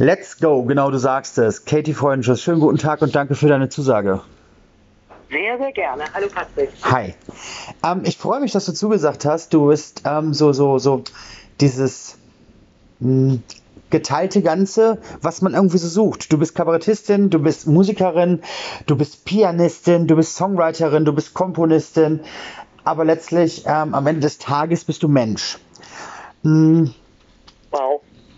Let's 0.00 0.38
go, 0.38 0.62
genau 0.62 0.92
du 0.92 0.98
sagst 0.98 1.38
es. 1.38 1.64
Katie 1.64 1.92
Freundenschuss, 1.92 2.40
schönen 2.40 2.60
guten 2.60 2.78
Tag 2.78 3.02
und 3.02 3.16
danke 3.16 3.34
für 3.34 3.48
deine 3.48 3.68
Zusage. 3.68 4.20
Sehr, 5.28 5.58
sehr 5.58 5.72
gerne. 5.72 6.04
Hallo 6.14 6.28
Patrick. 6.32 6.70
Hi. 6.84 7.14
Ähm, 7.84 8.02
ich 8.04 8.16
freue 8.16 8.38
mich, 8.38 8.52
dass 8.52 8.64
du 8.66 8.72
zugesagt 8.72 9.24
hast. 9.24 9.52
Du 9.52 9.66
bist 9.66 10.02
ähm, 10.04 10.34
so, 10.34 10.52
so, 10.52 10.78
so 10.78 11.02
dieses 11.60 12.16
mh, 13.00 13.32
hm, 13.32 13.42
geteilte 13.90 14.40
Ganze, 14.40 14.98
was 15.20 15.42
man 15.42 15.54
irgendwie 15.54 15.78
so 15.78 15.88
sucht. 15.88 16.32
Du 16.32 16.38
bist 16.38 16.54
Kabarettistin, 16.54 17.28
du 17.30 17.40
bist 17.40 17.66
Musikerin, 17.66 18.42
du 18.86 18.96
bist 18.96 19.24
Pianistin, 19.24 20.06
du 20.06 20.14
bist 20.14 20.36
Songwriterin, 20.36 21.06
du 21.06 21.12
bist 21.12 21.34
Komponistin, 21.34 22.20
aber 22.84 23.04
letztlich 23.04 23.64
ähm, 23.66 23.94
am 23.94 24.06
Ende 24.06 24.20
des 24.20 24.38
Tages 24.38 24.84
bist 24.84 25.02
du 25.02 25.08
Mensch. 25.08 25.58
Hm. 26.44 26.94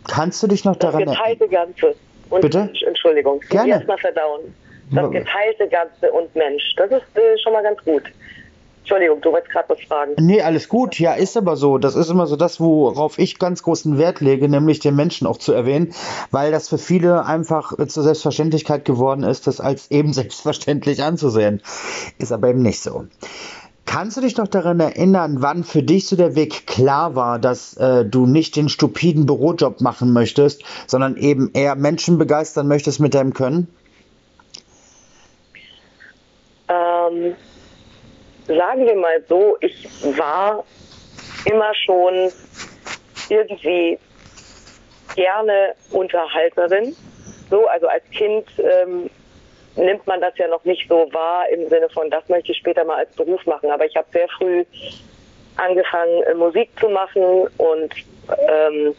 Kannst 0.08 0.42
du 0.42 0.46
dich 0.46 0.64
noch 0.64 0.76
daran 0.76 1.02
erinnern? 1.02 1.16
Das 1.16 1.38
geteilte 1.38 1.48
Ganze. 1.48 1.94
Und 2.30 2.40
Bitte? 2.42 2.70
Entschuldigung. 2.86 3.40
Gerne. 3.48 3.70
Erstmal 3.70 3.98
verdauen. 3.98 4.54
Das 4.92 5.10
geteilte 5.10 5.68
Ganze 5.68 6.10
und 6.12 6.34
Mensch. 6.34 6.74
Das 6.76 6.90
ist 6.90 7.16
äh, 7.16 7.38
schon 7.42 7.52
mal 7.52 7.62
ganz 7.62 7.82
gut. 7.84 8.02
Entschuldigung, 8.80 9.20
du 9.20 9.30
wolltest 9.30 9.52
gerade 9.52 9.68
was 9.68 9.80
fragen. 9.82 10.14
Nee, 10.18 10.42
alles 10.42 10.68
gut. 10.68 10.98
Ja, 10.98 11.12
ist 11.12 11.36
aber 11.36 11.54
so. 11.54 11.78
Das 11.78 11.94
ist 11.94 12.10
immer 12.10 12.26
so 12.26 12.34
das, 12.34 12.58
worauf 12.58 13.18
ich 13.20 13.38
ganz 13.38 13.62
großen 13.62 13.98
Wert 13.98 14.20
lege, 14.20 14.48
nämlich 14.48 14.80
den 14.80 14.96
Menschen 14.96 15.28
auch 15.28 15.36
zu 15.36 15.52
erwähnen, 15.52 15.94
weil 16.32 16.50
das 16.50 16.68
für 16.68 16.78
viele 16.78 17.24
einfach 17.24 17.72
zur 17.86 18.02
Selbstverständlichkeit 18.02 18.84
geworden 18.84 19.22
ist, 19.22 19.46
das 19.46 19.60
als 19.60 19.92
eben 19.92 20.12
selbstverständlich 20.12 21.04
anzusehen. 21.04 21.62
Ist 22.18 22.32
aber 22.32 22.48
eben 22.48 22.62
nicht 22.62 22.80
so. 22.80 23.04
Kannst 23.86 24.16
du 24.16 24.20
dich 24.20 24.36
noch 24.36 24.46
daran 24.46 24.78
erinnern, 24.78 25.36
wann 25.40 25.64
für 25.64 25.82
dich 25.82 26.06
so 26.06 26.14
der 26.14 26.36
Weg 26.36 26.66
klar 26.66 27.16
war, 27.16 27.38
dass 27.38 27.76
äh, 27.76 28.04
du 28.04 28.26
nicht 28.26 28.54
den 28.54 28.68
stupiden 28.68 29.26
Bürojob 29.26 29.80
machen 29.80 30.12
möchtest, 30.12 30.62
sondern 30.86 31.16
eben 31.16 31.50
eher 31.54 31.74
Menschen 31.74 32.16
begeistern 32.16 32.68
möchtest 32.68 33.00
mit 33.00 33.14
deinem 33.14 33.34
Können? 33.34 33.66
Ähm, 36.68 37.34
sagen 38.46 38.86
wir 38.86 38.94
mal 38.94 39.24
so, 39.28 39.56
ich 39.60 39.88
war 40.16 40.64
immer 41.46 41.72
schon 41.84 42.30
irgendwie 43.28 43.98
gerne 45.16 45.74
Unterhalterin. 45.90 46.94
So, 47.48 47.66
also 47.66 47.88
als 47.88 48.04
Kind 48.12 48.46
ähm, 48.58 49.10
nimmt 49.76 50.06
man 50.06 50.20
das 50.20 50.36
ja 50.36 50.48
noch 50.48 50.64
nicht 50.64 50.88
so 50.88 51.08
wahr 51.12 51.48
im 51.50 51.68
Sinne 51.68 51.88
von, 51.90 52.10
das 52.10 52.28
möchte 52.28 52.52
ich 52.52 52.58
später 52.58 52.84
mal 52.84 52.98
als 52.98 53.14
Beruf 53.14 53.44
machen. 53.46 53.70
Aber 53.70 53.86
ich 53.86 53.96
habe 53.96 54.06
sehr 54.12 54.28
früh 54.28 54.64
angefangen, 55.56 56.22
äh, 56.24 56.34
Musik 56.34 56.70
zu 56.78 56.88
machen 56.88 57.48
und 57.58 57.94
ähm, 58.48 58.94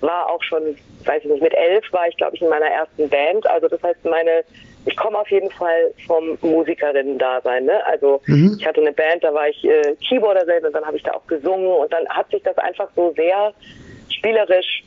war 0.00 0.30
auch 0.30 0.42
schon, 0.42 0.76
weiß 1.04 1.24
ich 1.24 1.30
nicht, 1.30 1.42
mit 1.42 1.54
elf 1.54 1.84
war 1.92 2.08
ich, 2.08 2.16
glaube 2.16 2.36
ich, 2.36 2.42
in 2.42 2.48
meiner 2.48 2.66
ersten 2.66 3.08
Band. 3.08 3.46
Also 3.46 3.68
das 3.68 3.82
heißt, 3.82 4.04
meine 4.04 4.44
ich 4.86 4.96
komme 4.96 5.18
auf 5.18 5.30
jeden 5.30 5.50
Fall 5.50 5.92
vom 6.06 6.36
Musikerinnen-Dasein. 6.42 7.64
Ne? 7.64 7.84
Also 7.86 8.20
mhm. 8.26 8.56
ich 8.58 8.66
hatte 8.66 8.80
eine 8.80 8.92
Band, 8.92 9.24
da 9.24 9.32
war 9.32 9.48
ich 9.48 9.64
äh, 9.64 9.96
Keyboarderin 10.06 10.64
und 10.66 10.74
dann 10.74 10.84
habe 10.84 10.96
ich 10.96 11.02
da 11.02 11.12
auch 11.12 11.26
gesungen 11.26 11.66
und 11.66 11.92
dann 11.92 12.06
hat 12.08 12.30
sich 12.30 12.42
das 12.42 12.56
einfach 12.58 12.88
so 12.94 13.12
sehr 13.16 13.54
spielerisch 14.10 14.84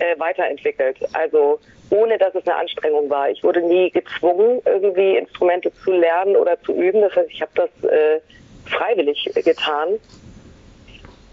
äh, 0.00 0.18
weiterentwickelt. 0.18 0.98
Also 1.14 1.60
ohne 1.90 2.18
dass 2.18 2.34
es 2.34 2.46
eine 2.46 2.56
Anstrengung 2.56 3.08
war. 3.08 3.30
Ich 3.30 3.42
wurde 3.42 3.62
nie 3.62 3.90
gezwungen, 3.90 4.60
irgendwie 4.64 5.16
Instrumente 5.16 5.72
zu 5.84 5.92
lernen 5.92 6.36
oder 6.36 6.60
zu 6.62 6.72
üben. 6.72 7.00
Das 7.00 7.14
heißt, 7.14 7.30
ich 7.30 7.40
habe 7.40 7.52
das 7.54 7.90
äh, 7.90 8.20
freiwillig 8.66 9.30
getan. 9.34 9.98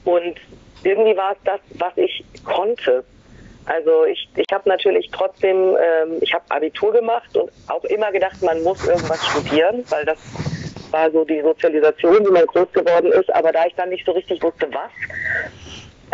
Und 0.06 0.36
irgendwie 0.84 1.18
war 1.18 1.34
es 1.34 1.38
das, 1.44 1.60
was 1.76 1.98
ich 1.98 2.24
konnte. 2.44 3.04
Also 3.66 4.06
ich, 4.06 4.30
ich 4.36 4.54
habe 4.54 4.70
natürlich 4.70 5.10
trotzdem, 5.12 5.76
ähm, 5.76 6.18
ich 6.22 6.34
habe 6.34 6.44
Abitur 6.50 6.94
gemacht 6.94 7.36
und 7.36 7.52
auch 7.68 7.84
immer 7.86 8.12
gedacht, 8.12 8.42
man 8.44 8.62
muss 8.62 8.88
irgendwas 8.88 9.26
studieren, 9.26 9.84
weil 9.90 10.06
das 10.06 10.20
war 10.92 11.10
so 11.10 11.26
die 11.26 11.42
Sozialisation, 11.42 12.26
wie 12.28 12.32
man 12.32 12.46
groß 12.46 12.72
geworden 12.72 13.12
ist. 13.12 13.34
Aber 13.34 13.52
da 13.52 13.66
ich 13.66 13.74
dann 13.76 13.90
nicht 13.90 14.06
so 14.06 14.12
richtig 14.12 14.42
wusste, 14.44 14.68
was, 14.72 14.92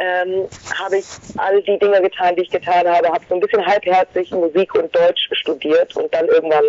ähm, 0.02 0.48
habe 0.80 0.98
ich 0.98 1.06
all 1.38 1.62
die 1.62 1.78
Dinge 1.78 2.02
getan, 2.02 2.36
die 2.36 2.42
ich 2.42 2.50
getan 2.50 2.88
habe, 2.88 3.08
habe 3.08 3.24
so 3.30 3.36
ein 3.36 3.40
bisschen 3.40 3.64
halbherzig 3.66 4.32
Musik 4.32 4.74
und 4.74 4.94
Deutsch 4.96 5.30
studiert 5.34 5.96
und 5.96 6.14
dann 6.14 6.28
irgendwann 6.28 6.64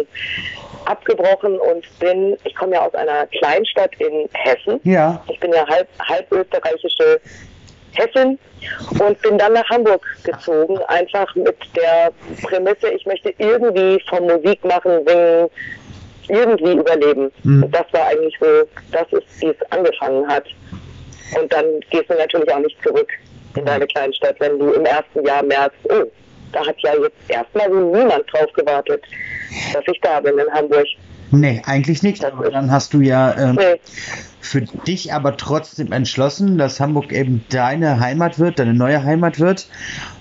abgebrochen 0.85 1.59
und 1.59 1.87
bin, 1.99 2.37
ich 2.45 2.55
komme 2.55 2.75
ja 2.75 2.87
aus 2.87 2.95
einer 2.95 3.27
Kleinstadt 3.29 3.93
in 3.99 4.29
Hessen. 4.35 4.81
Ja. 4.85 5.23
Ich 5.29 5.41
bin 5.41 5.53
ja 5.53 5.67
halb, 5.67 5.89
halb 6.01 6.31
österreichische 6.31 7.21
Hessen 7.93 8.39
und 9.01 9.23
bin 9.23 9.39
dann 9.39 9.55
nach 9.55 9.69
Hamburg 9.71 10.05
gezogen, 10.25 10.79
einfach 10.89 11.35
mit 11.35 11.57
der 11.77 12.13
Prämisse, 12.43 12.89
ich 12.89 13.07
möchte 13.07 13.33
irgendwie 13.39 14.03
von 14.09 14.27
Musik 14.27 14.63
machen, 14.65 15.01
singen, 15.07 15.51
irgendwie 16.29 16.73
überleben. 16.73 17.33
Mhm. 17.45 17.65
Und 17.65 17.75
das 17.75 17.85
war 17.93 18.07
eigentlich 18.09 18.37
so, 18.41 18.47
das 18.91 19.07
ist, 19.13 19.41
wie 19.41 19.49
es 19.49 19.73
angefangen 19.73 20.27
hat. 20.29 20.45
Und 21.41 21.53
dann 21.53 21.65
gehst 21.91 22.09
du 22.09 22.15
natürlich 22.15 22.53
auch 22.53 22.61
nicht 22.61 22.77
zurück 22.83 23.09
in 23.57 23.65
deine 23.65 23.87
Kleinstadt, 23.87 24.37
wenn 24.41 24.59
du 24.59 24.73
im 24.73 24.85
ersten 24.85 25.25
Jahr 25.25 25.43
merkst, 25.43 25.79
oh, 25.85 26.05
da 26.53 26.67
hat 26.67 26.77
ja 26.81 26.93
jetzt 26.95 27.17
erstmal 27.29 27.71
so 27.71 27.81
niemand 27.81 28.25
drauf 28.33 28.53
gewartet, 28.55 29.03
dass 29.73 29.83
ich 29.91 30.01
da 30.03 30.21
bin 30.21 30.39
in 30.39 30.53
Hamburg. 30.53 30.87
Nee, 31.31 31.63
eigentlich 31.65 32.03
nicht. 32.03 32.25
Aber 32.25 32.51
dann 32.51 32.71
hast 32.71 32.93
du 32.93 33.01
ja 33.01 33.35
ähm, 33.39 33.57
nee. 33.57 33.81
für 34.41 34.61
dich 34.61 35.15
aber 35.15 35.37
trotzdem 35.39 35.91
entschlossen, 35.91 36.59
dass 36.59 36.79
Hamburg 36.79 37.11
eben 37.11 37.45
deine 37.49 38.01
Heimat 38.01 38.39
wird, 38.39 38.59
deine 38.59 38.75
neue 38.75 39.03
Heimat 39.03 39.41
wird. 39.41 39.67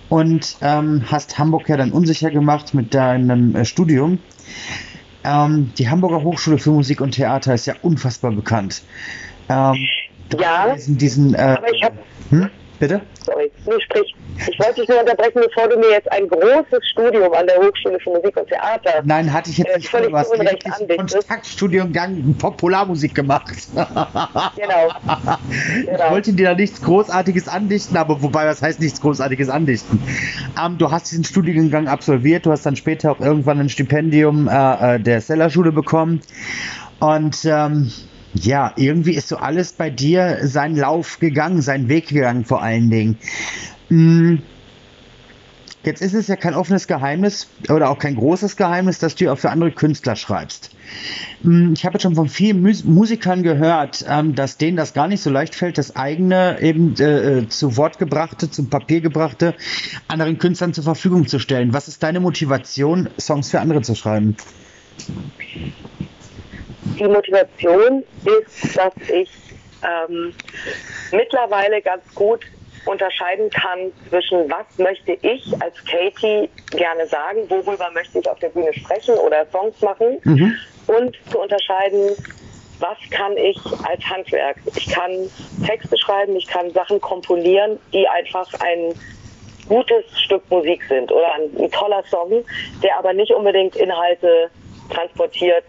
Und 0.07 0.57
ähm, 0.61 1.03
hast 1.07 1.37
Hamburg 1.37 1.67
ja 1.69 1.77
dann 1.77 1.91
unsicher 1.91 2.31
gemacht 2.31 2.73
mit 2.73 2.93
deinem 2.93 3.55
äh, 3.55 3.65
Studium. 3.65 4.19
Ähm, 5.23 5.71
die 5.77 5.89
Hamburger 5.89 6.23
Hochschule 6.23 6.57
für 6.57 6.71
Musik 6.71 7.01
und 7.01 7.11
Theater 7.11 7.53
ist 7.53 7.65
ja 7.65 7.75
unfassbar 7.81 8.31
bekannt. 8.31 8.81
Ähm, 9.49 9.75
ja, 10.39 10.73
diesen, 10.73 10.97
diesen, 10.97 11.33
äh, 11.33 11.37
aber 11.37 11.73
ich 11.73 11.83
habe. 11.83 11.97
Hm? 12.29 12.49
Bitte? 12.81 12.99
Sorry, 13.23 13.51
nee, 13.67 13.79
sprich. 13.79 14.15
Ich 14.49 14.57
wollte 14.57 14.81
dich 14.81 14.89
nur 14.89 15.01
unterbrechen, 15.01 15.39
bevor 15.45 15.69
du 15.69 15.77
mir 15.77 15.91
jetzt 15.91 16.11
ein 16.11 16.27
großes 16.27 16.83
Studium 16.89 17.31
an 17.31 17.45
der 17.45 17.57
Hochschule 17.57 17.99
für 17.99 18.09
Musik 18.09 18.35
und 18.35 18.47
Theater. 18.47 19.03
Nein, 19.03 19.31
hatte 19.31 19.51
ich 19.51 19.59
jetzt 19.59 19.69
äh, 19.69 19.77
nicht 19.77 19.89
vor. 19.89 20.01
Du 20.01 20.17
hast 20.17 20.31
ein 20.33 20.97
Kontaktstudiengang 20.97 22.33
Popularmusik 22.39 23.13
gemacht. 23.13 23.51
genau. 23.75 24.87
Ich 25.79 25.85
genau. 25.85 26.09
wollte 26.09 26.33
dir 26.33 26.47
da 26.47 26.55
nichts 26.55 26.81
Großartiges 26.81 27.47
andichten, 27.47 27.97
aber 27.97 28.19
wobei, 28.23 28.47
was 28.47 28.63
heißt 28.63 28.79
nichts 28.79 28.99
Großartiges 28.99 29.49
andichten? 29.49 30.01
Ähm, 30.59 30.79
du 30.79 30.89
hast 30.89 31.11
diesen 31.11 31.23
Studiengang 31.23 31.87
absolviert, 31.87 32.47
du 32.47 32.51
hast 32.51 32.65
dann 32.65 32.75
später 32.75 33.11
auch 33.11 33.19
irgendwann 33.19 33.59
ein 33.59 33.69
Stipendium 33.69 34.47
äh, 34.47 34.95
äh 34.95 34.99
der 34.99 35.21
Sellerschule 35.21 35.71
bekommen. 35.71 36.21
Und 36.99 37.45
ähm, 37.45 37.91
ja, 38.33 38.73
irgendwie 38.75 39.13
ist 39.13 39.27
so 39.27 39.37
alles 39.37 39.73
bei 39.73 39.89
dir 39.89 40.39
seinen 40.43 40.75
Lauf 40.75 41.19
gegangen, 41.19 41.61
seinen 41.61 41.89
Weg 41.89 42.07
gegangen 42.07 42.45
vor 42.45 42.61
allen 42.61 42.89
Dingen. 42.89 43.17
Hm. 43.89 44.41
Jetzt 45.83 46.03
ist 46.03 46.13
es 46.13 46.27
ja 46.27 46.35
kein 46.35 46.53
offenes 46.53 46.85
Geheimnis 46.85 47.47
oder 47.67 47.89
auch 47.89 47.97
kein 47.97 48.15
großes 48.15 48.55
Geheimnis, 48.55 48.99
dass 48.99 49.15
du 49.15 49.31
auch 49.31 49.39
für 49.39 49.49
andere 49.49 49.71
Künstler 49.71 50.15
schreibst. 50.15 50.69
Hm, 51.41 51.73
ich 51.75 51.85
habe 51.85 51.93
jetzt 51.95 52.03
schon 52.03 52.13
von 52.13 52.29
vielen 52.29 52.61
Musikern 52.61 53.41
gehört, 53.41 54.05
ähm, 54.07 54.35
dass 54.35 54.57
denen 54.57 54.77
das 54.77 54.93
gar 54.93 55.07
nicht 55.07 55.21
so 55.21 55.31
leicht 55.31 55.55
fällt, 55.55 55.79
das 55.79 55.95
eigene 55.95 56.61
eben 56.61 56.95
äh, 56.99 57.39
äh, 57.39 57.47
zu 57.47 57.77
Wort 57.77 57.97
gebrachte, 57.97 58.51
zum 58.51 58.69
Papier 58.69 59.01
gebrachte 59.01 59.55
anderen 60.07 60.37
Künstlern 60.37 60.73
zur 60.73 60.83
Verfügung 60.83 61.27
zu 61.27 61.39
stellen. 61.39 61.73
Was 61.73 61.87
ist 61.87 62.03
deine 62.03 62.19
Motivation, 62.19 63.09
Songs 63.19 63.49
für 63.49 63.59
andere 63.59 63.81
zu 63.81 63.95
schreiben? 63.95 64.35
Die 66.97 67.07
Motivation 67.07 68.03
ist, 68.25 68.77
dass 68.77 68.93
ich 69.09 69.29
ähm, 69.83 70.33
mittlerweile 71.11 71.81
ganz 71.81 72.03
gut 72.15 72.45
unterscheiden 72.85 73.49
kann 73.49 73.91
zwischen 74.09 74.49
was 74.49 74.65
möchte 74.77 75.13
ich 75.21 75.53
als 75.61 75.75
Katie 75.85 76.49
gerne 76.71 77.05
sagen, 77.05 77.41
worüber 77.47 77.89
möchte 77.93 78.19
ich 78.19 78.29
auf 78.29 78.39
der 78.39 78.49
Bühne 78.49 78.73
sprechen 78.73 79.15
oder 79.15 79.45
Songs 79.51 79.79
machen 79.81 80.17
mhm. 80.23 80.55
und 80.87 81.15
zu 81.29 81.39
unterscheiden, 81.39 82.15
was 82.79 82.97
kann 83.11 83.37
ich 83.37 83.57
als 83.83 84.03
Handwerk. 84.03 84.57
Ich 84.75 84.87
kann 84.87 85.11
Texte 85.65 85.95
schreiben, 85.97 86.35
ich 86.35 86.47
kann 86.47 86.71
Sachen 86.71 86.99
komponieren, 86.99 87.77
die 87.93 88.07
einfach 88.07 88.47
ein 88.59 88.95
gutes 89.67 90.03
Stück 90.19 90.49
Musik 90.49 90.81
sind 90.89 91.11
oder 91.11 91.35
ein, 91.35 91.63
ein 91.63 91.71
toller 91.71 92.03
Song, 92.09 92.43
der 92.81 92.97
aber 92.97 93.13
nicht 93.13 93.31
unbedingt 93.31 93.75
Inhalte 93.75 94.49
transportiert, 94.89 95.63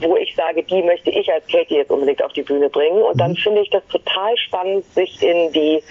wo 0.00 0.16
ich 0.16 0.34
sage, 0.36 0.62
die 0.62 0.82
möchte 0.82 1.10
ich 1.10 1.30
als 1.32 1.46
Katie 1.46 1.76
jetzt 1.76 1.90
unbedingt 1.90 2.22
auf 2.22 2.32
die 2.32 2.42
Bühne 2.42 2.68
bringen. 2.68 3.02
Und 3.02 3.20
dann 3.20 3.32
mhm. 3.32 3.36
finde 3.36 3.60
ich 3.62 3.70
das 3.70 3.86
total 3.88 4.36
spannend, 4.36 4.84
sich 4.94 5.22
in 5.22 5.52
die 5.52 5.82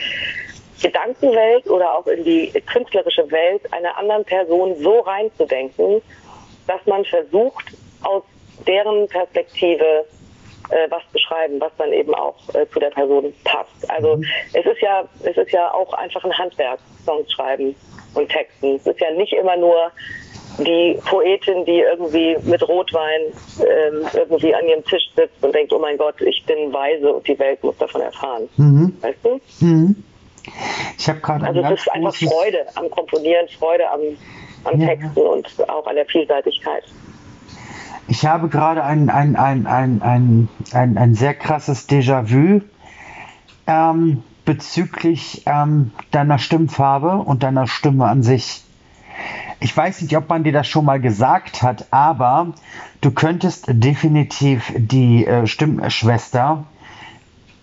Gedankenwelt 0.82 1.70
oder 1.70 1.98
auch 1.98 2.08
in 2.08 2.24
die 2.24 2.52
künstlerische 2.72 3.30
Welt 3.32 3.62
einer 3.74 3.98
anderen 3.98 4.24
Person 4.26 4.76
so 4.82 5.00
reinzudenken, 5.00 6.02
dass 6.68 6.86
man 6.86 7.04
versucht, 7.06 7.66
aus 8.04 8.24
deren 8.66 9.08
Perspektive 9.08 10.06
äh, 10.70 10.90
was 10.90 11.04
beschreiben, 11.12 11.60
was 11.60 11.72
dann 11.78 11.92
eben 11.94 12.14
auch 12.14 12.36
äh, 12.54 12.68
zu 12.70 12.80
der 12.80 12.90
Person 12.90 13.34
passt. 13.44 13.90
Also 13.90 14.18
mhm. 14.18 14.26
es 14.54 14.66
ist 14.66 14.82
ja, 14.82 15.06
es 15.24 15.38
ist 15.38 15.52
ja 15.52 15.74
auch 15.74 15.94
einfach 15.94 16.24
ein 16.24 16.38
Handwerk, 16.38 16.80
Songs 17.06 17.32
schreiben. 17.32 17.76
und 18.14 18.30
Texten. 18.30 18.76
Es 18.76 18.86
ist 18.86 19.00
ja 19.00 19.12
nicht 19.12 19.34
immer 19.34 19.56
nur 19.58 19.92
die 20.58 21.00
Poetin, 21.06 21.66
die 21.66 21.80
irgendwie 21.80 22.38
mit 22.44 22.68
Rotwein 22.68 23.22
ähm, 23.60 24.06
irgendwie 24.14 24.54
an 24.56 24.66
ihrem 24.68 24.84
Tisch 24.84 25.10
sitzt 25.16 25.44
und 25.44 25.54
denkt, 25.54 25.72
oh 25.74 25.80
mein 25.80 25.98
Gott, 25.98 26.20
ich 26.22 26.44
bin 26.46 26.74
weise 26.74 27.14
und 27.14 27.28
die 27.28 27.38
Welt 27.38 27.64
muss 27.64 27.78
davon 27.78 28.02
erfahren. 28.02 28.50
Mhm. 28.58 28.98
Weißt 29.02 29.20
du? 29.24 29.40
Mhm. 29.60 30.04
Ich 30.98 31.10
habe 31.10 31.20
gerade 31.20 31.46
Also 31.46 31.62
es 31.62 31.82
ist 31.82 31.92
einfach 31.92 32.16
Freude 32.16 32.66
am 32.76 32.90
Komponieren, 32.90 33.48
Freude 33.50 33.90
am, 33.90 34.00
am 34.64 34.80
ja. 34.80 34.88
Texten 34.88 35.20
und 35.20 35.70
auch 35.70 35.86
an 35.86 35.96
der 35.96 36.06
Vielseitigkeit. 36.06 36.84
Ich 38.08 38.26
habe 38.26 38.48
gerade 38.48 38.84
ein, 38.84 39.10
ein, 39.10 39.36
ein, 39.36 39.68
ein, 39.68 40.02
ein, 40.02 40.50
ein, 40.72 40.98
ein 40.98 41.14
sehr 41.14 41.34
krasses 41.34 41.90
Déjà-vu 41.90 42.62
ähm, 43.68 44.24
bezüglich 44.46 45.44
ähm, 45.46 45.92
deiner 46.12 46.40
Stimmfarbe 46.40 47.18
und 47.18 47.44
deiner 47.44 47.68
Stimme 47.68 48.06
an 48.06 48.24
sich. 48.24 48.64
Ich 49.60 49.76
weiß 49.76 50.02
nicht, 50.02 50.16
ob 50.16 50.30
man 50.30 50.44
dir 50.44 50.54
das 50.54 50.68
schon 50.68 50.86
mal 50.86 51.00
gesagt 51.00 51.64
hat, 51.64 51.88
aber 51.92 52.54
du 53.02 53.12
könntest 53.12 53.66
definitiv 53.68 54.72
die 54.78 55.26
äh, 55.26 55.48
Stimmschwester 55.48 56.66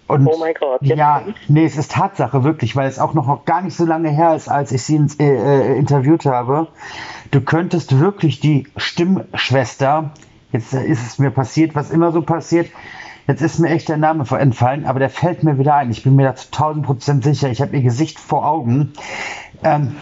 und 0.06 0.27
oh 0.27 0.37
mein 0.39 0.55
Gott. 0.55 0.83
Ja, 0.83 1.23
nee, 1.49 1.65
es 1.65 1.77
ist 1.77 1.93
Tatsache, 1.93 2.45
wirklich, 2.45 2.77
weil 2.77 2.89
es 2.89 2.99
auch 2.99 3.15
noch 3.15 3.45
gar 3.47 3.62
nicht 3.62 3.75
so 3.75 3.87
lange 3.87 4.11
her 4.11 4.35
ist, 4.35 4.49
als 4.49 4.71
ich 4.73 4.83
sie 4.83 4.97
äh, 5.19 5.25
äh, 5.25 5.79
interviewt 5.79 6.27
habe. 6.27 6.69
Du 7.31 7.41
könntest 7.41 7.99
wirklich 7.99 8.39
die 8.39 8.67
Stimmschwester, 8.77 10.11
jetzt 10.53 10.75
ist 10.75 11.06
es 11.06 11.19
mir 11.19 11.31
passiert, 11.31 11.75
was 11.75 11.91
immer 11.91 12.12
so 12.12 12.21
passiert, 12.21 12.71
jetzt 13.27 13.41
ist 13.41 13.59
mir 13.59 13.71
echt 13.71 13.89
der 13.89 13.97
Name 13.97 14.25
entfallen, 14.39 14.85
aber 14.85 14.99
der 14.99 15.11
fällt 15.11 15.43
mir 15.43 15.59
wieder 15.59 15.75
ein. 15.75 15.91
Ich 15.91 16.03
bin 16.03 16.17
mir 16.17 16.25
da 16.25 16.37
zu 16.37 16.49
1000 16.49 16.85
Prozent 16.85 17.25
sicher. 17.25 17.49
Ich 17.49 17.62
habe 17.62 17.75
ihr 17.75 17.83
Gesicht 17.83 18.19
vor 18.19 18.47
Augen. 18.47 18.93
Ähm, 19.62 19.97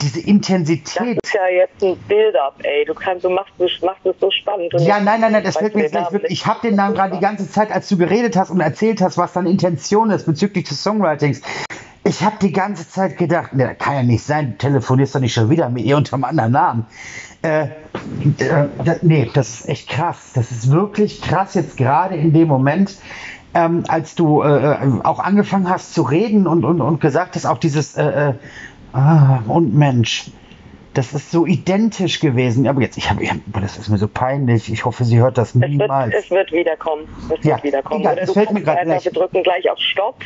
diese 0.00 0.20
Intensität. 0.20 1.18
Das 1.22 1.30
ist 1.30 1.34
ja 1.34 1.48
jetzt 1.48 1.82
ein 1.82 1.96
Build-up, 2.08 2.56
ey. 2.62 2.84
Du 2.86 2.94
kannst, 2.94 3.24
du 3.24 3.30
machst, 3.30 3.52
du 3.58 3.66
machst 3.84 4.04
es 4.06 4.14
so 4.20 4.30
spannend. 4.30 4.72
ja, 4.78 5.00
nein, 5.00 5.20
nein, 5.20 5.32
nein, 5.32 5.44
das 5.44 5.60
wird 5.60 5.74
mir 5.74 5.82
jetzt 5.82 5.92
gleich 5.92 6.10
wirklich. 6.10 6.32
Ich 6.32 6.46
habe 6.46 6.60
den 6.62 6.76
Namen 6.76 6.94
gerade 6.94 7.14
die 7.14 7.20
ganze 7.20 7.50
Zeit, 7.50 7.70
als 7.70 7.88
du 7.88 7.98
geredet 7.98 8.36
hast 8.36 8.50
und 8.50 8.60
erzählt 8.60 9.00
hast, 9.02 9.18
was 9.18 9.32
deine 9.32 9.50
Intention 9.50 10.10
ist 10.10 10.26
bezüglich 10.26 10.68
des 10.68 10.82
Songwritings. 10.82 11.42
Ich 12.04 12.22
habe 12.22 12.36
die 12.40 12.52
ganze 12.52 12.88
Zeit 12.88 13.18
gedacht, 13.18 13.52
ne, 13.52 13.66
das 13.68 13.78
kann 13.78 13.94
ja 13.94 14.02
nicht 14.02 14.24
sein, 14.24 14.52
du 14.52 14.56
telefonierst 14.56 15.14
doch 15.14 15.20
nicht 15.20 15.34
schon 15.34 15.50
wieder 15.50 15.68
mit 15.68 15.84
ihr 15.84 15.96
unter 15.96 16.14
einem 16.14 16.24
anderen 16.24 16.52
Namen. 16.52 16.86
Äh, 17.42 17.64
äh, 17.64 17.68
das, 18.84 19.02
nee, 19.02 19.30
das 19.32 19.60
ist 19.60 19.68
echt 19.68 19.88
krass. 19.88 20.32
Das 20.34 20.50
ist 20.50 20.70
wirklich 20.70 21.20
krass 21.20 21.54
jetzt 21.54 21.76
gerade 21.76 22.16
in 22.16 22.32
dem 22.32 22.48
Moment. 22.48 22.96
Ähm, 23.54 23.84
als 23.88 24.14
du 24.14 24.42
äh, 24.42 24.72
äh 24.72 25.00
auch 25.04 25.18
angefangen 25.18 25.68
hast 25.68 25.94
zu 25.94 26.02
reden 26.02 26.46
und, 26.46 26.64
und, 26.64 26.80
und 26.80 27.00
gesagt 27.00 27.34
hast, 27.34 27.46
auch 27.46 27.58
dieses 27.58 27.96
äh, 27.96 28.30
äh 28.30 28.34
Ah, 28.92 29.40
und 29.46 29.74
Mensch. 29.74 30.30
Das 30.94 31.12
ist 31.12 31.30
so 31.30 31.46
identisch 31.46 32.18
gewesen. 32.18 32.66
Aber 32.66 32.80
jetzt, 32.80 32.96
ich 32.96 33.10
habe, 33.10 33.22
das 33.46 33.78
ist 33.78 33.88
mir 33.88 33.98
so 33.98 34.08
peinlich. 34.08 34.72
Ich 34.72 34.84
hoffe, 34.84 35.04
sie 35.04 35.18
hört 35.18 35.38
das 35.38 35.54
niemals. 35.54 36.14
Es 36.14 36.30
wird, 36.30 36.46
es 36.48 36.52
wird 36.52 36.52
wiederkommen. 36.52 37.08
Es 37.22 37.30
wird 37.30 37.44
ja, 37.44 37.62
wiederkommen. 37.62 38.00
Egal, 38.00 38.18
es 38.18 38.32
fällt 38.32 38.52
mir 38.52 38.62
gerade. 38.62 38.98
Wir 39.04 39.12
drücken 39.12 39.42
gleich 39.42 39.70
auf 39.70 39.78
Stopp. 39.78 40.24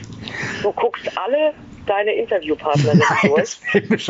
Du 0.62 0.72
guckst 0.72 1.10
alle 1.18 1.52
deine 1.86 2.12
Interviewpartnerin 2.12 3.02
durch. 3.22 4.08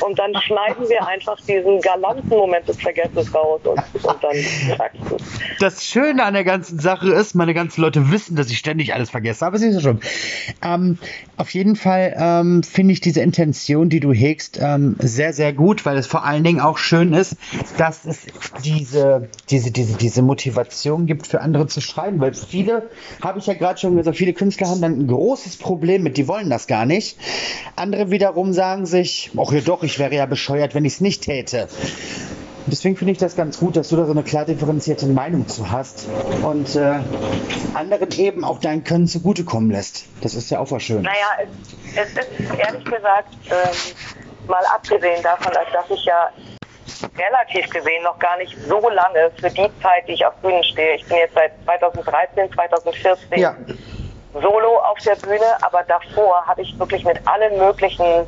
Und 0.00 0.18
dann 0.18 0.34
schneiden 0.42 0.88
wir 0.88 1.06
einfach 1.06 1.38
diesen 1.40 1.80
galanten 1.80 2.28
Moment 2.28 2.68
des 2.68 2.80
Vergessens 2.80 3.34
raus 3.34 3.60
und, 3.64 4.04
und 4.04 4.24
dann 4.24 4.36
sagst 4.76 5.00
du 5.10 5.16
Das 5.60 5.84
Schöne 5.84 6.24
an 6.24 6.34
der 6.34 6.44
ganzen 6.44 6.78
Sache 6.78 7.12
ist, 7.12 7.34
meine 7.34 7.54
ganzen 7.54 7.80
Leute 7.80 8.10
wissen, 8.10 8.36
dass 8.36 8.50
ich 8.50 8.58
ständig 8.58 8.94
alles 8.94 9.10
vergesse, 9.10 9.46
aber 9.46 9.56
es 9.56 9.62
ist 9.62 9.74
ja 9.74 9.80
schon. 9.80 10.00
Ähm, 10.62 10.98
auf 11.36 11.50
jeden 11.50 11.76
Fall 11.76 12.14
ähm, 12.18 12.62
finde 12.62 12.92
ich 12.92 13.00
diese 13.00 13.20
Intention, 13.20 13.88
die 13.88 14.00
du 14.00 14.12
hegst, 14.12 14.58
ähm, 14.60 14.96
sehr, 14.98 15.32
sehr 15.32 15.52
gut, 15.52 15.86
weil 15.86 15.96
es 15.96 16.06
vor 16.06 16.24
allen 16.24 16.44
Dingen 16.44 16.60
auch 16.60 16.78
schön 16.78 17.12
ist, 17.12 17.36
dass 17.76 18.04
es 18.04 18.26
diese, 18.64 19.28
diese, 19.50 19.70
diese, 19.70 19.96
diese 19.96 20.22
Motivation 20.22 21.06
gibt, 21.06 21.26
für 21.26 21.40
andere 21.40 21.66
zu 21.66 21.80
schreiben, 21.80 22.20
weil 22.20 22.34
viele, 22.34 22.90
habe 23.22 23.38
ich 23.38 23.46
ja 23.46 23.54
gerade 23.54 23.78
schon 23.78 23.96
gesagt, 23.96 24.16
viele 24.16 24.32
Künstler 24.32 24.68
haben 24.68 24.80
dann 24.80 24.98
ein 24.98 25.06
großes 25.06 25.56
Problem 25.56 26.02
mit, 26.02 26.16
die 26.16 26.28
wollen 26.28 26.50
das 26.50 26.66
gar 26.66 26.77
nicht. 26.77 26.77
Andere 27.76 28.10
wiederum 28.10 28.52
sagen 28.52 28.86
sich, 28.86 29.30
ach 29.38 29.52
ja 29.52 29.60
doch, 29.60 29.82
ich 29.82 29.98
wäre 29.98 30.14
ja 30.14 30.26
bescheuert, 30.26 30.74
wenn 30.74 30.84
ich 30.84 30.94
es 30.94 31.00
nicht 31.00 31.22
täte. 31.22 31.68
Deswegen 32.70 32.96
finde 32.96 33.12
ich 33.12 33.18
das 33.18 33.34
ganz 33.34 33.58
gut, 33.58 33.76
dass 33.76 33.88
du 33.88 33.96
da 33.96 34.04
so 34.04 34.12
eine 34.12 34.22
klar 34.22 34.44
differenzierte 34.44 35.06
Meinung 35.06 35.48
zu 35.48 35.70
hast 35.70 36.06
und 36.42 36.76
äh, 36.76 37.00
anderen 37.74 38.10
eben 38.18 38.44
auch 38.44 38.60
dein 38.60 38.84
Können 38.84 39.06
zugutekommen 39.06 39.70
lässt. 39.70 40.04
Das 40.20 40.34
ist 40.34 40.50
ja 40.50 40.58
auch 40.58 40.70
was 40.70 40.82
Schönes. 40.82 41.04
Naja, 41.04 41.48
es, 41.94 42.08
es 42.08 42.10
ist 42.10 42.58
ehrlich 42.58 42.84
gesagt, 42.84 43.34
ähm, 43.50 44.48
mal 44.48 44.62
abgesehen 44.74 45.22
davon, 45.22 45.52
dass 45.52 45.90
ich 45.90 46.04
ja 46.04 46.30
relativ 47.16 47.70
gesehen 47.70 48.02
noch 48.02 48.18
gar 48.18 48.36
nicht 48.38 48.56
so 48.68 48.88
lange 48.88 49.30
für 49.40 49.50
die 49.50 49.70
Zeit, 49.82 50.06
die 50.08 50.12
ich 50.12 50.26
auf 50.26 50.34
Bühnen 50.36 50.62
stehe. 50.64 50.96
Ich 50.96 51.06
bin 51.06 51.18
jetzt 51.18 51.34
seit 51.34 51.52
2013, 51.64 52.52
2014 52.52 53.38
ja. 53.38 53.56
Solo 54.40 54.78
auf 54.78 54.98
der 55.04 55.16
Bühne, 55.16 55.56
aber 55.62 55.82
davor 55.84 56.46
habe 56.46 56.62
ich 56.62 56.78
wirklich 56.78 57.04
mit 57.04 57.26
allen 57.26 57.58
möglichen 57.58 58.26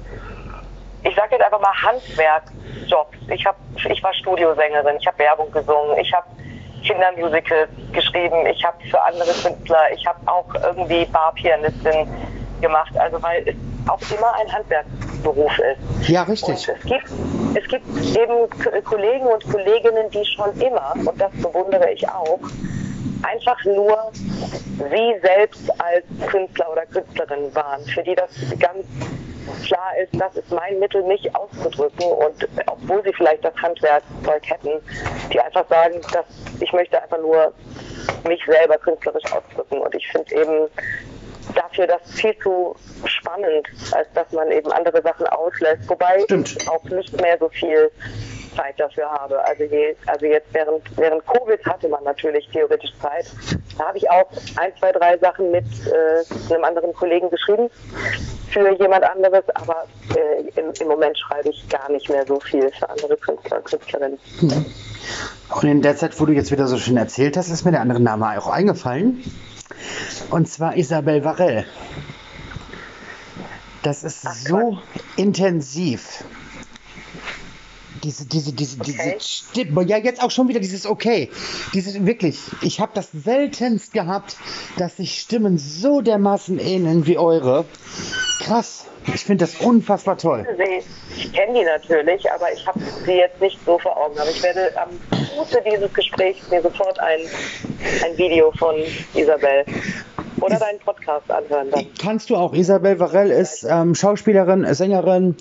ich 1.03 1.15
sage 1.17 1.37
jetzt 1.37 1.45
einfach 1.45 1.61
mal 1.61 1.73
Handwerkjobs. 1.73 3.17
Ich, 3.29 3.47
hab, 3.47 3.57
ich 3.89 4.03
war 4.03 4.13
Studiosängerin, 4.15 4.97
ich 4.99 5.07
habe 5.07 5.19
Werbung 5.19 5.51
gesungen, 5.51 5.99
ich 5.99 6.13
habe 6.13 6.27
Kindermusicals 6.85 7.71
geschrieben, 7.93 8.47
ich 8.47 8.65
habe 8.65 8.77
für 8.91 9.01
andere 9.03 9.31
Künstler, 9.33 9.93
ich 9.95 10.07
habe 10.07 10.19
auch 10.27 10.47
irgendwie 10.55 11.05
Barpianistin 11.07 12.09
gemacht, 12.61 12.97
also 12.99 13.23
weil 13.23 13.49
es 13.49 13.55
auch 13.89 14.01
immer 14.11 14.35
ein 14.35 14.53
Handwerksberuf 14.53 15.59
ist. 15.59 16.09
Ja, 16.09 16.23
richtig. 16.25 16.69
Und 16.69 16.77
es 16.77 16.85
gibt, 16.85 17.11
es 17.55 17.69
gibt 17.69 18.17
eben 18.17 18.85
Kollegen 18.85 19.27
und 19.27 19.45
Kolleginnen, 19.51 20.11
die 20.11 20.25
schon 20.25 20.59
immer, 20.61 20.95
und 20.97 21.21
das 21.21 21.33
bewundere 21.33 21.91
ich 21.93 22.07
auch, 22.09 22.41
einfach 23.23 23.63
nur 23.65 24.13
sie 24.13 25.21
selbst 25.23 25.71
als 25.81 26.05
Künstler 26.27 26.73
oder 26.73 26.87
Künstlerin 26.87 27.55
waren, 27.55 27.85
für 27.87 28.03
die 28.03 28.15
das 28.15 28.31
ganz 28.59 28.87
klar 29.65 29.97
ist, 30.03 30.13
das 30.21 30.37
ist 30.37 30.51
mein 30.51 30.79
Mittel, 30.79 31.03
mich 31.05 31.35
auszudrücken 31.35 32.05
und 32.05 32.49
obwohl 32.67 33.03
sie 33.03 33.13
vielleicht 33.13 33.45
das 33.45 33.55
Handwerkzeug 33.57 34.43
hätten, 34.45 34.71
die 35.33 35.41
einfach 35.41 35.67
sagen, 35.69 36.01
dass 36.13 36.27
ich 36.61 36.73
möchte 36.73 37.01
einfach 37.03 37.19
nur 37.19 37.53
mich 38.27 38.41
selber 38.47 38.79
künstlerisch 38.79 39.25
ausdrücken 39.33 39.79
und 39.79 39.95
ich 39.95 40.07
finde 40.09 40.35
eben 40.35 40.69
dafür 41.55 41.87
das 41.87 42.01
viel 42.13 42.37
zu 42.39 42.77
spannend, 43.05 43.69
als 43.93 44.09
dass 44.15 44.31
man 44.33 44.51
eben 44.51 44.71
andere 44.73 45.03
Sachen 45.03 45.27
auslässt, 45.27 45.89
wobei 45.89 46.21
Stimmt. 46.25 46.57
auch 46.69 46.85
nicht 46.85 47.21
mehr 47.21 47.39
so 47.39 47.49
viel 47.49 47.91
Zeit 48.55 48.79
dafür 48.79 49.11
habe. 49.11 49.43
Also, 49.45 49.65
je, 49.65 49.95
also 50.07 50.27
jetzt 50.27 50.49
während, 50.53 50.83
während 50.97 51.27
Covid 51.27 51.65
hatte 51.67 51.89
man 51.89 52.05
natürlich 52.05 52.49
theoretisch 52.51 52.93
Zeit. 53.01 53.27
Da 53.79 53.89
habe 53.89 53.99
ich 53.99 54.11
auch 54.11 54.31
ein, 54.57 54.73
zwei, 54.79 54.93
drei 54.93 55.19
Sachen 55.19 55.51
mit 55.51 55.65
äh, 55.87 56.53
einem 56.55 56.65
anderen 56.65 56.93
Kollegen 56.93 57.31
geschrieben 57.31 57.71
für 58.51 58.77
jemand 58.79 59.05
anderes, 59.05 59.45
aber 59.55 59.87
äh, 60.15 60.61
im, 60.61 60.73
im, 60.79 60.89
Moment 60.89 61.17
schreibe 61.19 61.51
ich 61.51 61.69
gar 61.69 61.91
nicht 61.91 62.09
mehr 62.09 62.27
so 62.27 62.41
viel 62.41 62.71
für 62.73 62.89
andere 62.89 63.17
Künstler 63.17 63.59
und 63.59 63.65
Künstlerinnen. 63.65 64.19
Mhm. 64.41 64.67
Und 65.49 65.65
in 65.65 65.83
der 65.83 65.97
Zeit, 65.97 66.19
wo 66.21 66.27
du 66.27 66.33
jetzt 66.33 66.51
wieder 66.51 66.67
so 66.67 66.77
schön 66.77 66.97
erzählt 66.97 67.37
hast, 67.37 67.49
ist 67.49 67.65
mir 67.65 67.73
der 67.73 67.81
andere 67.81 68.01
Name 68.01 68.39
auch 68.39 68.49
eingefallen. 68.49 69.23
Und 70.31 70.49
zwar 70.49 70.77
Isabel 70.77 71.25
Varell. 71.25 71.65
Das 73.83 74.05
ist 74.05 74.27
Ach, 74.27 74.35
so 74.35 74.79
intensiv. 75.17 76.25
Diese, 78.03 78.27
diese, 78.27 78.53
diese, 78.53 78.81
okay. 78.81 78.93
diese 78.93 79.21
Stimme. 79.21 79.85
Ja, 79.85 79.99
jetzt 79.99 80.23
auch 80.23 80.31
schon 80.31 80.49
wieder 80.49 80.61
dieses 80.61 80.87
Okay. 80.87 81.31
Dieses 81.75 82.07
wirklich. 82.07 82.39
Ich 82.63 82.81
habe 82.81 82.93
das 82.95 83.09
seltenst 83.13 83.93
gehabt, 83.93 84.37
dass 84.79 84.97
sich 84.97 85.21
Stimmen 85.21 85.59
so 85.59 86.01
dermaßen 86.01 86.59
ähneln 86.59 87.07
wie 87.07 87.19
eure. 87.19 87.65
Krass. 88.41 88.87
Ich 89.15 89.25
finde 89.25 89.45
das 89.45 89.57
unfassbar 89.57 90.19
toll. 90.19 90.47
Ich 91.17 91.33
kenne 91.33 91.59
die 91.59 91.65
natürlich, 91.65 92.31
aber 92.31 92.53
ich 92.53 92.67
habe 92.67 92.81
sie 93.05 93.13
jetzt 93.13 93.41
nicht 93.41 93.59
so 93.65 93.79
vor 93.79 93.97
Augen. 93.97 94.19
Aber 94.19 94.31
ich 94.31 94.43
werde 94.43 94.73
am 94.77 94.91
Fuße 95.37 95.63
dieses 95.71 95.93
Gesprächs 95.93 96.49
mir 96.51 96.63
sofort 96.63 96.99
ein, 97.01 97.21
ein 98.05 98.19
Video 98.19 98.53
von 98.53 98.77
Isabel 99.15 99.65
oder 100.41 100.59
deinen 100.59 100.79
Podcast 100.79 101.31
anhören. 101.31 101.71
Dann. 101.71 101.87
Kannst 102.01 102.31
du 102.31 102.37
auch. 102.37 102.55
Isabel 102.55 102.99
Varell 102.99 103.31
ist 103.31 103.67
ähm, 103.69 103.95
Schauspielerin, 103.95 104.67
Sängerin 104.75 105.37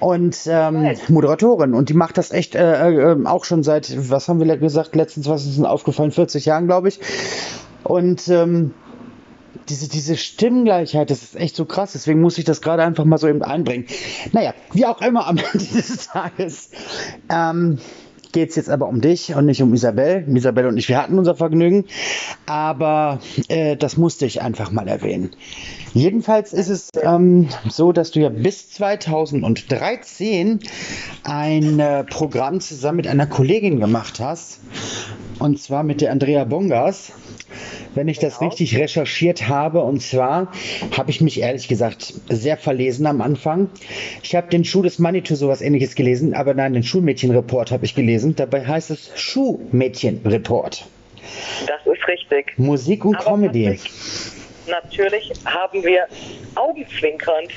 und 0.00 0.38
ähm, 0.46 0.96
Moderatorin. 1.08 1.74
Und 1.74 1.88
die 1.88 1.94
macht 1.94 2.18
das 2.18 2.30
echt 2.30 2.54
äh, 2.54 3.12
äh, 3.12 3.26
auch 3.26 3.44
schon 3.44 3.62
seit, 3.62 4.10
was 4.10 4.28
haben 4.28 4.40
wir 4.40 4.56
gesagt, 4.56 4.94
letztens, 4.94 5.28
was 5.28 5.44
ist 5.46 5.58
uns 5.58 5.66
aufgefallen, 5.66 6.12
40 6.12 6.44
Jahren, 6.44 6.66
glaube 6.66 6.88
ich. 6.88 7.00
Und 7.82 8.28
ähm, 8.28 8.72
diese, 9.68 9.88
diese 9.88 10.16
Stimmgleichheit, 10.16 11.10
das 11.10 11.22
ist 11.22 11.36
echt 11.36 11.56
so 11.56 11.64
krass. 11.64 11.92
Deswegen 11.92 12.20
muss 12.20 12.38
ich 12.38 12.44
das 12.44 12.60
gerade 12.60 12.82
einfach 12.82 13.04
mal 13.04 13.18
so 13.18 13.28
eben 13.28 13.42
einbringen. 13.42 13.86
Naja, 14.32 14.54
wie 14.72 14.86
auch 14.86 15.00
immer 15.00 15.26
am 15.26 15.38
Ende 15.38 15.64
des 15.74 16.08
Tages. 16.08 16.70
Ähm, 17.30 17.78
geht 18.34 18.50
es 18.50 18.56
jetzt 18.56 18.68
aber 18.68 18.88
um 18.88 19.00
dich 19.00 19.34
und 19.34 19.46
nicht 19.46 19.62
um 19.62 19.72
Isabel. 19.72 20.24
Isabel 20.28 20.66
und 20.66 20.76
ich, 20.76 20.88
wir 20.88 21.00
hatten 21.00 21.18
unser 21.18 21.36
Vergnügen, 21.36 21.84
aber 22.46 23.20
äh, 23.48 23.76
das 23.76 23.96
musste 23.96 24.26
ich 24.26 24.42
einfach 24.42 24.70
mal 24.72 24.88
erwähnen. 24.88 25.30
Jedenfalls 25.94 26.52
ist 26.52 26.68
es 26.68 26.90
ähm, 27.00 27.48
so, 27.70 27.92
dass 27.92 28.10
du 28.10 28.20
ja 28.20 28.28
bis 28.28 28.70
2013 28.70 30.58
ein 31.22 31.78
äh, 31.78 32.02
Programm 32.04 32.60
zusammen 32.60 32.96
mit 32.96 33.06
einer 33.06 33.26
Kollegin 33.26 33.78
gemacht 33.78 34.18
hast, 34.18 34.58
und 35.38 35.60
zwar 35.60 35.84
mit 35.84 36.00
der 36.00 36.10
Andrea 36.10 36.44
Bongas 36.44 37.12
wenn 37.94 38.08
ich 38.08 38.18
das 38.18 38.38
genau. 38.38 38.50
richtig 38.50 38.76
recherchiert 38.76 39.48
habe. 39.48 39.82
Und 39.82 40.02
zwar 40.02 40.52
habe 40.96 41.10
ich 41.10 41.20
mich 41.20 41.40
ehrlich 41.40 41.68
gesagt 41.68 42.14
sehr 42.28 42.56
verlesen 42.56 43.06
am 43.06 43.20
Anfang. 43.20 43.68
Ich 44.22 44.34
habe 44.34 44.48
den 44.48 44.64
Schuh 44.64 44.82
des 44.82 44.98
Manitou 44.98 45.34
sowas 45.34 45.60
ähnliches 45.60 45.94
gelesen, 45.94 46.34
aber 46.34 46.54
nein, 46.54 46.72
den 46.72 46.82
Schulmädchenreport 46.82 47.70
habe 47.70 47.84
ich 47.84 47.94
gelesen. 47.94 48.23
Dabei 48.32 48.66
heißt 48.66 48.90
es 48.90 49.10
Schuhmädchenreport. 49.14 50.86
Das 51.66 51.86
ist 51.86 52.08
richtig. 52.08 52.58
Musik 52.58 53.04
und 53.04 53.16
aber 53.16 53.24
Comedy. 53.24 53.78
Natürlich 54.66 55.30
haben 55.44 55.84
wir 55.84 56.06
augenzwinkernd 56.54 57.50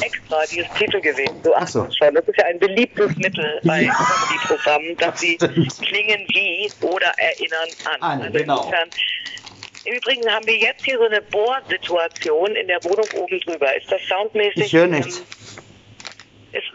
extra 0.00 0.44
dieses 0.50 0.68
Titel 0.78 1.00
gewählt. 1.00 1.32
Du 1.42 1.52
achtest 1.54 1.72
so. 1.72 1.86
schon. 1.98 2.14
Das 2.14 2.28
ist 2.28 2.38
ja 2.38 2.44
ein 2.46 2.58
beliebtes 2.58 3.16
Mittel 3.16 3.60
bei 3.64 3.82
ja. 3.82 3.92
Comedy-Programmen, 3.92 4.96
dass 4.98 5.20
sie 5.20 5.36
klingen 5.36 6.26
wie 6.28 6.70
oder 6.82 7.12
erinnern 7.16 7.68
an. 7.84 8.02
an 8.02 8.22
also 8.22 8.38
genau. 8.38 8.56
Insofern 8.58 8.88
im 9.84 9.94
Übrigen 9.94 10.28
haben 10.30 10.46
wir 10.46 10.56
jetzt 10.58 10.84
hier 10.84 10.98
so 10.98 11.04
eine 11.04 11.22
Bohrsituation 11.22 12.54
in 12.56 12.68
der 12.68 12.82
Wohnung 12.84 13.06
oben 13.16 13.40
drüber. 13.40 13.74
Ist 13.76 13.90
das 13.90 14.00
soundmäßig? 14.08 14.66
Ich 14.66 14.72
höre 14.72 14.86
nichts. 14.86 15.18
Ähm, 15.18 15.24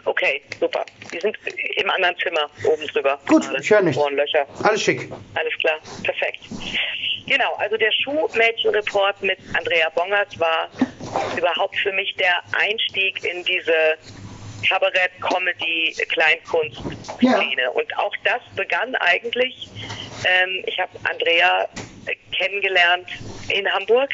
okay, 0.04 0.42
super. 0.60 0.84
Die 1.12 1.20
sind 1.20 1.36
im 1.76 1.90
anderen 1.90 2.16
Zimmer 2.18 2.50
oben 2.64 2.86
drüber. 2.88 3.18
Gut, 3.26 3.44
ich 3.58 3.70
höre 3.70 3.82
nichts. 3.82 4.00
Ohrenlöcher. 4.00 4.46
Alles 4.62 4.82
schick. 4.82 5.10
Alles 5.34 5.52
klar, 5.58 5.78
perfekt. 6.02 6.40
Genau, 7.26 7.54
also 7.54 7.76
der 7.76 7.90
Schuhmädchenreport 7.92 9.22
mit 9.22 9.38
Andrea 9.56 9.88
Bongers 9.90 10.38
war 10.38 10.68
überhaupt 11.36 11.76
für 11.76 11.92
mich 11.92 12.14
der 12.16 12.42
Einstieg 12.52 13.24
in 13.24 13.42
diese 13.44 13.96
Kabarett, 14.68 15.12
Comedy, 15.20 15.94
Kleinkunst-Szene. 16.08 17.62
Ja. 17.62 17.68
Und 17.70 17.96
auch 17.98 18.14
das 18.24 18.40
begann 18.56 18.94
eigentlich, 18.96 19.68
ähm, 20.26 20.62
ich 20.66 20.78
habe 20.78 20.92
Andrea 21.04 21.68
kennengelernt 22.36 23.08
in 23.48 23.70
Hamburg 23.72 24.10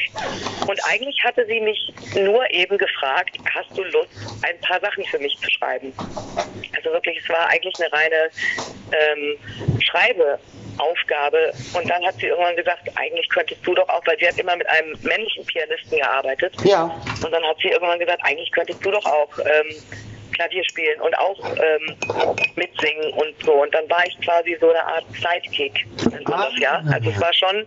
und 0.67 0.79
eigentlich 0.85 1.23
hatte 1.23 1.45
sie 1.45 1.59
mich 1.59 1.93
nur 2.15 2.49
eben 2.51 2.77
gefragt, 2.77 3.37
hast 3.53 3.77
du 3.77 3.83
Lust, 3.83 4.09
ein 4.43 4.59
paar 4.61 4.79
Sachen 4.79 5.03
für 5.05 5.19
mich 5.19 5.37
zu 5.39 5.49
schreiben? 5.49 5.93
Also 6.75 6.91
wirklich, 6.91 7.19
es 7.21 7.29
war 7.29 7.47
eigentlich 7.49 7.75
eine 7.79 7.91
reine 7.91 8.29
ähm, 8.91 9.81
Schreibeaufgabe 9.81 11.53
und 11.73 11.89
dann 11.89 12.05
hat 12.05 12.15
sie 12.15 12.27
irgendwann 12.27 12.55
gesagt, 12.55 12.89
eigentlich 12.95 13.29
könntest 13.29 13.65
du 13.65 13.73
doch 13.73 13.87
auch, 13.89 14.05
weil 14.05 14.17
sie 14.19 14.27
hat 14.27 14.37
immer 14.37 14.55
mit 14.55 14.67
einem 14.69 14.97
männlichen 15.01 15.45
Pianisten 15.45 15.97
gearbeitet. 15.97 16.53
Ja. 16.63 16.83
Und 17.23 17.31
dann 17.31 17.43
hat 17.43 17.57
sie 17.61 17.69
irgendwann 17.69 17.99
gesagt, 17.99 18.21
eigentlich 18.23 18.51
könntest 18.51 18.85
du 18.85 18.91
doch 18.91 19.05
auch 19.05 19.39
ähm, 19.39 19.75
Klavier 20.41 20.63
spielen 20.63 20.99
und 21.01 21.17
auch 21.17 21.39
ähm, 21.55 21.95
mitsingen 22.55 23.13
und 23.13 23.33
so. 23.43 23.53
Und 23.53 23.73
dann 23.73 23.87
war 23.89 24.05
ich 24.05 24.19
quasi 24.21 24.57
so 24.59 24.69
eine 24.69 24.83
Art 24.83 25.05
Sidekick. 25.13 25.85
Ah. 26.25 26.49
Ja? 26.59 26.83
Also 26.91 27.09
es 27.09 27.21
war 27.21 27.33
schon 27.33 27.65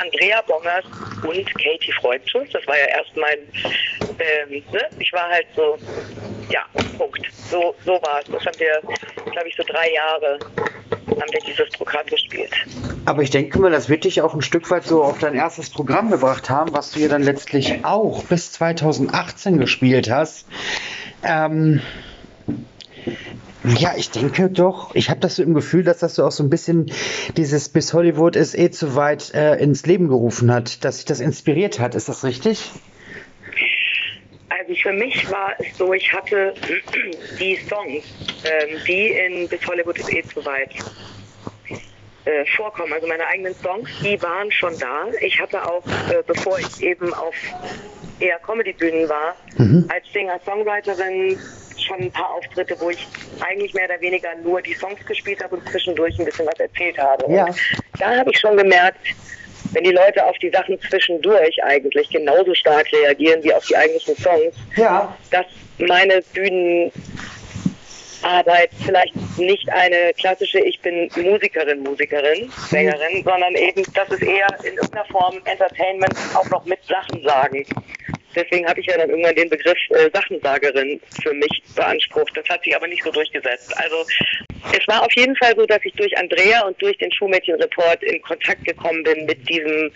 Andrea 0.00 0.40
Bongers 0.42 0.84
und 1.22 1.46
Katie 1.54 1.92
Freudschutz. 2.00 2.50
Das 2.52 2.66
war 2.66 2.78
ja 2.78 2.86
erst 2.86 3.16
mein, 3.16 3.38
ähm, 4.18 4.62
ne? 4.72 4.80
ich 4.98 5.12
war 5.12 5.28
halt 5.28 5.46
so, 5.54 5.76
ja, 6.50 6.64
Punkt. 6.96 7.20
So, 7.32 7.74
so 7.84 7.92
war 8.02 8.20
es. 8.20 8.30
Das 8.30 8.44
haben 8.46 8.58
wir, 8.58 8.80
glaube 9.32 9.48
ich, 9.48 9.56
so 9.56 9.62
drei 9.64 9.92
Jahre 9.92 10.38
haben 11.20 11.32
wir 11.32 11.40
dieses 11.46 11.70
Programm 11.70 12.06
gespielt. 12.06 12.52
Aber 13.04 13.22
ich 13.22 13.30
denke 13.30 13.58
mal, 13.58 13.70
das 13.70 13.88
wird 13.88 14.04
dich 14.04 14.22
auch 14.22 14.34
ein 14.34 14.42
Stück 14.42 14.70
weit 14.70 14.84
so 14.84 15.02
auf 15.02 15.18
dein 15.18 15.34
erstes 15.34 15.70
Programm 15.70 16.10
gebracht 16.10 16.48
haben, 16.48 16.72
was 16.72 16.92
du 16.92 17.00
ja 17.00 17.08
dann 17.08 17.22
letztlich 17.22 17.84
auch 17.84 18.24
bis 18.24 18.52
2018 18.52 19.58
gespielt 19.58 20.10
hast. 20.10 20.46
Ähm, 21.22 21.80
ja, 23.64 23.94
ich 23.96 24.10
denke 24.10 24.50
doch. 24.50 24.94
Ich 24.94 25.10
habe 25.10 25.20
das 25.20 25.36
so 25.36 25.42
im 25.42 25.54
Gefühl, 25.54 25.84
dass 25.84 25.98
das 25.98 26.14
so 26.14 26.24
auch 26.24 26.32
so 26.32 26.42
ein 26.42 26.50
bisschen 26.50 26.92
dieses 27.36 27.68
bis 27.68 27.94
Hollywood 27.94 28.36
ist 28.36 28.56
eh 28.56 28.70
zu 28.70 28.94
weit 28.94 29.32
äh, 29.34 29.56
ins 29.56 29.86
Leben 29.86 30.08
gerufen 30.08 30.52
hat, 30.52 30.84
dass 30.84 30.96
sich 30.96 31.04
das 31.06 31.20
inspiriert 31.20 31.80
hat. 31.80 31.94
Ist 31.94 32.08
das 32.08 32.24
richtig? 32.24 32.70
Also 34.48 34.74
für 34.74 34.92
mich 34.92 35.30
war 35.30 35.54
es 35.58 35.76
so, 35.76 35.92
ich 35.92 36.12
hatte 36.12 36.54
die 37.40 37.56
Songs, 37.68 38.04
ähm, 38.44 38.76
die 38.86 39.08
in 39.08 39.48
bis 39.48 39.66
Hollywood 39.66 39.98
ist 39.98 40.12
eh 40.12 40.22
zu 40.22 40.44
weit 40.44 40.70
äh, 42.24 42.44
vorkommen. 42.56 42.92
Also 42.92 43.06
meine 43.06 43.26
eigenen 43.26 43.54
Songs, 43.54 43.90
die 44.02 44.20
waren 44.22 44.50
schon 44.50 44.78
da. 44.78 45.06
Ich 45.20 45.40
hatte 45.40 45.64
auch, 45.64 45.84
äh, 45.86 46.22
bevor 46.26 46.58
ich 46.58 46.82
eben 46.82 47.12
auf 47.14 47.34
eher 48.20 48.38
Comedy-Bühnen 48.38 49.08
war, 49.08 49.36
mhm. 49.56 49.88
als 49.88 50.04
Singer-Songwriterin 50.12 51.38
schon 51.84 52.00
ein 52.00 52.10
paar 52.10 52.30
Auftritte, 52.34 52.76
wo 52.80 52.90
ich 52.90 53.06
eigentlich 53.40 53.74
mehr 53.74 53.84
oder 53.84 54.00
weniger 54.00 54.34
nur 54.42 54.60
die 54.62 54.74
Songs 54.74 55.04
gespielt 55.06 55.42
habe 55.42 55.56
und 55.56 55.68
zwischendurch 55.68 56.18
ein 56.18 56.24
bisschen 56.24 56.46
was 56.46 56.58
erzählt 56.58 56.98
habe. 56.98 57.32
Ja. 57.32 57.46
da 57.98 58.16
habe 58.16 58.30
ich 58.30 58.38
schon 58.38 58.56
gemerkt, 58.56 58.98
wenn 59.72 59.84
die 59.84 59.92
Leute 59.92 60.24
auf 60.24 60.36
die 60.38 60.50
Sachen 60.50 60.80
zwischendurch 60.80 61.62
eigentlich 61.64 62.08
genauso 62.10 62.54
stark 62.54 62.86
reagieren 62.92 63.42
wie 63.42 63.52
auf 63.52 63.66
die 63.66 63.76
eigentlichen 63.76 64.16
Songs, 64.16 64.54
ja. 64.76 65.14
dass 65.30 65.46
meine 65.78 66.22
Bühnenarbeit 66.32 66.92
vielleicht 68.84 69.14
nicht 69.38 69.68
eine 69.70 70.12
klassische 70.14 70.60
Ich 70.60 70.80
bin 70.80 71.10
Musikerin, 71.16 71.82
Musikerin, 71.82 72.50
Sängerin, 72.68 73.18
mhm. 73.18 73.24
sondern 73.24 73.54
eben, 73.54 73.82
das 73.94 74.08
ist 74.10 74.22
eher 74.22 74.46
in 74.62 74.74
irgendeiner 74.74 75.06
Form 75.06 75.40
Entertainment 75.44 76.14
auch 76.34 76.48
noch 76.50 76.64
mit 76.64 76.78
Sachen 76.84 77.22
sagen. 77.24 77.66
Deswegen 78.34 78.66
habe 78.66 78.80
ich 78.80 78.86
ja 78.86 78.96
dann 78.96 79.10
irgendwann 79.10 79.34
den 79.34 79.48
Begriff 79.48 79.78
äh, 79.90 80.10
Sachensagerin 80.12 81.00
für 81.22 81.32
mich 81.34 81.62
beansprucht. 81.74 82.36
Das 82.36 82.48
hat 82.48 82.64
sich 82.64 82.74
aber 82.74 82.86
nicht 82.86 83.02
so 83.02 83.10
durchgesetzt. 83.10 83.76
Also 83.76 84.04
es 84.72 84.86
war 84.88 85.02
auf 85.02 85.12
jeden 85.12 85.36
Fall 85.36 85.54
so, 85.56 85.66
dass 85.66 85.80
ich 85.84 85.92
durch 85.94 86.16
Andrea 86.18 86.62
und 86.66 86.80
durch 86.80 86.96
den 86.98 87.12
Schulmädchenreport 87.12 88.02
in 88.02 88.20
Kontakt 88.22 88.64
gekommen 88.64 89.02
bin 89.02 89.26
mit 89.26 89.48
diesem, 89.48 89.90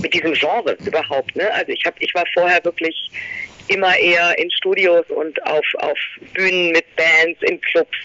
mit 0.00 0.14
diesem 0.14 0.32
Genre 0.34 0.76
überhaupt. 0.84 1.34
Ne? 1.36 1.52
Also 1.52 1.72
ich 1.72 1.84
habe, 1.84 1.96
ich 2.00 2.14
war 2.14 2.24
vorher 2.32 2.64
wirklich 2.64 3.10
immer 3.68 3.96
eher 3.96 4.38
in 4.38 4.50
Studios 4.50 5.04
und 5.08 5.42
auf, 5.46 5.64
auf 5.78 5.98
Bühnen 6.34 6.72
mit 6.72 6.84
Bands, 6.96 7.40
in 7.42 7.60
Clubs, 7.60 7.96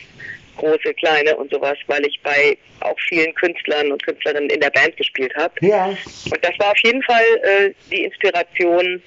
große, 0.57 0.93
kleine 0.95 1.35
und 1.35 1.51
sowas, 1.51 1.77
weil 1.87 2.05
ich 2.05 2.19
bei 2.21 2.57
auch 2.79 2.97
vielen 3.07 3.33
Künstlern 3.35 3.91
und 3.91 4.03
Künstlerinnen 4.03 4.49
in 4.49 4.59
der 4.59 4.69
Band 4.69 4.95
gespielt 4.97 5.33
habe. 5.35 5.53
Ja. 5.61 5.87
Und 5.87 6.39
das 6.43 6.57
war 6.59 6.71
auf 6.71 6.79
jeden 6.83 7.01
Fall 7.03 7.23
äh, 7.43 7.71
die 7.91 8.03
Inspiration, 8.03 9.01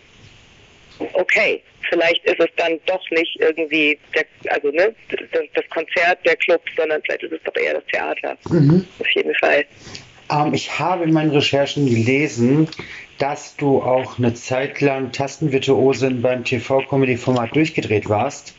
okay, 1.14 1.62
vielleicht 1.88 2.24
ist 2.24 2.40
es 2.40 2.48
dann 2.56 2.78
doch 2.86 3.02
nicht 3.10 3.36
irgendwie 3.40 3.98
der, 4.14 4.24
also 4.52 4.70
ne, 4.70 4.94
das, 5.08 5.42
das 5.54 5.64
Konzert, 5.70 6.24
der 6.24 6.36
Club, 6.36 6.62
sondern 6.76 7.02
vielleicht 7.02 7.22
ist 7.24 7.32
es 7.32 7.40
doch 7.44 7.56
eher 7.56 7.74
das 7.74 7.84
Theater. 7.86 8.36
Mhm. 8.50 8.86
Auf 8.98 9.08
jeden 9.10 9.34
Fall. 9.34 9.64
Ähm, 10.30 10.54
ich 10.54 10.78
habe 10.78 11.04
in 11.04 11.12
meinen 11.12 11.30
Recherchen 11.30 11.86
gelesen, 11.86 12.68
dass 13.18 13.56
du 13.56 13.82
auch 13.82 14.18
eine 14.18 14.34
Zeit 14.34 14.80
lang 14.80 15.12
Tastenvirtuosin 15.12 16.22
beim 16.22 16.44
TV-Comedy-Format 16.44 17.54
durchgedreht 17.54 18.08
warst 18.08 18.54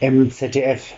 im 0.00 0.30
ZDF. 0.30 0.94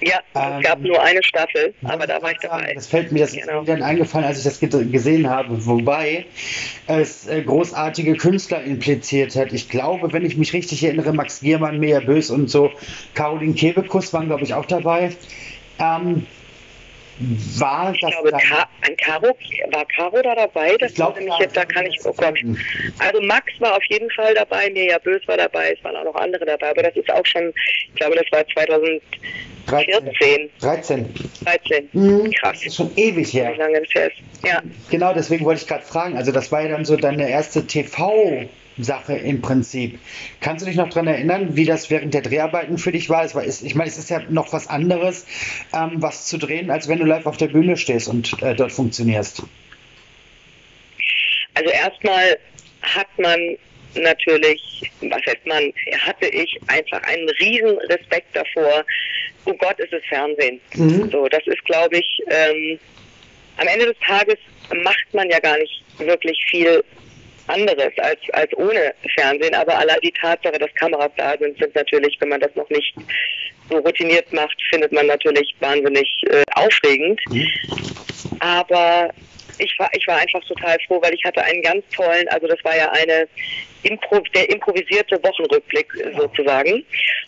Ja, 0.00 0.20
ähm, 0.34 0.58
es 0.58 0.66
gab 0.66 0.80
nur 0.80 1.02
eine 1.02 1.22
Staffel, 1.22 1.74
aber 1.84 2.06
da 2.06 2.20
war 2.20 2.30
ich 2.30 2.38
dabei. 2.38 2.72
Das 2.74 2.86
fällt 2.86 3.12
mir 3.12 3.20
das 3.20 3.32
genau. 3.32 3.62
ist 3.62 3.68
mir 3.68 3.74
dann 3.74 3.82
eingefallen, 3.82 4.26
als 4.26 4.38
ich 4.38 4.44
das 4.44 4.60
gesehen 4.60 5.28
habe, 5.28 5.64
wobei 5.66 6.26
es 6.86 7.26
äh, 7.28 7.42
großartige 7.42 8.16
Künstler 8.16 8.62
impliziert 8.62 9.34
hat. 9.36 9.52
Ich 9.52 9.70
glaube, 9.70 10.12
wenn 10.12 10.24
ich 10.24 10.36
mich 10.36 10.52
richtig 10.52 10.84
erinnere, 10.84 11.14
Max 11.14 11.40
Giermann, 11.40 11.78
Mea 11.78 12.00
Bös 12.00 12.30
und 12.30 12.50
so, 12.50 12.72
Caroline 13.14 13.54
Kebekus 13.54 14.12
waren, 14.12 14.26
glaube 14.26 14.44
ich, 14.44 14.52
auch 14.52 14.66
dabei. 14.66 15.12
Ähm, 15.78 16.26
war 17.18 17.94
ich 17.94 18.00
das 18.02 18.10
glaube, 18.10 18.30
Ka 18.32 18.68
Caro, 18.98 19.34
war 19.70 19.86
Caro 19.86 20.20
da 20.22 20.34
dabei? 20.34 20.76
Das 20.78 20.90
ich 20.90 20.96
glaube, 20.96 21.22
jetzt, 21.40 21.56
da 21.56 21.64
kann 21.64 21.86
ich, 21.86 21.98
oh 22.04 22.12
Gott. 22.12 22.38
Also 22.98 23.22
Max 23.22 23.52
war 23.58 23.76
auf 23.76 23.84
jeden 23.84 24.10
Fall 24.10 24.34
dabei, 24.34 24.68
Mirja 24.70 24.98
Bös 24.98 25.26
war 25.26 25.38
dabei, 25.38 25.72
es 25.72 25.82
waren 25.82 25.96
auch 25.96 26.04
noch 26.04 26.14
andere 26.16 26.44
dabei, 26.44 26.70
aber 26.70 26.82
das 26.82 26.94
ist 26.94 27.10
auch 27.10 27.24
schon, 27.24 27.54
ich 27.88 27.94
glaube, 27.94 28.16
das 28.16 28.30
war 28.30 28.46
2000 28.46 29.00
14. 29.66 30.50
13. 30.60 31.14
13. 31.44 31.88
Mhm. 31.92 32.30
Krass. 32.32 32.58
Das 32.58 32.66
ist 32.66 32.76
schon 32.76 32.90
ewig 32.96 33.32
her. 33.32 33.52
Wie 33.54 33.58
lange 33.58 33.82
das 33.82 34.12
Ja. 34.44 34.62
Genau, 34.90 35.12
deswegen 35.12 35.44
wollte 35.44 35.62
ich 35.62 35.68
gerade 35.68 35.84
fragen. 35.84 36.16
Also, 36.16 36.32
das 36.32 36.52
war 36.52 36.62
ja 36.62 36.68
dann 36.68 36.84
so 36.84 36.96
deine 36.96 37.28
erste 37.28 37.60
TV- 37.60 38.48
Sache 38.78 39.14
im 39.14 39.40
Prinzip. 39.40 39.98
Kannst 40.40 40.62
du 40.64 40.68
dich 40.68 40.76
noch 40.76 40.88
daran 40.88 41.06
erinnern, 41.06 41.56
wie 41.56 41.64
das 41.64 41.90
während 41.90 42.12
der 42.12 42.22
Dreharbeiten 42.22 42.78
für 42.78 42.92
dich 42.92 43.08
war? 43.08 43.24
Es 43.24 43.34
war 43.34 43.44
ich 43.46 43.74
meine, 43.74 43.88
es 43.88 43.98
ist 43.98 44.10
ja 44.10 44.20
noch 44.28 44.52
was 44.52 44.68
anderes, 44.68 45.26
ähm, 45.74 45.92
was 45.96 46.26
zu 46.26 46.38
drehen, 46.38 46.70
als 46.70 46.88
wenn 46.88 46.98
du 46.98 47.04
live 47.04 47.26
auf 47.26 47.36
der 47.36 47.48
Bühne 47.48 47.76
stehst 47.76 48.08
und 48.08 48.40
äh, 48.42 48.54
dort 48.54 48.72
funktionierst. 48.72 49.42
Also 51.54 51.70
erstmal 51.70 52.38
hat 52.82 53.08
man 53.16 53.56
natürlich, 53.94 54.60
was 55.00 55.22
heißt 55.26 55.46
man, 55.46 55.72
hatte 56.00 56.26
ich 56.26 56.58
einfach 56.66 57.02
einen 57.04 57.28
riesen 57.40 57.78
Respekt 57.88 58.34
davor, 58.34 58.84
oh 59.46 59.54
Gott, 59.54 59.78
ist 59.78 59.92
es 59.92 60.04
Fernsehen. 60.08 60.60
Mhm. 60.74 61.10
So, 61.10 61.28
das 61.28 61.46
ist, 61.46 61.64
glaube 61.64 61.98
ich, 61.98 62.22
ähm, 62.28 62.78
am 63.58 63.66
Ende 63.68 63.86
des 63.86 63.96
Tages 64.06 64.36
macht 64.82 65.12
man 65.12 65.30
ja 65.30 65.38
gar 65.38 65.56
nicht 65.58 65.82
wirklich 65.98 66.44
viel 66.50 66.84
anderes 67.46 67.92
als, 67.98 68.20
als 68.32 68.52
ohne 68.56 68.94
Fernsehen, 69.14 69.54
aber 69.54 69.78
allein 69.78 69.98
die 70.02 70.12
Tatsache, 70.12 70.58
dass 70.58 70.74
Kameras 70.74 71.12
da 71.16 71.36
sind, 71.38 71.56
sind 71.58 71.74
natürlich, 71.74 72.16
wenn 72.20 72.28
man 72.28 72.40
das 72.40 72.54
noch 72.56 72.68
nicht 72.70 72.94
so 73.70 73.78
routiniert 73.78 74.32
macht, 74.32 74.56
findet 74.70 74.92
man 74.92 75.06
natürlich 75.06 75.54
wahnsinnig 75.60 76.08
äh, 76.28 76.42
aufregend. 76.54 77.20
Mhm. 77.30 77.48
Aber 78.40 79.10
ich 79.58 79.78
war, 79.78 79.88
ich 79.92 80.06
war 80.06 80.16
einfach 80.16 80.42
total 80.44 80.76
froh, 80.86 81.00
weil 81.02 81.14
ich 81.14 81.24
hatte 81.24 81.42
einen 81.42 81.62
ganz 81.62 81.84
tollen, 81.94 82.28
also 82.28 82.46
das 82.46 82.62
war 82.64 82.76
ja 82.76 82.90
eine 82.92 83.28
Impro 83.82 84.20
der 84.34 84.50
improvisierte 84.50 85.22
Wochenrückblick 85.22 85.88
sozusagen. 86.16 86.84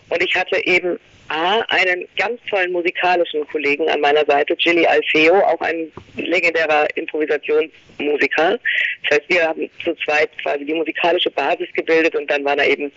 Und 0.09 0.23
ich 0.23 0.35
hatte 0.35 0.65
eben 0.67 0.99
A, 1.29 1.61
einen 1.69 2.07
ganz 2.17 2.41
tollen 2.49 2.73
musikalischen 2.73 3.47
Kollegen 3.49 3.89
an 3.89 4.01
meiner 4.01 4.25
Seite, 4.25 4.57
Gilly 4.57 4.87
Alfeo, 4.87 5.37
auch 5.41 5.61
ein 5.61 5.93
legendärer 6.17 6.87
Improvisationsmusiker. 6.97 8.59
Das 9.03 9.19
heißt, 9.19 9.29
wir 9.29 9.47
haben 9.47 9.71
zu 9.85 9.95
zweit 10.05 10.31
quasi 10.43 10.65
die 10.65 10.75
musikalische 10.75 11.31
Basis 11.31 11.69
gebildet 11.75 12.17
und 12.17 12.31
dann 12.31 12.45
waren 12.45 12.59
da 12.59 12.65
eben 12.65 12.91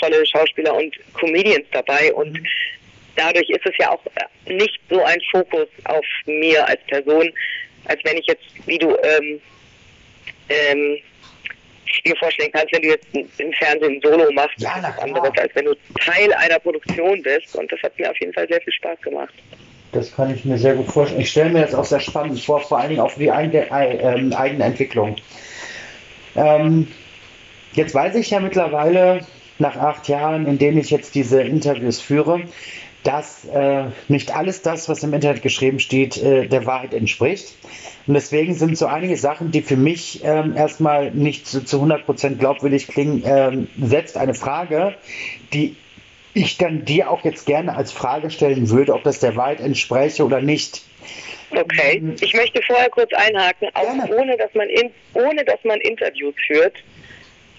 tolle 0.00 0.24
Schauspieler 0.26 0.74
und 0.74 0.94
Comedians 1.14 1.66
dabei 1.72 2.12
und 2.14 2.38
dadurch 3.16 3.48
ist 3.50 3.66
es 3.66 3.74
ja 3.78 3.90
auch 3.90 4.02
nicht 4.46 4.80
so 4.88 5.02
ein 5.02 5.20
Fokus 5.30 5.68
auf 5.84 6.04
mir 6.26 6.66
als 6.66 6.80
Person, 6.86 7.32
als 7.86 8.00
wenn 8.04 8.16
ich 8.16 8.26
jetzt, 8.26 8.44
wie 8.66 8.78
du 8.78 8.96
ähm, 9.02 9.40
ähm, 10.48 10.98
dir 12.02 12.16
vorstellen 12.16 12.50
kannst, 12.52 12.72
wenn 12.72 12.82
du 12.82 12.88
jetzt 12.88 13.06
im 13.12 13.52
Fernsehen 13.52 14.00
Solo 14.02 14.30
machst, 14.32 14.58
ja, 14.58 14.76
ist 14.78 14.98
anderes, 14.98 15.30
als 15.38 15.54
wenn 15.54 15.66
du 15.66 15.74
Teil 16.00 16.32
einer 16.34 16.58
Produktion 16.58 17.22
bist. 17.22 17.54
Und 17.56 17.70
das 17.70 17.82
hat 17.82 17.98
mir 17.98 18.10
auf 18.10 18.18
jeden 18.20 18.32
Fall 18.32 18.48
sehr 18.48 18.60
viel 18.60 18.72
Spaß 18.72 19.00
gemacht. 19.02 19.34
Das 19.92 20.14
kann 20.14 20.34
ich 20.34 20.44
mir 20.44 20.56
sehr 20.56 20.74
gut 20.74 20.86
vorstellen. 20.86 21.20
Ich 21.20 21.30
stelle 21.30 21.50
mir 21.50 21.60
das 21.60 21.74
auch 21.74 21.84
sehr 21.84 22.00
spannend 22.00 22.40
vor, 22.40 22.60
vor 22.60 22.78
allen 22.78 22.90
Dingen 22.90 23.00
auch 23.00 23.10
für 23.10 23.20
die 23.20 23.30
eigene, 23.30 23.66
äh, 23.66 24.34
eigene 24.34 24.64
Entwicklung. 24.64 25.16
Ähm, 26.34 26.88
jetzt 27.74 27.94
weiß 27.94 28.14
ich 28.14 28.30
ja 28.30 28.40
mittlerweile, 28.40 29.20
nach 29.58 29.76
acht 29.76 30.08
Jahren, 30.08 30.46
in 30.46 30.58
denen 30.58 30.78
ich 30.78 30.90
jetzt 30.90 31.14
diese 31.14 31.42
Interviews 31.42 32.00
führe, 32.00 32.42
dass 33.02 33.44
äh, 33.46 33.84
nicht 34.08 34.34
alles 34.34 34.62
das, 34.62 34.88
was 34.88 35.02
im 35.02 35.12
Internet 35.12 35.42
geschrieben 35.42 35.80
steht, 35.80 36.16
äh, 36.22 36.46
der 36.46 36.66
Wahrheit 36.66 36.94
entspricht. 36.94 37.54
Und 38.06 38.14
deswegen 38.14 38.54
sind 38.54 38.76
so 38.76 38.86
einige 38.86 39.16
Sachen, 39.16 39.50
die 39.50 39.62
für 39.62 39.76
mich 39.76 40.22
ähm, 40.24 40.56
erstmal 40.56 41.10
nicht 41.10 41.46
zu, 41.46 41.64
zu 41.64 41.82
100% 41.82 42.36
glaubwürdig 42.36 42.88
klingen, 42.88 43.22
ähm, 43.24 43.68
setzt 43.80 44.16
eine 44.16 44.34
Frage, 44.34 44.94
die 45.52 45.76
ich 46.34 46.56
dann 46.56 46.84
dir 46.84 47.10
auch 47.10 47.24
jetzt 47.24 47.46
gerne 47.46 47.76
als 47.76 47.92
Frage 47.92 48.30
stellen 48.30 48.70
würde, 48.70 48.94
ob 48.94 49.02
das 49.02 49.20
der 49.20 49.36
Wahrheit 49.36 49.60
entspräche 49.60 50.24
oder 50.24 50.40
nicht. 50.40 50.82
Okay, 51.50 51.98
ähm, 51.98 52.16
ich 52.20 52.34
möchte 52.34 52.62
vorher 52.62 52.88
kurz 52.88 53.12
einhaken, 53.12 53.68
auch 53.74 54.08
ohne 54.16 54.36
dass, 54.36 54.54
man 54.54 54.68
in, 54.68 54.90
ohne 55.14 55.44
dass 55.44 55.62
man 55.64 55.80
Interviews 55.80 56.34
führt, 56.46 56.74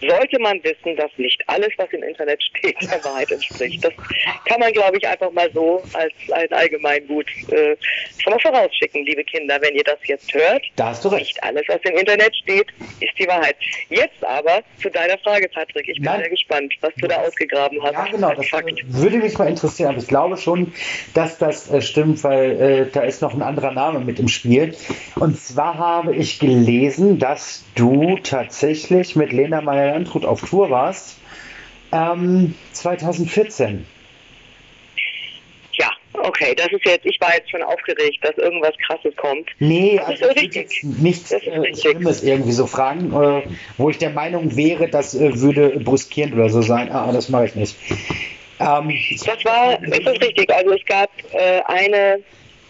sollte 0.08 0.40
man 0.40 0.64
wissen, 0.64 0.96
dass 0.96 1.12
nicht 1.18 1.42
alles, 1.48 1.70
was 1.78 1.90
im 1.92 2.04
Internet 2.04 2.42
steht, 2.44 2.82
der 2.82 3.04
Wahrheit 3.04 3.32
entspricht. 3.32 3.84
Das 3.84 3.94
kann 4.46 4.60
man, 4.60 4.72
glaube 4.72 4.98
ich, 4.98 5.08
einfach 5.08 5.32
mal 5.32 5.50
so 5.54 5.82
als 5.94 6.14
ein 6.32 6.52
Allgemeingut 6.52 7.28
äh, 7.52 7.76
schon 8.22 8.34
mal 8.34 8.40
vorausschicken, 8.40 9.06
liebe 9.06 9.24
Kinder, 9.24 9.58
wenn 9.62 9.76
ihr 9.76 9.84
das 9.84 10.00
jetzt 10.06 10.34
hört. 10.34 10.64
Da 10.76 10.88
hast 10.88 11.04
du 11.06 11.10
recht. 11.10 11.24
Nicht 11.24 11.44
alles, 11.44 11.64
was 11.68 11.80
im 11.84 11.98
Internet 11.98 12.36
steht, 12.36 12.68
ist 13.00 13.18
die 13.18 13.28
Wahrheit. 13.28 13.56
Jetzt 13.90 14.24
aber 14.26 14.62
zu 14.82 14.90
deiner 14.90 15.18
Frage, 15.20 15.50
Patrick. 15.50 15.88
Ich 15.88 15.98
bin 15.98 16.06
Nein. 16.06 16.22
sehr 16.22 16.30
gespannt, 16.30 16.74
was 16.82 16.94
du 16.96 17.08
da 17.08 17.18
ausgegraben 17.18 17.82
hast. 17.82 17.94
Ja, 17.94 18.06
genau. 18.06 18.34
Das 18.34 18.48
Fakt. 18.48 18.70
würde 18.88 19.18
mich 19.18 19.38
mal 19.38 19.48
interessieren. 19.48 19.90
Aber 19.90 20.00
ich 20.00 20.08
glaube 20.08 20.38
schon, 20.38 20.74
dass 21.14 21.38
das 21.38 21.72
äh, 21.72 21.82
stimmt, 21.82 22.24
weil 22.24 22.62
äh, 22.62 22.86
da 22.92 23.02
ist 23.02 23.22
noch 23.22 23.34
ein 23.34 23.42
anderer 23.42 23.72
Name 23.72 24.00
mit 24.00 24.20
im 24.20 24.28
Spiel. 24.28 24.76
Und 25.16 25.40
zwar 25.40 25.78
habe 25.78 26.16
ich 26.16 26.40
gelesen, 26.40 27.20
dass 27.20 27.64
du 27.76 28.18
tatsächlich 28.24 29.16
mit 29.16 29.32
Lena 29.32 29.62
Meyer 29.62 29.93
Landrut 29.94 30.26
auf 30.26 30.42
Tour 30.42 30.70
warst. 30.70 31.18
Ähm, 31.92 32.56
2014. 32.72 33.86
Ja, 35.74 35.92
okay, 36.14 36.56
das 36.56 36.68
ist 36.72 36.86
jetzt, 36.86 37.06
ich 37.06 37.22
war 37.22 37.36
jetzt 37.36 37.52
schon 37.52 37.62
aufgeregt, 37.62 38.18
dass 38.22 38.36
irgendwas 38.38 38.74
krasses 38.86 39.16
kommt. 39.16 39.50
Nee, 39.60 39.98
das 39.98 40.22
also 40.22 40.26
ist 40.30 40.56
jetzt 40.56 40.84
nichts 40.84 41.32
äh, 41.32 41.76
Schlimmes 41.76 42.24
irgendwie 42.24 42.52
so 42.52 42.66
fragen, 42.66 43.14
äh, 43.14 43.44
wo 43.78 43.90
ich 43.90 44.00
der 44.00 44.10
Meinung 44.10 44.56
wäre, 44.56 44.88
das 44.90 45.14
äh, 45.14 45.40
würde 45.40 45.70
brüskierend 45.80 46.34
oder 46.34 46.50
so 46.50 46.62
sein. 46.64 46.92
Ah, 46.92 47.12
das 47.12 47.30
mache 47.30 47.46
ich 47.46 47.56
nicht. 47.56 47.76
Ähm, 48.60 48.92
das 49.26 49.46
war, 49.46 49.78
das 49.78 50.00
ist 50.00 50.22
richtig. 50.22 50.52
Also 50.52 50.74
es 50.74 50.86
gab 50.86 51.10
äh, 51.34 51.62
eine 51.66 52.20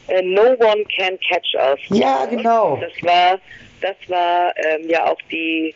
äh, 0.07 0.21
No 0.21 0.41
One 0.41 0.83
Can 0.95 1.17
Catch 1.19 1.55
Us. 1.55 1.79
Ja, 1.89 2.25
genau. 2.25 2.77
Das 2.81 2.91
war, 3.03 3.39
das 3.81 3.95
war 4.07 4.53
ähm, 4.57 4.89
ja 4.89 5.05
auch 5.05 5.19
die 5.31 5.73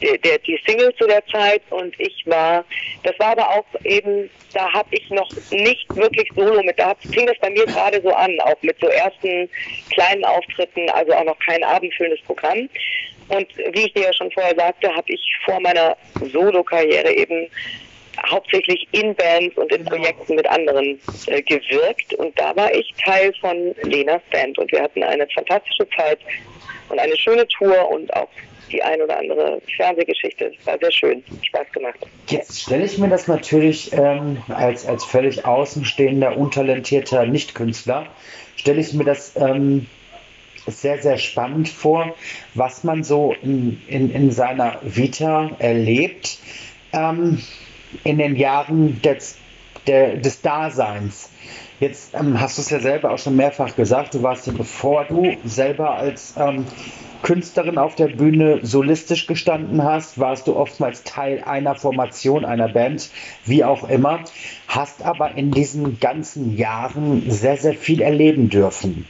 der, 0.00 0.38
die 0.38 0.58
Single 0.66 0.94
zu 0.96 1.06
der 1.06 1.24
Zeit 1.26 1.62
und 1.70 1.98
ich 1.98 2.22
war, 2.26 2.64
das 3.02 3.18
war 3.18 3.28
aber 3.28 3.48
auch 3.50 3.66
eben, 3.84 4.30
da 4.52 4.72
habe 4.72 4.88
ich 4.92 5.08
noch 5.10 5.30
nicht 5.50 5.94
wirklich 5.94 6.28
Solo 6.34 6.62
mit, 6.62 6.78
da 6.78 6.94
fing 7.12 7.26
das 7.26 7.38
bei 7.40 7.50
mir 7.50 7.66
gerade 7.66 8.00
so 8.02 8.10
an, 8.10 8.38
auch 8.40 8.60
mit 8.62 8.78
so 8.80 8.88
ersten 8.88 9.48
kleinen 9.90 10.24
Auftritten, 10.24 10.88
also 10.90 11.12
auch 11.12 11.24
noch 11.24 11.38
kein 11.40 11.62
abendfüllendes 11.62 12.22
Programm. 12.22 12.68
Und 13.28 13.46
wie 13.56 13.86
ich 13.86 13.92
dir 13.94 14.04
ja 14.04 14.12
schon 14.12 14.30
vorher 14.32 14.56
sagte, 14.56 14.88
habe 14.88 15.12
ich 15.12 15.20
vor 15.44 15.60
meiner 15.60 15.96
Solo-Karriere 16.32 17.12
eben 17.12 17.48
hauptsächlich 18.28 18.88
in 18.92 19.14
Bands 19.14 19.56
und 19.56 19.72
in 19.72 19.84
Projekten 19.84 20.34
mit 20.34 20.46
anderen 20.48 21.00
äh, 21.26 21.40
gewirkt. 21.42 22.12
Und 22.14 22.38
da 22.38 22.54
war 22.56 22.74
ich 22.74 22.92
Teil 23.04 23.32
von 23.40 23.74
Lenas 23.82 24.22
Band 24.32 24.58
und 24.58 24.70
wir 24.72 24.82
hatten 24.82 25.02
eine 25.02 25.26
fantastische 25.28 25.88
Zeit 25.96 26.18
und 26.88 26.98
eine 26.98 27.16
schöne 27.16 27.46
Tour 27.46 27.88
und 27.90 28.12
auch 28.14 28.28
die 28.72 28.82
ein 28.82 29.00
oder 29.02 29.18
andere 29.18 29.60
Fernsehgeschichte. 29.76 30.52
Das 30.56 30.66
war 30.66 30.78
sehr 30.78 30.92
schön, 30.92 31.24
Spaß 31.42 31.66
gemacht. 31.72 31.98
Jetzt 32.28 32.62
stelle 32.62 32.84
ich 32.84 32.98
mir 32.98 33.08
das 33.08 33.26
natürlich 33.26 33.92
ähm, 33.92 34.42
als, 34.48 34.86
als 34.86 35.04
völlig 35.04 35.44
außenstehender, 35.44 36.36
untalentierter 36.36 37.26
Nichtkünstler, 37.26 38.06
stelle 38.56 38.80
ich 38.80 38.92
mir 38.92 39.04
das 39.04 39.34
ähm, 39.36 39.86
sehr, 40.66 41.00
sehr 41.00 41.18
spannend 41.18 41.68
vor, 41.68 42.14
was 42.54 42.84
man 42.84 43.02
so 43.02 43.34
in, 43.42 43.80
in, 43.88 44.10
in 44.12 44.30
seiner 44.30 44.78
Vita 44.82 45.50
erlebt 45.58 46.38
ähm, 46.92 47.42
in 48.04 48.18
den 48.18 48.36
Jahren 48.36 49.00
des, 49.02 49.38
der, 49.86 50.16
des 50.16 50.42
Daseins. 50.42 51.30
Jetzt 51.80 52.14
ähm, 52.14 52.38
hast 52.38 52.58
du 52.58 52.62
es 52.62 52.70
ja 52.70 52.78
selber 52.78 53.10
auch 53.10 53.18
schon 53.18 53.36
mehrfach 53.36 53.74
gesagt, 53.74 54.14
du 54.14 54.22
warst 54.22 54.46
ja 54.46 54.52
bevor 54.54 55.04
du 55.06 55.36
selber 55.44 55.94
als 55.94 56.34
ähm, 56.36 56.66
Künstlerin 57.22 57.78
auf 57.78 57.94
der 57.94 58.08
Bühne 58.08 58.60
solistisch 58.62 59.26
gestanden 59.26 59.84
hast, 59.84 60.18
warst 60.18 60.46
du 60.46 60.56
oftmals 60.56 61.04
Teil 61.04 61.42
einer 61.44 61.74
Formation, 61.74 62.44
einer 62.44 62.68
Band, 62.68 63.10
wie 63.44 63.64
auch 63.64 63.88
immer, 63.88 64.24
hast 64.68 65.02
aber 65.02 65.34
in 65.36 65.50
diesen 65.50 66.00
ganzen 66.00 66.56
Jahren 66.56 67.30
sehr, 67.30 67.56
sehr 67.56 67.74
viel 67.74 68.00
erleben 68.00 68.48
dürfen. 68.48 69.06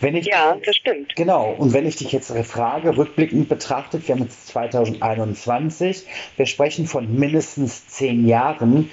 Wenn 0.00 0.14
ich, 0.14 0.26
ja, 0.26 0.56
das 0.64 0.76
stimmt. 0.76 1.16
Genau, 1.16 1.54
und 1.56 1.72
wenn 1.72 1.86
ich 1.86 1.96
dich 1.96 2.12
jetzt 2.12 2.32
frage, 2.46 2.96
rückblickend 2.96 3.48
betrachtet, 3.48 4.06
wir 4.06 4.14
haben 4.14 4.22
jetzt 4.22 4.48
2021, 4.48 6.06
wir 6.36 6.46
sprechen 6.46 6.86
von 6.86 7.18
mindestens 7.18 7.86
zehn 7.88 8.26
Jahren. 8.26 8.90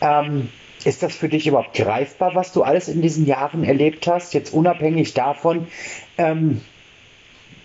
Ähm, 0.00 0.48
ist 0.84 1.02
das 1.02 1.14
für 1.14 1.28
dich 1.28 1.46
überhaupt 1.46 1.74
greifbar, 1.74 2.34
was 2.34 2.52
du 2.52 2.62
alles 2.62 2.88
in 2.88 3.00
diesen 3.00 3.26
Jahren 3.26 3.64
erlebt 3.64 4.06
hast? 4.06 4.34
Jetzt 4.34 4.52
unabhängig 4.52 5.14
davon, 5.14 5.66
ähm, 6.18 6.60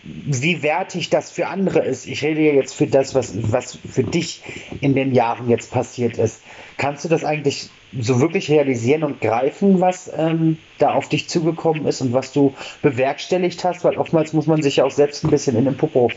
wie 0.03 0.63
wertig 0.63 1.09
das 1.09 1.31
für 1.31 1.47
andere 1.47 1.79
ist. 1.79 2.07
Ich 2.07 2.23
rede 2.23 2.41
ja 2.41 2.53
jetzt 2.53 2.73
für 2.73 2.87
das, 2.87 3.15
was, 3.15 3.33
was 3.51 3.77
für 3.77 4.03
dich 4.03 4.41
in 4.81 4.95
den 4.95 5.13
Jahren 5.13 5.49
jetzt 5.49 5.71
passiert 5.71 6.17
ist. 6.17 6.41
Kannst 6.77 7.03
du 7.03 7.09
das 7.09 7.25
eigentlich 7.25 7.69
so 7.97 8.21
wirklich 8.21 8.49
realisieren 8.49 9.03
und 9.03 9.19
greifen, 9.19 9.81
was 9.81 10.11
ähm, 10.15 10.57
da 10.77 10.93
auf 10.93 11.09
dich 11.09 11.27
zugekommen 11.27 11.85
ist 11.85 12.01
und 12.01 12.13
was 12.13 12.31
du 12.31 12.55
bewerkstelligt 12.81 13.63
hast? 13.63 13.83
Weil 13.83 13.97
oftmals 13.97 14.33
muss 14.33 14.47
man 14.47 14.61
sich 14.61 14.77
ja 14.77 14.85
auch 14.85 14.91
selbst 14.91 15.23
ein 15.23 15.29
bisschen 15.29 15.57
in 15.57 15.65
den 15.65 15.75
Popo 15.75 16.09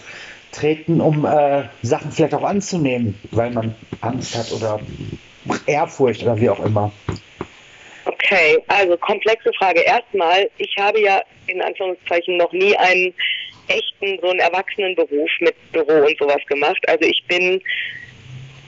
treten, 0.53 1.01
um 1.01 1.25
äh, 1.25 1.65
Sachen 1.83 2.13
vielleicht 2.13 2.35
auch 2.35 2.45
anzunehmen, 2.45 3.19
weil 3.31 3.51
man 3.51 3.75
Angst 4.03 4.37
hat 4.37 4.53
oder 4.53 4.81
Ehrfurcht 5.67 6.23
oder 6.23 6.39
wie 6.39 6.51
auch 6.51 6.61
immer. 6.65 6.93
Okay, 8.05 8.63
also 8.69 8.97
komplexe 8.97 9.51
Frage. 9.59 9.81
Erstmal, 9.81 10.49
ich 10.59 10.75
habe 10.79 11.01
ja 11.01 11.23
in 11.47 11.63
Anführungszeichen 11.63 12.37
noch 12.37 12.53
nie 12.53 12.77
einen 12.77 13.15
echten, 13.69 14.19
so 14.21 14.31
einen 14.31 14.41
Erwachsenenberuf 14.41 15.31
mit 15.41 15.55
Büro 15.73 16.07
und 16.07 16.19
sowas 16.19 16.41
gemacht. 16.49 16.83
Also 16.89 17.05
ich 17.05 17.23
bin 17.27 17.61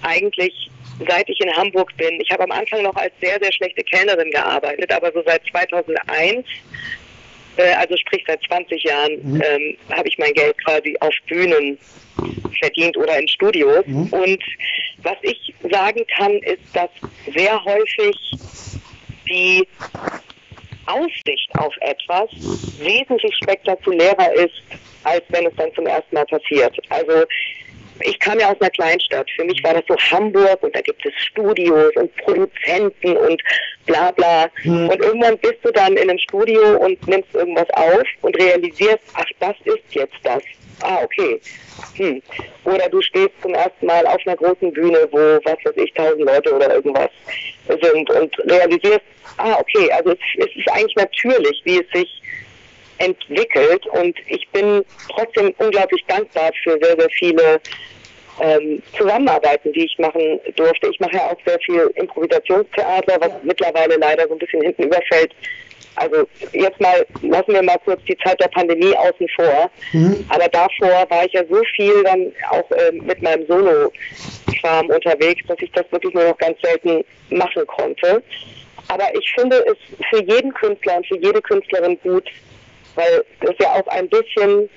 eigentlich, 0.03 0.71
seit 1.09 1.29
ich 1.29 1.41
in 1.41 1.53
Hamburg 1.53 1.97
bin, 1.97 2.21
ich 2.21 2.31
habe 2.31 2.45
am 2.45 2.53
Anfang 2.53 2.83
noch 2.83 2.97
als 2.97 3.13
sehr, 3.21 3.39
sehr 3.41 3.53
schlechte 3.53 3.83
Kellnerin 3.83 4.31
gearbeitet, 4.31 4.93
aber 4.93 5.13
so 5.13 5.23
seit 5.25 5.45
2001 5.47 6.47
äh, 7.57 7.73
also 7.75 7.97
sprich 7.97 8.25
seit 8.27 8.43
20 8.43 8.83
Jahren, 8.83 9.13
mhm. 9.23 9.43
ähm, 9.43 9.77
habe 9.91 10.09
ich 10.09 10.19
mein 10.19 10.33
Geld 10.35 10.57
quasi 10.65 10.97
auf 11.01 11.15
Bühnen 11.29 11.79
verdient 12.59 12.97
oder 12.97 13.19
in 13.19 13.29
Studios. 13.29 13.87
Mhm. 13.87 14.07
Und 14.09 14.43
was 15.03 15.17
ich 15.23 15.55
sagen 15.71 16.05
kann, 16.17 16.33
ist, 16.39 16.63
dass 16.73 16.91
sehr 17.35 17.63
häufig 17.65 18.17
die 19.29 19.67
Aussicht 20.87 21.49
auf 21.59 21.75
etwas 21.81 22.31
wesentlich 22.79 23.35
spektakulärer 23.37 24.33
ist, 24.35 24.63
als 25.05 25.23
wenn 25.29 25.47
es 25.47 25.55
dann 25.57 25.73
zum 25.75 25.87
ersten 25.87 26.15
Mal 26.15 26.27
passiert. 26.27 26.79
Also 26.89 27.25
ich 28.01 28.19
kam 28.19 28.39
ja 28.41 28.51
aus 28.51 28.61
einer 28.61 28.71
Kleinstadt. 28.71 29.31
Für 29.37 29.45
mich 29.45 29.63
war 29.63 29.75
das 29.75 29.85
so 29.87 29.97
Hamburg 29.97 30.63
und 30.63 30.75
da 30.75 30.81
gibt 30.81 31.05
es 31.07 31.13
Studios 31.15 31.93
und 31.97 32.15
Produzenten 32.17 33.17
und 33.17 33.41
bla 33.87 34.11
bla. 34.11 34.47
Mhm. 34.65 34.89
Und 34.89 35.01
irgendwann 35.01 35.39
bist 35.39 35.59
du 35.63 35.71
dann 35.71 35.97
in 35.97 36.11
einem 36.11 36.19
Studio 36.19 36.79
und 36.79 37.07
nimmst 37.07 37.35
irgendwas 37.35 37.71
auf 37.71 38.05
und 38.23 38.37
realisierst, 38.37 39.05
ach, 39.15 39.27
das 39.41 39.55
ist 39.65 39.95
jetzt 39.95 40.17
das. 40.23 40.43
Ah, 40.81 41.01
okay. 41.03 41.41
Hm. 41.97 42.23
Oder 42.65 42.89
du 42.89 43.01
stehst 43.03 43.33
zum 43.43 43.55
ersten 43.55 43.87
Mal 43.87 44.07
auf 44.07 44.19
einer 44.27 44.37
großen 44.37 44.73
Bühne, 44.73 45.09
wo, 45.11 45.19
was 45.19 45.57
weiß 45.65 45.77
ich, 45.77 45.93
tausend 45.95 46.23
Leute 46.23 46.55
oder 46.55 46.75
irgendwas 46.75 47.11
sind 47.67 48.11
und 48.11 48.39
realisierst, 48.51 49.03
ah, 49.39 49.57
okay, 49.59 49.91
also 49.93 50.11
es, 50.11 50.19
es 50.39 50.57
ist 50.57 50.69
eigentlich 50.71 50.97
natürlich, 50.97 51.61
wie 51.65 51.81
es 51.81 51.91
sich 51.93 52.23
entwickelt 52.99 53.87
und 53.87 54.17
ich 54.29 54.49
bin 54.51 54.85
trotzdem 55.09 55.53
unglaublich 55.59 56.05
dankbar 56.07 56.51
für 56.63 56.79
sehr, 56.81 56.97
sehr 56.99 57.11
viele 57.11 57.61
ähm, 58.41 58.83
Zusammenarbeiten, 58.97 59.73
die 59.73 59.85
ich 59.85 59.99
machen 59.99 60.41
durfte. 60.57 60.89
Ich 60.89 61.01
mache 61.01 61.15
ja 61.15 61.31
auch 61.31 61.39
sehr 61.47 61.59
viel 61.61 61.91
Improvisationstheater, 61.95 63.21
was 63.21 63.31
mittlerweile 63.43 63.97
leider 63.97 64.27
so 64.29 64.35
ein 64.35 64.39
bisschen 64.39 64.63
hinten 64.63 64.85
überfällt. 64.85 65.35
Also 65.97 66.27
jetzt 66.53 66.81
mal, 66.81 67.07
lassen 67.23 67.53
wir 67.53 67.63
mal 67.63 67.79
kurz 67.85 68.01
die 68.05 68.17
Zeit 68.19 68.41
der 68.41 68.49
Pandemie 68.49 68.95
außen 68.97 69.29
vor. 69.37 69.71
Mhm. 69.93 70.25
Aber 70.29 70.49
davor 70.49 71.07
war 71.09 71.25
ich 71.25 71.33
ja 71.33 71.43
so 71.49 71.63
viel 71.77 72.03
dann 72.05 72.33
auch 72.51 72.71
äh, 72.73 72.93
mit 72.93 73.23
meinem 73.23 73.47
Solo-Kram 73.47 74.87
unterwegs, 74.89 75.43
dass 75.47 75.59
ich 75.61 75.71
das 75.73 75.85
wirklich 75.91 76.15
nur 76.15 76.25
noch 76.25 76.39
ganz 76.39 76.61
selten 76.63 77.05
machen 77.31 77.67
konnte. 77.67 78.23
Aber 78.89 79.15
ich 79.15 79.33
finde 79.35 79.65
es 79.67 79.77
für 80.11 80.23
jeden 80.25 80.53
Künstler 80.53 80.97
und 80.97 81.07
für 81.07 81.19
jede 81.19 81.41
Künstlerin 81.41 81.99
gut, 82.03 82.29
weil 82.97 83.25
das 83.41 83.55
ja 83.61 83.73
auch 83.75 83.87
ein 83.89 84.09
bisschen 84.09 84.69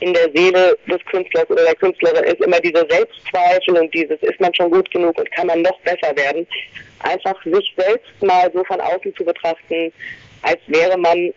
in 0.00 0.14
der 0.14 0.30
Seele 0.34 0.78
des 0.86 1.04
Künstlers 1.06 1.50
oder 1.50 1.64
der 1.64 1.74
Künstlerin 1.74 2.24
ist 2.24 2.40
immer 2.40 2.60
diese 2.60 2.86
Selbstzweifel 2.88 3.78
und 3.78 3.92
dieses, 3.92 4.18
ist 4.22 4.40
man 4.40 4.54
schon 4.54 4.70
gut 4.70 4.90
genug 4.90 5.18
und 5.18 5.30
kann 5.32 5.48
man 5.48 5.62
noch 5.62 5.78
besser 5.80 6.14
werden. 6.16 6.46
Einfach 7.00 7.42
sich 7.44 7.74
selbst 7.76 8.22
mal 8.22 8.50
so 8.52 8.64
von 8.64 8.80
außen 8.80 9.14
zu 9.14 9.24
betrachten, 9.24 9.92
als 10.42 10.58
wäre 10.66 10.96
man 10.98 11.32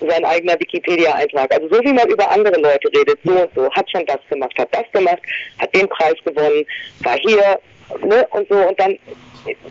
sein 0.00 0.24
eigener 0.24 0.58
Wikipedia-Eintrag. 0.58 1.52
Also 1.52 1.68
so 1.68 1.80
wie 1.82 1.92
man 1.92 2.08
über 2.08 2.30
andere 2.30 2.60
Leute 2.60 2.88
redet, 2.96 3.18
so 3.24 3.32
und 3.32 3.54
so, 3.54 3.70
hat 3.72 3.90
schon 3.90 4.04
das 4.06 4.18
gemacht, 4.28 4.52
hat 4.58 4.68
das 4.72 4.90
gemacht, 4.92 5.22
hat 5.58 5.74
den 5.74 5.88
Preis 5.88 6.16
gewonnen, 6.24 6.66
war 7.00 7.16
hier, 7.18 7.58
ne, 8.02 8.26
und 8.30 8.48
so, 8.48 8.56
und 8.56 8.78
dann 8.78 8.98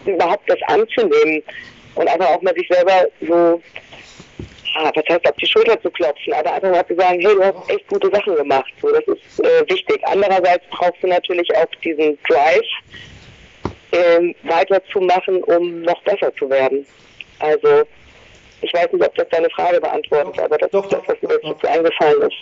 überhaupt 0.06 0.50
das 0.50 0.60
anzunehmen 0.68 1.44
und 1.96 2.08
einfach 2.08 2.30
auch 2.30 2.42
mal 2.42 2.56
sich 2.56 2.68
selber 2.70 3.08
so 3.22 3.62
ah, 4.76 4.92
was 4.94 5.04
heißt 5.10 5.28
auf 5.28 5.36
die 5.38 5.48
Schulter 5.48 5.80
zu 5.82 5.90
klopfen, 5.92 6.34
aber 6.34 6.54
einfach 6.54 6.72
mal 6.72 6.88
zu 6.88 6.96
sagen, 6.96 7.20
hey, 7.20 7.36
du 7.36 7.44
hast 7.44 7.70
echt 7.70 7.88
gute 7.88 8.10
Sachen 8.12 8.36
gemacht. 8.36 8.72
So, 8.82 8.90
das 8.92 9.04
ist 9.06 9.40
äh, 9.40 9.70
wichtig. 9.70 10.00
Andererseits 10.04 10.64
brauchst 10.72 11.02
du 11.02 11.08
natürlich 11.08 11.50
auch 11.56 11.68
diesen 11.84 12.18
Drive, 12.28 12.66
äh, 13.94 14.34
weiterzumachen, 14.44 15.44
um 15.44 15.82
noch 15.82 16.02
besser 16.04 16.34
zu 16.36 16.50
werden. 16.50 16.86
Also 17.40 17.84
ich 18.62 18.74
weiß 18.74 18.92
nicht, 18.92 19.06
ob 19.06 19.16
das 19.16 19.28
deine 19.30 19.50
Frage 19.50 19.80
beantwortet, 19.80 20.40
aber 20.40 20.58
das 20.58 20.72
doch, 20.72 20.86
ist 20.86 20.94
das, 20.94 21.02
was 21.08 21.22
mir 21.22 21.40
dazu 21.42 21.68
eingefallen 21.68 22.22
ist. 22.22 22.38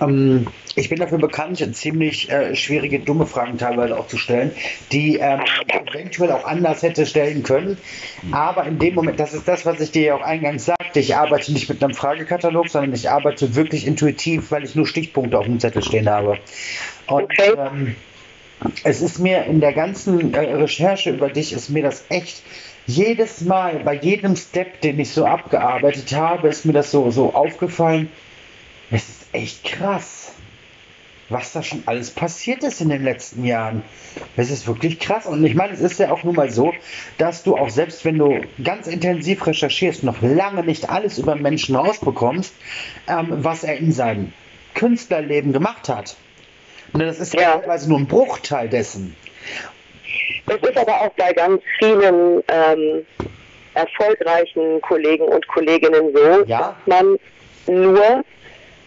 Ähm, 0.00 0.46
ich 0.74 0.90
bin 0.90 0.98
dafür 0.98 1.18
bekannt, 1.18 1.74
ziemlich 1.74 2.30
äh, 2.30 2.54
schwierige, 2.54 3.00
dumme 3.00 3.26
Fragen 3.26 3.56
teilweise 3.56 3.98
auch 3.98 4.06
zu 4.06 4.18
stellen, 4.18 4.52
die 4.92 5.16
ähm, 5.16 5.40
eventuell 5.68 6.30
auch 6.32 6.44
anders 6.44 6.82
hätte 6.82 7.06
stellen 7.06 7.42
können. 7.42 7.78
Aber 8.30 8.64
in 8.66 8.78
dem 8.78 8.94
Moment, 8.94 9.18
das 9.18 9.32
ist 9.32 9.48
das, 9.48 9.64
was 9.64 9.80
ich 9.80 9.90
dir 9.90 10.02
ja 10.02 10.14
auch 10.16 10.22
eingangs 10.22 10.66
sagte, 10.66 11.00
ich 11.00 11.16
arbeite 11.16 11.52
nicht 11.52 11.68
mit 11.68 11.82
einem 11.82 11.94
Fragekatalog, 11.94 12.68
sondern 12.68 12.92
ich 12.92 13.08
arbeite 13.08 13.54
wirklich 13.54 13.86
intuitiv, 13.86 14.50
weil 14.50 14.64
ich 14.64 14.74
nur 14.74 14.86
Stichpunkte 14.86 15.38
auf 15.38 15.46
dem 15.46 15.58
Zettel 15.58 15.82
stehen 15.82 16.10
habe. 16.10 16.38
Und 17.06 17.24
okay. 17.24 17.54
ähm, 17.56 17.96
es 18.84 19.02
ist 19.02 19.18
mir 19.18 19.44
in 19.44 19.60
der 19.60 19.72
ganzen 19.72 20.32
äh, 20.34 20.54
Recherche 20.54 21.10
über 21.10 21.28
dich, 21.28 21.52
ist 21.52 21.68
mir 21.68 21.82
das 21.82 22.04
echt 22.08 22.42
jedes 22.86 23.40
Mal, 23.40 23.80
bei 23.80 23.94
jedem 23.94 24.36
Step, 24.36 24.80
den 24.80 24.98
ich 25.00 25.10
so 25.10 25.26
abgearbeitet 25.26 26.14
habe, 26.14 26.48
ist 26.48 26.64
mir 26.64 26.72
das 26.72 26.90
so, 26.90 27.10
so 27.10 27.34
aufgefallen. 27.34 28.08
Es 28.90 29.08
ist 29.08 29.26
echt 29.32 29.64
krass, 29.64 30.32
was 31.28 31.52
da 31.52 31.64
schon 31.64 31.82
alles 31.86 32.12
passiert 32.12 32.62
ist 32.62 32.80
in 32.80 32.88
den 32.88 33.02
letzten 33.02 33.44
Jahren. 33.44 33.82
Es 34.36 34.50
ist 34.50 34.68
wirklich 34.68 35.00
krass. 35.00 35.26
Und 35.26 35.44
ich 35.44 35.56
meine, 35.56 35.72
es 35.72 35.80
ist 35.80 35.98
ja 35.98 36.12
auch 36.12 36.22
nun 36.22 36.36
mal 36.36 36.50
so, 36.50 36.72
dass 37.18 37.42
du 37.42 37.56
auch 37.56 37.70
selbst, 37.70 38.04
wenn 38.04 38.18
du 38.18 38.40
ganz 38.62 38.86
intensiv 38.86 39.44
recherchierst, 39.44 40.04
noch 40.04 40.22
lange 40.22 40.62
nicht 40.62 40.88
alles 40.88 41.18
über 41.18 41.34
Menschen 41.34 41.74
rausbekommst, 41.74 42.54
ähm, 43.08 43.26
was 43.30 43.64
er 43.64 43.76
in 43.78 43.90
seinem 43.90 44.32
Künstlerleben 44.74 45.52
gemacht 45.52 45.88
hat. 45.88 46.16
Und 46.96 47.02
das 47.02 47.18
ist 47.18 47.34
ja 47.34 47.58
teilweise 47.58 47.90
nur 47.90 47.98
ein 47.98 48.06
Bruchteil 48.06 48.70
dessen. 48.70 49.14
Es 50.46 50.56
ist 50.66 50.78
aber 50.78 50.98
auch 51.02 51.10
bei 51.10 51.30
ganz 51.34 51.60
vielen 51.78 52.42
ähm, 52.48 53.06
erfolgreichen 53.74 54.80
Kollegen 54.80 55.24
und 55.24 55.46
Kolleginnen 55.46 56.14
so, 56.14 56.44
ja? 56.46 56.74
dass 56.86 56.86
man 56.86 57.18
nur 57.66 58.24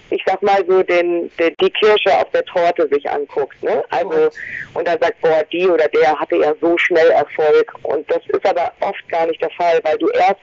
ich 0.09 0.23
sag 0.25 0.41
mal 0.41 0.65
so 0.67 0.81
den, 0.81 1.29
den, 1.37 1.53
die 1.61 1.69
Kirsche 1.69 2.11
auf 2.17 2.31
der 2.31 2.43
Torte 2.45 2.87
sich 2.91 3.07
anguckt, 3.07 3.61
ne? 3.61 3.83
Also 3.91 4.31
und 4.73 4.87
dann 4.87 4.97
sagt, 4.99 5.21
boah, 5.21 5.43
die 5.51 5.67
oder 5.67 5.87
der 5.89 6.19
hatte 6.19 6.37
ja 6.37 6.55
so 6.59 6.75
schnell 6.79 7.11
Erfolg 7.11 7.71
und 7.83 8.09
das 8.09 8.25
ist 8.29 8.43
aber 8.43 8.71
oft 8.79 9.07
gar 9.09 9.27
nicht 9.27 9.39
der 9.39 9.51
Fall, 9.51 9.79
weil 9.83 9.99
du 9.99 10.09
erst 10.09 10.41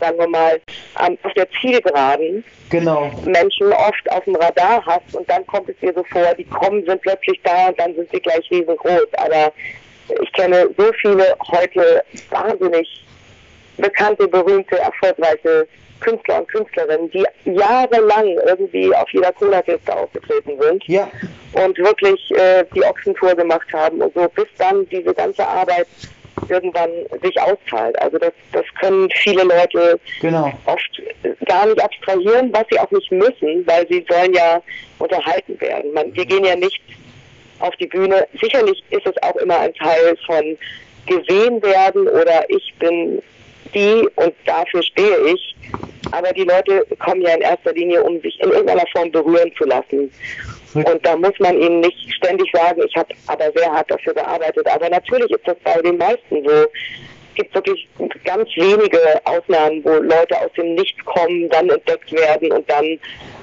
sagen 0.00 0.18
wir 0.18 0.28
mal, 0.28 0.60
auf 0.94 1.32
der 1.34 1.48
Zielgeraden 1.60 2.44
genau. 2.70 3.10
Menschen 3.24 3.72
oft 3.72 4.10
auf 4.10 4.24
dem 4.24 4.36
Radar 4.36 4.84
hast 4.84 5.14
und 5.14 5.28
dann 5.28 5.46
kommt 5.46 5.68
es 5.68 5.76
dir 5.78 5.92
so 5.94 6.04
vor, 6.04 6.34
die 6.34 6.44
kommen, 6.44 6.84
sind 6.84 7.00
plötzlich 7.02 7.40
da 7.42 7.68
und 7.68 7.78
dann 7.78 7.94
sind 7.94 8.10
sie 8.10 8.20
gleich 8.20 8.50
riesengroß. 8.50 9.08
Aber 9.18 9.52
ich 10.22 10.32
kenne 10.32 10.68
so 10.76 10.92
viele 11.00 11.36
heute 11.50 12.02
wahnsinnig 12.30 13.04
bekannte, 13.76 14.26
berühmte, 14.28 14.78
erfolgreiche 14.78 15.66
Künstler 16.00 16.40
und 16.40 16.48
Künstlerinnen, 16.48 17.10
die 17.10 17.24
jahrelang 17.44 18.38
irgendwie 18.46 18.94
auf 18.94 19.08
jeder 19.10 19.32
Cola-Kiste 19.32 19.96
aufgetreten 19.96 20.52
sind 20.60 20.84
ja. 20.86 21.08
und 21.52 21.78
wirklich 21.78 22.30
äh, 22.32 22.64
die 22.74 22.84
Ochsentour 22.84 23.34
gemacht 23.34 23.66
haben 23.72 24.02
und 24.02 24.12
so, 24.14 24.28
bis 24.34 24.46
dann 24.58 24.86
diese 24.90 25.14
ganze 25.14 25.46
Arbeit 25.46 25.86
irgendwann 26.48 26.90
sich 27.22 27.40
auszahlt. 27.40 28.00
Also 28.00 28.18
das, 28.18 28.32
das 28.52 28.64
können 28.80 29.08
viele 29.22 29.42
Leute 29.42 29.98
genau. 30.20 30.52
oft 30.64 31.02
gar 31.46 31.66
nicht 31.66 31.82
abstrahieren, 31.82 32.52
was 32.52 32.64
sie 32.70 32.78
auch 32.78 32.90
nicht 32.90 33.10
müssen, 33.10 33.66
weil 33.66 33.86
sie 33.88 34.04
sollen 34.08 34.34
ja 34.34 34.60
unterhalten 34.98 35.60
werden. 35.60 35.92
Man, 35.92 36.14
wir 36.14 36.26
gehen 36.26 36.44
ja 36.44 36.56
nicht 36.56 36.80
auf 37.60 37.74
die 37.76 37.86
Bühne. 37.86 38.26
Sicherlich 38.40 38.82
ist 38.90 39.06
es 39.06 39.22
auch 39.22 39.36
immer 39.36 39.58
ein 39.60 39.74
Teil 39.74 40.16
von 40.26 40.56
gesehen 41.06 41.62
werden 41.62 42.08
oder 42.08 42.48
ich 42.48 42.74
bin 42.78 43.22
die 43.74 44.08
und 44.16 44.34
dafür 44.44 44.82
stehe 44.82 45.18
ich. 45.26 45.56
Aber 46.12 46.32
die 46.32 46.44
Leute 46.44 46.86
kommen 46.98 47.22
ja 47.22 47.34
in 47.34 47.40
erster 47.40 47.72
Linie, 47.72 48.02
um 48.02 48.20
sich 48.20 48.38
in 48.40 48.50
irgendeiner 48.50 48.86
Form 48.92 49.10
berühren 49.10 49.50
zu 49.58 49.64
lassen. 49.64 50.10
Und 50.74 51.06
da 51.06 51.16
muss 51.16 51.32
man 51.38 51.58
ihnen 51.60 51.80
nicht 51.80 52.14
ständig 52.14 52.50
sagen, 52.52 52.82
ich 52.86 52.94
habe 52.96 53.14
aber 53.26 53.50
sehr 53.54 53.72
hart 53.72 53.90
dafür 53.90 54.14
gearbeitet. 54.14 54.66
Aber 54.68 54.88
natürlich 54.88 55.30
ist 55.30 55.46
das 55.46 55.56
bei 55.64 55.80
den 55.82 55.96
meisten 55.96 56.44
so. 56.44 56.66
Es 57.30 57.42
gibt 57.42 57.54
wirklich 57.54 57.86
ganz 58.24 58.48
wenige 58.56 58.98
Ausnahmen, 59.24 59.84
wo 59.84 59.90
Leute 59.90 60.40
aus 60.40 60.50
dem 60.56 60.74
Nichts 60.74 61.04
kommen, 61.04 61.50
dann 61.50 61.68
entdeckt 61.68 62.10
werden 62.12 62.50
und 62.50 62.70
dann 62.70 62.98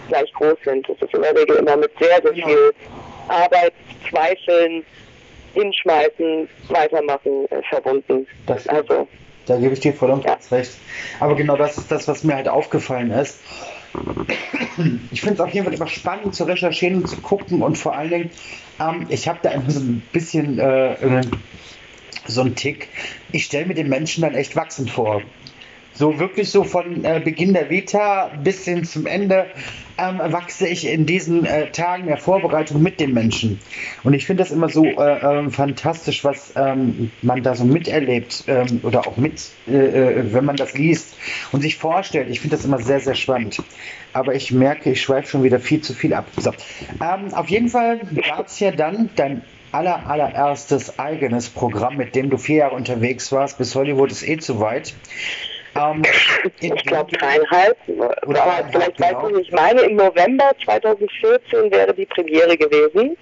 gleich 0.10 0.34
groß 0.34 0.58
sind. 0.66 0.88
Das 0.90 0.98
ist 1.00 1.14
in 1.14 1.22
der 1.22 1.36
Regel 1.36 1.58
immer 1.58 1.78
mit 1.78 1.92
sehr, 2.00 2.20
sehr 2.24 2.34
viel 2.34 2.74
Arbeit, 3.28 3.74
Zweifeln, 4.10 4.84
hinschmeißen, 5.54 6.50
weitermachen 6.70 7.46
äh, 7.52 7.62
verbunden. 7.70 8.28
Das, 8.48 8.68
also 8.68 9.08
da 9.46 9.58
gebe 9.58 9.74
ich 9.74 9.80
dir 9.80 9.94
voll 9.94 10.12
und 10.12 10.24
ganz 10.24 10.52
recht. 10.52 10.72
Aber 11.20 11.36
genau 11.36 11.58
das 11.58 11.78
ist 11.78 11.92
das, 11.92 12.08
was 12.08 12.24
mir 12.24 12.36
halt 12.36 12.48
aufgefallen 12.48 13.12
ist. 13.12 13.40
Ich 15.12 15.22
finde 15.22 15.36
es 15.36 15.40
auf 15.40 15.54
jeden 15.54 15.66
Fall 15.66 15.74
immer 15.74 15.88
spannend 15.88 16.34
zu 16.34 16.46
recherchieren 16.46 16.98
und 16.98 17.08
zu 17.08 17.18
gucken 17.18 17.62
und 17.62 17.78
vor 17.78 17.96
allen 17.96 18.10
Dingen, 18.10 18.32
ähm, 18.80 19.06
ich 19.10 19.28
habe 19.28 19.40
da 19.44 19.52
immer 19.52 19.70
so 19.70 19.80
ein 19.80 20.02
bisschen 20.12 20.58
äh, 20.58 21.22
so 22.26 22.42
einen 22.42 22.56
Tick. 22.56 22.90
Ich 23.32 23.46
stelle 23.46 23.68
mir 23.68 23.76
den 23.76 23.90
Menschen 23.90 24.22
dann 24.22 24.34
echt 24.34 24.56
wachsend 24.56 24.90
vor. 24.90 25.22
So 25.94 26.20
wirklich 26.20 26.50
so 26.50 26.64
von 26.64 27.06
äh, 27.06 27.22
Beginn 27.24 27.54
der 27.54 27.70
Vita 27.70 28.32
bis 28.44 28.66
hin 28.66 28.84
zum 28.84 29.06
Ende 29.06 29.48
ähm, 29.98 30.20
wachse 30.24 30.68
ich 30.68 30.88
in 30.88 31.06
diesen 31.06 31.46
äh, 31.46 31.70
Tagen 31.72 32.08
der 32.08 32.18
Vorbereitung 32.18 32.82
mit 32.82 33.00
den 33.00 33.14
Menschen. 33.14 33.60
Und 34.04 34.14
ich 34.14 34.26
finde 34.26 34.44
das 34.44 34.52
immer 34.52 34.70
so 34.70 34.86
äh, 34.86 35.40
ähm, 35.40 35.52
fantastisch, 35.52 36.24
was 36.24 36.54
ähm, 36.56 37.12
man 37.22 37.44
da 37.44 37.56
so 37.56 37.64
miterlebt 37.64 38.46
ähm, 38.48 38.80
oder 38.84 39.08
auch 39.08 39.18
mit, 39.18 39.52
äh, 39.68 39.74
äh, 39.74 40.34
wenn 40.34 40.46
man 40.46 40.56
das 40.56 40.74
liest 40.74 41.16
und 41.52 41.62
sich 41.62 41.78
vorstellt. 41.78 42.30
Ich 42.30 42.40
finde 42.40 42.56
das 42.56 42.66
immer 42.66 42.80
sehr, 42.80 43.00
sehr 43.00 43.16
spannend. 43.16 43.62
Aber 44.14 44.34
ich 44.34 44.52
merke, 44.52 44.92
ich 44.92 45.02
schweife 45.02 45.30
schon 45.30 45.44
wieder 45.44 45.60
viel 45.60 45.82
zu 45.82 45.94
viel 45.94 46.14
ab. 46.14 46.26
So. 46.38 46.52
Ähm, 47.02 47.34
auf 47.34 47.50
jeden 47.50 47.70
Fall 47.70 48.00
gab 48.28 48.48
es 48.48 48.60
ja 48.60 48.72
dann 48.72 49.10
dein 49.16 49.44
aller, 49.72 50.08
allererstes 50.08 51.00
eigenes 51.00 51.50
Programm, 51.50 51.98
mit 51.98 52.16
dem 52.16 52.30
du 52.30 52.38
vier 52.38 52.58
Jahre 52.58 52.76
unterwegs 52.76 53.32
warst, 53.32 53.58
bis 53.58 53.76
Hollywood 53.76 54.12
ist 54.12 54.28
eh 54.28 54.38
zu 54.38 54.60
weit. 54.60 54.94
Ähm, 55.76 56.04
ich 56.60 56.86
glaube 56.86 57.12
dreieinhalb. 57.18 57.78
Oder 58.26 58.44
aber 58.44 58.68
vielleicht 58.72 58.98
genau. 58.98 59.08
weißt 59.10 59.22
du 59.24 59.38
nicht. 59.38 59.50
Ich 59.50 59.56
meine, 59.56 59.82
im 59.82 59.96
November 59.96 60.52
2014 60.64 61.72
wäre 61.72 61.94
die 61.94 62.06
Premiere 62.06 62.58
gewesen. 62.58 63.18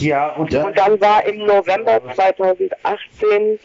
Ja, 0.00 0.34
und, 0.34 0.52
äh, 0.54 0.58
und 0.58 0.78
dann 0.78 1.00
war 1.00 1.24
im 1.26 1.44
November 1.46 2.00
2018 2.14 3.58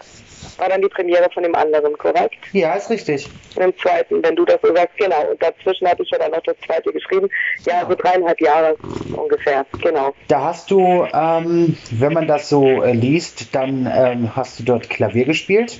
war 0.57 0.69
dann 0.69 0.81
die 0.81 0.89
Premiere 0.89 1.29
von 1.33 1.43
dem 1.43 1.55
anderen, 1.55 1.97
korrekt? 1.97 2.35
Ja, 2.51 2.75
ist 2.75 2.89
richtig. 2.89 3.29
Im 3.55 3.75
zweiten, 3.77 4.23
wenn 4.23 4.35
du 4.35 4.45
das 4.45 4.59
so 4.61 4.73
sagst, 4.75 4.97
genau. 4.97 5.31
Und 5.31 5.41
dazwischen 5.41 5.87
hatte 5.87 6.03
ich 6.03 6.09
ja 6.09 6.19
dann 6.19 6.31
noch 6.31 6.41
das 6.43 6.55
zweite 6.65 6.91
geschrieben. 6.91 7.29
Ja, 7.65 7.79
also 7.79 7.95
dreieinhalb 7.95 8.39
Jahre 8.41 8.75
ungefähr, 9.15 9.65
genau. 9.81 10.13
Da 10.27 10.41
hast 10.41 10.69
du, 10.71 11.07
ähm, 11.13 11.77
wenn 11.91 12.13
man 12.13 12.27
das 12.27 12.49
so 12.49 12.83
äh, 12.83 12.93
liest, 12.93 13.55
dann 13.55 13.91
ähm, 13.93 14.35
hast 14.35 14.59
du 14.59 14.63
dort 14.63 14.89
Klavier 14.89 15.25
gespielt. 15.25 15.79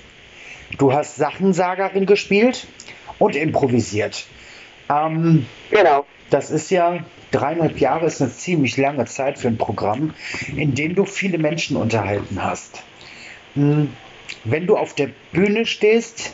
Du 0.78 0.94
hast 0.94 1.16
Sachensagerin 1.16 2.06
gespielt 2.06 2.68
und 3.20 3.36
improvisiert. 3.36 4.26
Ähm, 4.90 5.46
genau. 5.70 6.06
Das 6.30 6.50
ist 6.50 6.72
ja 6.72 7.06
dreieinhalb 7.32 7.80
Jahre 7.80 8.08
ist 8.08 8.22
eine 8.22 8.32
ziemlich 8.32 8.78
lange 8.78 9.06
Zeit 9.06 9.38
für 9.38 9.48
ein 9.48 9.58
Programm, 9.58 10.14
in 10.56 10.74
dem 10.74 10.96
du 10.96 11.06
viele 11.06 11.38
Menschen 11.38 11.78
unterhalten 11.78 12.44
hast. 12.44 12.82
Hm, 13.56 13.94
wenn 14.44 14.68
du 14.68 14.78
auf 14.78 14.94
der 14.96 15.10
Bühne 15.32 15.66
stehst, 15.66 16.34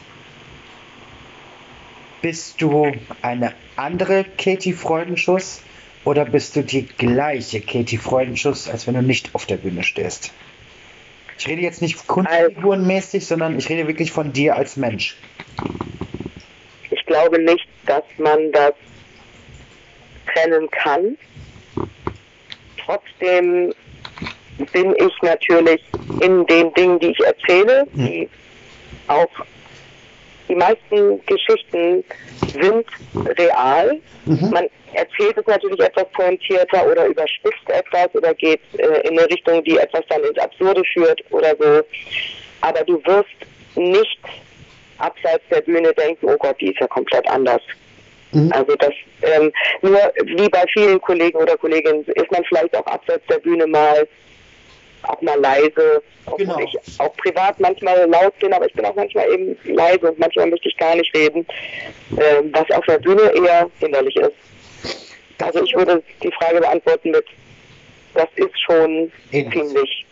bist 2.22 2.62
du 2.62 2.92
eine 3.22 3.54
andere 3.76 4.26
Katie 4.38 4.74
Freudenschuss 4.74 5.62
oder 6.06 6.26
bist 6.26 6.56
du 6.56 6.64
die 6.64 6.86
gleiche 6.86 7.62
Katie 7.62 7.98
Freudenschuss, 7.98 8.70
als 8.70 8.88
wenn 8.88 8.94
du 8.94 9.02
nicht 9.02 9.36
auf 9.36 9.46
der 9.46 9.58
Bühne 9.58 9.84
stehst? 9.84 10.32
Ich 11.40 11.48
rede 11.48 11.62
jetzt 11.62 11.82
nicht 11.82 12.06
kunstfigurenmäßig, 12.06 13.26
sondern 13.26 13.58
ich 13.58 13.70
rede 13.70 13.88
wirklich 13.88 14.12
von 14.12 14.34
dir 14.34 14.58
als 14.58 14.76
Mensch. 14.76 15.16
Ich 16.92 17.06
glaube 17.06 17.42
nicht, 17.42 17.66
dass 17.86 18.04
man 18.18 18.52
das 18.52 18.74
trennen 20.34 20.70
kann. 20.70 21.18
Trotzdem 22.84 23.74
bin 24.74 24.96
ich 24.98 25.14
natürlich 25.22 25.82
in 26.22 26.46
den 26.46 26.74
Dingen, 26.74 27.00
die 27.00 27.08
ich 27.08 27.20
erzähle, 27.22 27.88
hm. 27.94 28.06
die 28.06 28.30
auch 29.08 29.30
die 30.50 30.56
meisten 30.56 31.24
Geschichten 31.26 32.04
sind 32.52 32.86
real. 33.38 34.00
Mhm. 34.26 34.50
Man 34.50 34.68
erzählt 34.94 35.38
es 35.38 35.46
natürlich 35.46 35.80
etwas 35.80 36.06
pointierter 36.14 36.86
oder 36.92 37.06
überspitzt 37.06 37.70
etwas 37.70 38.14
oder 38.16 38.34
geht 38.34 38.62
äh, 38.78 39.08
in 39.08 39.18
eine 39.18 39.30
Richtung, 39.30 39.64
die 39.64 39.78
etwas 39.78 40.02
dann 40.10 40.24
ins 40.24 40.38
Absurde 40.40 40.84
führt 40.94 41.22
oder 41.32 41.56
so. 41.60 41.84
Aber 42.62 42.84
du 42.84 43.02
wirst 43.06 43.30
nicht 43.76 44.20
abseits 44.98 45.44
der 45.50 45.62
Bühne 45.62 45.94
denken, 45.94 46.28
oh 46.28 46.38
Gott, 46.38 46.60
die 46.60 46.72
ist 46.72 46.80
ja 46.80 46.88
komplett 46.88 47.28
anders. 47.30 47.62
Mhm. 48.32 48.52
Also 48.52 48.76
das 48.76 48.94
ähm, 49.22 49.52
nur 49.82 50.00
wie 50.24 50.50
bei 50.50 50.64
vielen 50.74 51.00
Kollegen 51.02 51.38
oder 51.38 51.58
Kolleginnen 51.58 52.04
ist 52.06 52.32
man 52.32 52.44
vielleicht 52.46 52.76
auch 52.76 52.86
abseits 52.86 53.26
der 53.28 53.40
Bühne 53.40 53.68
mal 53.68 54.08
auch 55.04 55.22
mal 55.22 55.40
leise, 55.40 56.02
genau. 56.38 56.60
ich 56.60 56.78
auch 57.00 57.16
privat 57.18 57.60
manchmal 57.60 58.10
laut 58.10 58.38
bin, 58.40 58.54
aber 58.54 58.68
ich 58.68 58.74
bin 58.74 58.86
auch 58.86 58.96
manchmal 58.96 59.32
eben 59.32 59.58
leise 59.64 60.12
und 60.12 60.20
manchmal 60.20 60.48
möchte 60.48 60.70
ich 60.70 60.78
gar 60.78 60.96
nicht 60.96 61.14
reden, 61.16 61.46
äh, 62.18 62.42
was 62.52 62.70
auf 62.72 62.86
der 62.86 63.00
Bühne 63.00 63.32
eher 63.36 63.70
hinderlich 63.80 64.16
ist. 64.16 64.34
Also 65.42 65.64
ich 65.64 65.74
würde 65.76 66.04
die 66.22 66.32
Frage 66.32 66.60
beantworten 66.60 67.12
mit, 67.12 67.26
das 68.14 68.28
ist 68.36 68.60
schon 68.62 69.12
Ähnlich. 69.32 69.54
ziemlich 69.54 70.06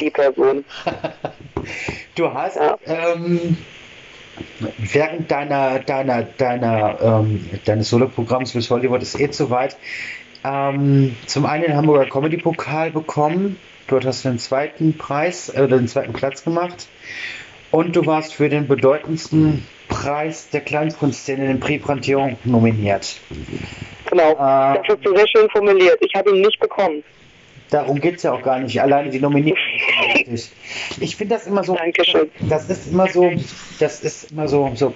die 0.00 0.10
Person. 0.10 0.64
du 2.14 2.32
hast 2.32 2.56
ja. 2.56 2.76
ähm, 2.86 3.56
während 4.78 5.30
deiner, 5.30 5.78
deiner, 5.78 6.22
deiner, 6.22 6.98
ähm, 7.00 7.48
deines 7.64 7.90
Soloprogramms 7.90 8.52
bis 8.52 8.70
Hollywood 8.70 9.02
ist 9.02 9.18
eh 9.20 9.30
zu 9.30 9.50
weit, 9.50 9.76
ähm, 10.44 11.16
zum 11.26 11.46
einen 11.46 11.64
den 11.64 11.76
Hamburger 11.76 12.08
Comedy 12.08 12.36
Pokal 12.36 12.90
bekommen 12.90 13.58
Dort 13.88 14.04
hast 14.04 14.24
du 14.24 14.30
den 14.30 14.38
zweiten 14.38 14.96
Preis, 14.96 15.48
äh, 15.48 15.66
den 15.68 15.88
zweiten 15.88 16.12
Platz 16.12 16.44
gemacht. 16.44 16.88
Und 17.70 17.96
du 17.96 18.04
warst 18.04 18.34
für 18.34 18.48
den 18.48 18.68
bedeutendsten 18.68 19.66
Preis 19.88 20.50
der 20.50 20.60
Kleinkunstszene, 20.60 21.46
den 21.46 21.60
Prix 21.60 21.84
Prantillon, 21.84 22.36
nominiert. 22.44 23.16
Genau, 24.10 24.32
äh, 24.32 24.36
das 24.36 24.88
hast 24.88 25.04
du 25.04 25.16
sehr 25.16 25.28
schön 25.28 25.48
formuliert. 25.50 25.98
Ich 26.00 26.14
habe 26.14 26.30
ihn 26.30 26.42
nicht 26.42 26.60
bekommen. 26.60 27.02
Darum 27.70 27.98
geht 27.98 28.16
es 28.16 28.22
ja 28.22 28.32
auch 28.32 28.42
gar 28.42 28.58
nicht. 28.58 28.80
Alleine 28.82 29.08
die 29.08 29.18
Nominierung 29.18 29.58
ist 30.26 30.52
Ich 31.00 31.16
finde 31.16 31.36
das 31.36 31.46
immer 31.46 31.64
so. 31.64 31.74
Dankeschön. 31.76 32.30
Das 32.48 32.68
ist 32.68 32.92
immer 32.92 33.08
so. 33.08 33.32
Das 33.80 34.00
ist 34.00 34.30
immer 34.30 34.46
so. 34.46 34.72
so 34.74 34.94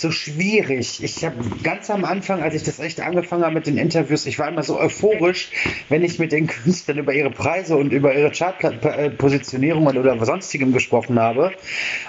so 0.00 0.10
schwierig. 0.10 1.02
Ich 1.02 1.24
habe 1.24 1.36
ganz 1.62 1.90
am 1.90 2.04
Anfang, 2.04 2.42
als 2.42 2.54
ich 2.54 2.62
das 2.62 2.78
echt 2.78 3.00
angefangen 3.00 3.44
habe 3.44 3.54
mit 3.54 3.66
den 3.66 3.76
Interviews, 3.76 4.26
ich 4.26 4.38
war 4.38 4.48
immer 4.48 4.62
so 4.62 4.78
euphorisch, 4.78 5.50
wenn 5.88 6.02
ich 6.02 6.18
mit 6.18 6.32
den 6.32 6.46
Künstlern 6.46 6.98
über 6.98 7.12
ihre 7.12 7.30
Preise 7.30 7.76
und 7.76 7.92
über 7.92 8.14
ihre 8.14 8.30
Chartpositionierungen 8.30 9.96
oder 9.96 10.24
sonstigem 10.24 10.72
gesprochen 10.72 11.18
habe. 11.18 11.52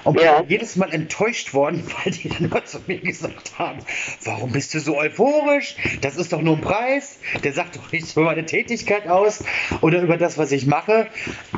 Und 0.04 0.20
ja. 0.22 0.44
jedes 0.48 0.76
Mal 0.76 0.94
enttäuscht 0.94 1.54
worden, 1.54 1.84
weil 2.04 2.14
die 2.14 2.30
dann 2.30 2.46
immer 2.46 2.66
zu 2.66 2.80
mir 2.88 3.00
gesagt 3.00 3.58
haben, 3.58 3.80
warum 4.24 4.52
bist 4.52 4.74
du 4.74 4.80
so 4.80 4.98
euphorisch? 4.98 5.76
Das 6.02 6.16
ist 6.16 6.34
doch 6.34 6.42
nur 6.42 6.58
ein 6.58 6.62
Preis. 6.62 7.20
Der 7.44 7.54
sagt 7.54 7.76
doch 7.76 7.92
nichts 7.92 8.14
über 8.14 8.26
meine 8.26 8.46
Tätigkeit 8.46 9.08
aus 9.08 9.44
oder 9.82 10.02
über 10.02 10.18
das, 10.18 10.38
was 10.38 10.52
ich 10.52 10.66
mache. 10.66 11.08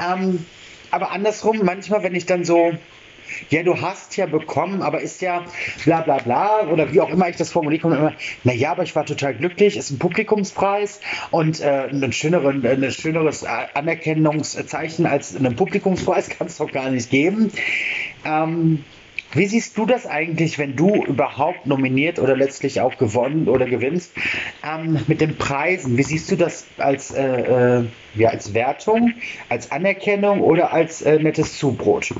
Ähm, 0.01 0.45
aber 0.91 1.11
andersrum, 1.11 1.61
manchmal, 1.63 2.03
wenn 2.03 2.15
ich 2.15 2.25
dann 2.25 2.43
so 2.43 2.73
ja, 3.49 3.63
du 3.63 3.81
hast 3.81 4.17
ja 4.17 4.25
bekommen, 4.25 4.81
aber 4.81 5.01
ist 5.01 5.21
ja 5.21 5.45
bla 5.85 6.01
bla 6.01 6.17
bla 6.17 6.67
oder 6.67 6.91
wie 6.93 7.01
auch 7.01 7.09
immer 7.09 7.29
ich 7.29 7.35
das 7.35 7.51
formuliere, 7.51 7.81
kommt 7.81 7.97
immer, 7.97 8.13
naja, 8.43 8.71
aber 8.71 8.83
ich 8.83 8.95
war 8.95 9.05
total 9.05 9.33
glücklich, 9.35 9.77
ist 9.77 9.91
ein 9.91 9.99
Publikumspreis 9.99 10.99
und 11.31 11.61
äh, 11.61 11.87
ein, 11.89 12.13
schöneren, 12.13 12.65
ein 12.65 12.91
schöneres 12.91 13.43
Anerkennungszeichen 13.43 15.05
als 15.05 15.35
einen 15.35 15.55
Publikumspreis 15.55 16.29
kann 16.37 16.47
es 16.47 16.57
doch 16.57 16.71
gar 16.71 16.89
nicht 16.89 17.09
geben. 17.09 17.51
Ähm, 18.25 18.83
wie 19.33 19.45
siehst 19.45 19.77
du 19.77 19.85
das 19.85 20.05
eigentlich, 20.05 20.59
wenn 20.59 20.75
du 20.75 21.05
überhaupt 21.05 21.65
nominiert 21.65 22.19
oder 22.19 22.35
letztlich 22.35 22.81
auch 22.81 22.97
gewonnen 22.97 23.47
oder 23.47 23.65
gewinnst 23.65 24.11
ähm, 24.61 24.99
mit 25.07 25.21
den 25.21 25.37
Preisen? 25.37 25.97
Wie 25.97 26.03
siehst 26.03 26.29
du 26.31 26.35
das 26.35 26.65
als, 26.77 27.11
äh, 27.11 27.79
äh, 27.79 27.85
ja, 28.15 28.29
als 28.29 28.53
Wertung, 28.53 29.13
als 29.47 29.71
Anerkennung 29.71 30.41
oder 30.41 30.73
als 30.73 31.01
äh, 31.01 31.17
nettes 31.17 31.57
Zubrot? 31.57 32.13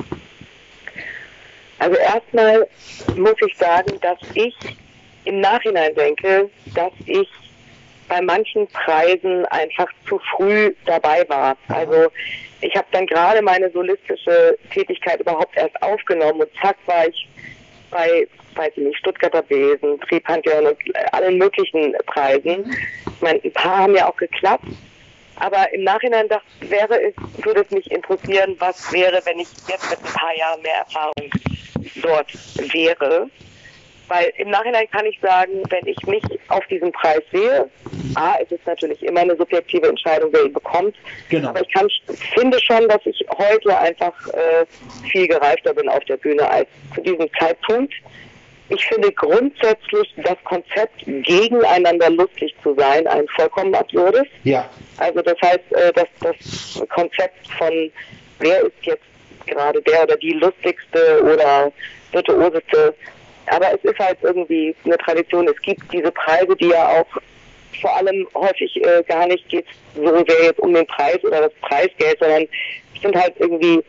Also 1.82 1.96
erstmal 1.98 2.68
muss 3.16 3.36
ich 3.44 3.58
sagen, 3.58 4.00
dass 4.02 4.20
ich 4.36 4.56
im 5.26 5.40
Nachhinein 5.40 5.96
denke, 5.96 6.48
dass 6.76 6.92
ich 7.08 7.28
bei 8.08 8.22
manchen 8.22 8.68
Preisen 8.68 9.46
einfach 9.48 9.88
zu 10.08 10.20
früh 10.36 10.76
dabei 10.86 11.26
war. 11.28 11.58
Also 11.70 12.12
ich 12.62 12.76
habe 12.76 12.86
dann 12.92 13.08
gerade 13.08 13.42
meine 13.42 13.72
solistische 13.72 14.60
Tätigkeit 14.72 15.22
überhaupt 15.22 15.58
erst 15.58 15.82
aufgenommen 15.82 16.42
und 16.42 16.50
zack 16.62 16.78
war 16.86 17.08
ich 17.08 17.28
bei, 17.90 18.28
weiß 18.54 18.74
ich 18.76 18.84
nicht, 18.84 19.00
Stuttgarter 19.00 19.42
Besen, 19.42 20.00
Triebhandjörn 20.02 20.68
und 20.68 20.78
allen 21.14 21.40
möglichen 21.40 21.96
Preisen. 22.06 22.72
Ich 23.08 23.22
meine, 23.22 23.40
ein 23.44 23.54
paar 23.54 23.80
haben 23.80 23.96
ja 23.96 24.08
auch 24.08 24.18
geklappt, 24.18 24.66
aber 25.42 25.74
im 25.74 25.84
Nachhinein 25.84 26.28
dachte, 26.30 26.46
wäre 26.62 27.02
es, 27.02 27.16
würde 27.44 27.62
es 27.62 27.72
mich 27.72 27.90
interessieren, 27.90 28.56
was 28.60 28.92
wäre, 28.94 29.20
wenn 29.26 29.40
ich 29.40 29.48
jetzt 29.68 29.90
mit 29.90 30.00
ein 30.00 30.14
paar 30.14 30.36
Jahren 30.36 30.62
mehr 30.62 30.76
Erfahrung 30.76 31.32
dort 32.04 32.32
wäre. 32.74 33.28
Weil 34.08 34.32
im 34.38 34.50
Nachhinein 34.52 34.88
kann 34.92 35.06
ich 35.06 35.20
sagen, 35.20 35.64
wenn 35.70 35.88
ich 35.88 35.98
mich 36.06 36.24
auf 36.50 36.64
diesen 36.68 36.92
Preis 36.92 37.22
sehe, 37.32 37.68
A, 38.16 38.36
es 38.40 38.52
ist 38.52 38.68
natürlich 38.68 39.02
immer 39.02 39.22
eine 39.22 39.36
subjektive 39.36 39.88
Entscheidung, 39.88 40.30
wer 40.32 40.46
ihn 40.46 40.54
bekommt. 40.54 40.96
Genau. 41.30 41.50
Aber 41.50 41.62
ich 41.62 41.74
kann, 41.74 41.88
finde 42.36 42.60
schon, 42.62 42.88
dass 42.88 43.02
ich 43.06 43.26
heute 43.36 43.76
einfach 43.76 44.14
äh, 44.28 44.66
viel 45.12 45.28
gereifter 45.28 45.74
bin 45.74 45.90
auf 45.90 46.04
der 46.06 46.18
Bühne 46.18 46.48
als 46.48 46.68
zu 46.94 47.02
diesem 47.02 47.28
Zeitpunkt. 47.40 47.94
Ich 48.74 48.86
finde 48.86 49.12
grundsätzlich 49.12 50.14
das 50.24 50.38
Konzept, 50.46 51.04
gegeneinander 51.06 52.10
lustig 52.10 52.56
zu 52.64 52.74
sein, 52.76 53.06
ein 53.06 53.28
vollkommen 53.36 53.76
absurdes. 53.76 54.26
Ja. 54.44 54.70
Also 54.98 55.22
das 55.22 55.36
heißt, 55.42 55.72
äh, 55.72 55.92
dass 55.92 56.08
das 56.22 56.88
Konzept 56.88 57.48
von 57.58 57.92
wer 58.40 58.62
ist 58.62 58.74
jetzt 58.84 59.04
gerade 59.46 59.82
der 59.82 60.04
oder 60.04 60.16
die 60.16 60.32
lustigste 60.32 61.22
oder 61.22 61.72
virtuoseste. 62.14 62.96
Aber 63.48 63.74
es 63.74 63.84
ist 63.84 64.00
halt 64.00 64.18
irgendwie 64.22 64.74
eine 64.86 64.98
Tradition. 65.00 65.50
Es 65.50 65.62
gibt 65.62 65.82
diese 65.92 66.12
Preise, 66.12 66.56
die 66.56 66.70
ja 66.70 66.88
auch 66.88 67.22
vor 67.82 67.98
allem 67.98 68.26
häufig 68.36 68.74
äh, 68.86 69.04
gar 69.04 69.28
nicht 69.28 69.48
geht 69.50 69.66
so 69.96 70.24
sehr 70.28 70.44
jetzt 70.44 70.60
um 70.60 70.74
den 70.74 70.88
Preis 70.88 71.22
oder 71.24 71.42
das 71.42 71.54
Preisgeld, 71.62 72.20
sondern 72.20 72.48
es 72.96 73.02
sind 73.02 73.16
halt 73.16 73.34
irgendwie 73.40 73.84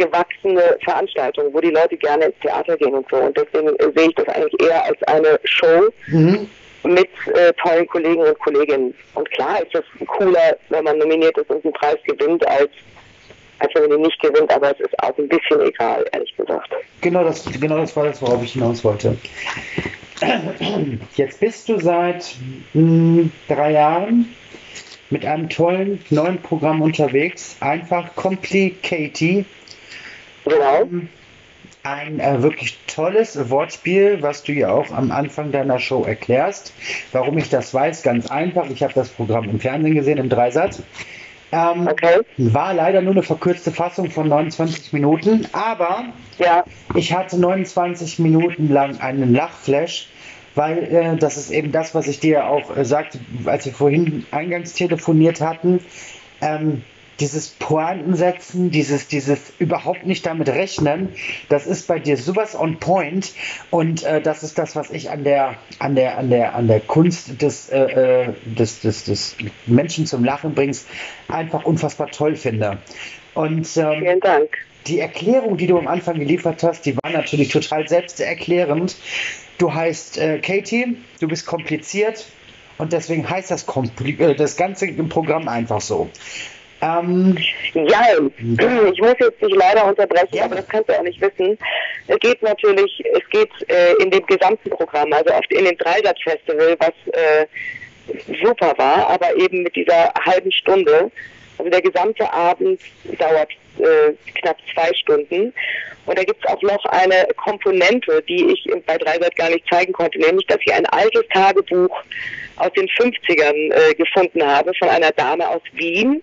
gewachsene 0.00 0.78
Veranstaltungen, 0.82 1.52
wo 1.52 1.60
die 1.60 1.70
Leute 1.70 1.96
gerne 1.96 2.26
ins 2.26 2.38
Theater 2.40 2.76
gehen 2.76 2.94
und 2.94 3.06
so. 3.10 3.16
Und 3.16 3.36
deswegen 3.36 3.68
äh, 3.76 3.92
sehe 3.94 4.08
ich 4.08 4.14
das 4.14 4.28
eigentlich 4.28 4.60
eher 4.62 4.84
als 4.84 5.02
eine 5.04 5.38
Show 5.44 5.88
mhm. 6.08 6.48
mit 6.84 7.08
äh, 7.34 7.52
tollen 7.62 7.86
Kollegen 7.86 8.22
und 8.22 8.38
Kolleginnen. 8.38 8.94
Und 9.14 9.30
klar 9.32 9.62
ist 9.62 9.74
das 9.74 9.84
cooler, 10.06 10.56
wenn 10.70 10.84
man 10.84 10.98
nominiert 10.98 11.36
ist 11.36 11.50
und 11.50 11.64
einen 11.64 11.74
Preis 11.74 11.98
gewinnt, 12.04 12.46
als 12.46 12.70
als 13.60 13.74
wenn 13.74 13.90
die 13.90 13.98
nicht 13.98 14.18
gewinnt, 14.22 14.50
aber 14.54 14.72
es 14.72 14.80
ist 14.80 14.98
auch 15.02 15.16
ein 15.18 15.28
bisschen 15.28 15.60
egal, 15.60 16.02
ehrlich 16.12 16.34
gesagt. 16.34 16.70
Genau 17.02 17.24
das, 17.24 17.44
genau 17.44 17.76
das 17.76 17.94
war 17.94 18.06
das, 18.06 18.22
worauf 18.22 18.42
ich 18.42 18.54
hinaus 18.54 18.82
wollte. 18.82 19.18
Jetzt 21.16 21.40
bist 21.40 21.68
du 21.68 21.78
seit 21.78 22.36
mh, 22.72 22.80
hm, 22.82 23.32
drei 23.48 23.72
Jahren 23.72 24.34
mit 25.10 25.26
einem 25.26 25.48
tollen 25.48 26.02
neuen 26.10 26.40
Programm 26.40 26.80
unterwegs. 26.80 27.56
Einfach 27.60 28.14
Complicated. 28.16 29.44
Genau. 30.50 30.88
Ein 31.82 32.20
äh, 32.20 32.42
wirklich 32.42 32.78
tolles 32.86 33.48
Wortspiel, 33.48 34.18
was 34.20 34.42
du 34.42 34.52
ja 34.52 34.70
auch 34.70 34.90
am 34.90 35.10
Anfang 35.10 35.50
deiner 35.50 35.78
Show 35.78 36.04
erklärst. 36.04 36.74
Warum 37.12 37.38
ich 37.38 37.48
das 37.48 37.72
weiß, 37.72 38.02
ganz 38.02 38.30
einfach. 38.30 38.68
Ich 38.68 38.82
habe 38.82 38.92
das 38.92 39.08
Programm 39.08 39.48
im 39.48 39.60
Fernsehen 39.60 39.94
gesehen, 39.94 40.18
im 40.18 40.28
Dreisatz. 40.28 40.82
Ähm, 41.52 41.88
okay. 41.88 42.20
War 42.36 42.74
leider 42.74 43.00
nur 43.00 43.12
eine 43.12 43.22
verkürzte 43.22 43.72
Fassung 43.72 44.10
von 44.10 44.28
29 44.28 44.92
Minuten, 44.92 45.48
aber 45.52 46.04
ja. 46.38 46.64
ich 46.94 47.12
hatte 47.12 47.40
29 47.40 48.18
Minuten 48.18 48.68
lang 48.68 49.00
einen 49.00 49.34
Lachflash, 49.34 50.08
weil 50.54 50.82
äh, 50.84 51.16
das 51.16 51.36
ist 51.36 51.50
eben 51.50 51.72
das, 51.72 51.94
was 51.94 52.06
ich 52.06 52.20
dir 52.20 52.46
auch 52.46 52.76
äh, 52.76 52.84
sagte, 52.84 53.18
als 53.46 53.64
wir 53.64 53.72
vorhin 53.72 54.26
eingangs 54.30 54.74
telefoniert 54.74 55.40
hatten. 55.40 55.80
Ähm, 56.40 56.82
dieses 57.20 57.48
Pointensetzen, 57.48 58.70
dieses, 58.70 59.06
dieses 59.06 59.52
überhaupt 59.58 60.06
nicht 60.06 60.24
damit 60.26 60.48
rechnen, 60.48 61.10
das 61.48 61.66
ist 61.66 61.86
bei 61.86 61.98
dir 61.98 62.16
sowas 62.16 62.58
on 62.58 62.78
point 62.78 63.32
und 63.70 64.02
äh, 64.02 64.20
das 64.20 64.42
ist 64.42 64.58
das, 64.58 64.74
was 64.74 64.90
ich 64.90 65.10
an 65.10 65.24
der, 65.24 65.56
an 65.78 65.94
der, 65.94 66.18
an 66.18 66.30
der, 66.30 66.54
an 66.54 66.66
der 66.66 66.80
Kunst 66.80 67.40
des, 67.42 67.68
äh, 67.68 67.78
äh 67.78 68.34
des, 68.44 68.80
des, 68.80 69.04
des 69.04 69.36
Menschen 69.66 70.06
zum 70.06 70.24
Lachen 70.24 70.54
bringst, 70.54 70.86
einfach 71.28 71.64
unfassbar 71.64 72.10
toll 72.10 72.36
finde. 72.36 72.78
Und 73.34 73.76
ähm, 73.76 74.00
vielen 74.00 74.20
Dank. 74.20 74.48
Die 74.86 74.98
Erklärung, 74.98 75.58
die 75.58 75.66
du 75.66 75.78
am 75.78 75.86
Anfang 75.86 76.18
geliefert 76.18 76.62
hast, 76.62 76.86
die 76.86 76.96
war 76.96 77.10
natürlich 77.10 77.48
total 77.48 77.86
selbsterklärend. 77.86 78.96
Du 79.58 79.72
heißt 79.72 80.16
äh, 80.16 80.38
Katie, 80.38 80.96
du 81.20 81.28
bist 81.28 81.44
kompliziert 81.44 82.26
und 82.78 82.94
deswegen 82.94 83.28
heißt 83.28 83.50
das, 83.50 83.66
äh, 83.68 84.34
das 84.34 84.56
ganze 84.56 84.86
Programm 84.88 85.48
einfach 85.48 85.82
so. 85.82 86.08
Ähm, 86.82 87.36
ja, 87.74 88.02
ich 88.38 89.00
muss 89.00 89.14
jetzt 89.18 89.42
dich 89.42 89.54
leider 89.54 89.84
unterbrechen, 89.86 90.34
ja. 90.36 90.44
aber 90.44 90.56
das 90.56 90.68
kannst 90.68 90.88
du 90.88 90.98
auch 90.98 91.02
nicht 91.02 91.20
wissen. 91.20 91.58
Es 92.06 92.18
geht 92.20 92.42
natürlich, 92.42 93.02
es 93.12 93.28
geht 93.30 93.50
äh, 93.68 93.92
in 94.02 94.10
dem 94.10 94.24
gesamten 94.26 94.70
Programm, 94.70 95.12
also 95.12 95.30
oft 95.34 95.52
in 95.52 95.66
dem 95.66 95.76
Dreisatz-Festival, 95.76 96.76
was 96.78 97.14
äh, 97.14 97.46
super 98.42 98.72
war, 98.78 99.08
aber 99.08 99.36
eben 99.36 99.62
mit 99.62 99.76
dieser 99.76 100.12
halben 100.24 100.50
Stunde. 100.52 101.10
Also 101.58 101.70
der 101.70 101.82
gesamte 101.82 102.32
Abend 102.32 102.80
dauert 103.18 103.50
äh, 103.78 104.14
knapp 104.40 104.56
zwei 104.72 104.92
Stunden. 104.94 105.52
Und 106.06 106.18
da 106.18 106.24
gibt 106.24 106.42
es 106.42 106.50
auch 106.50 106.62
noch 106.62 106.84
eine 106.86 107.28
Komponente, 107.36 108.22
die 108.28 108.52
ich 108.52 108.64
bei 108.86 108.96
Dreisat 108.96 109.36
gar 109.36 109.50
nicht 109.50 109.66
zeigen 109.70 109.92
konnte, 109.92 110.18
nämlich, 110.18 110.46
dass 110.46 110.58
ich 110.64 110.72
ein 110.72 110.86
altes 110.86 111.22
Tagebuch 111.32 112.02
aus 112.56 112.72
den 112.72 112.88
50ern 112.88 113.72
äh, 113.72 113.94
gefunden 113.94 114.42
habe 114.42 114.72
von 114.78 114.88
einer 114.88 115.12
Dame 115.12 115.48
aus 115.48 115.62
Wien, 115.74 116.22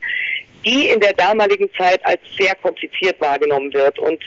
die 0.67 0.89
in 0.89 0.99
der 0.99 1.13
damaligen 1.13 1.69
Zeit 1.77 2.05
als 2.05 2.19
sehr 2.37 2.55
kompliziert 2.55 3.19
wahrgenommen 3.21 3.73
wird. 3.73 3.97
Und 3.99 4.21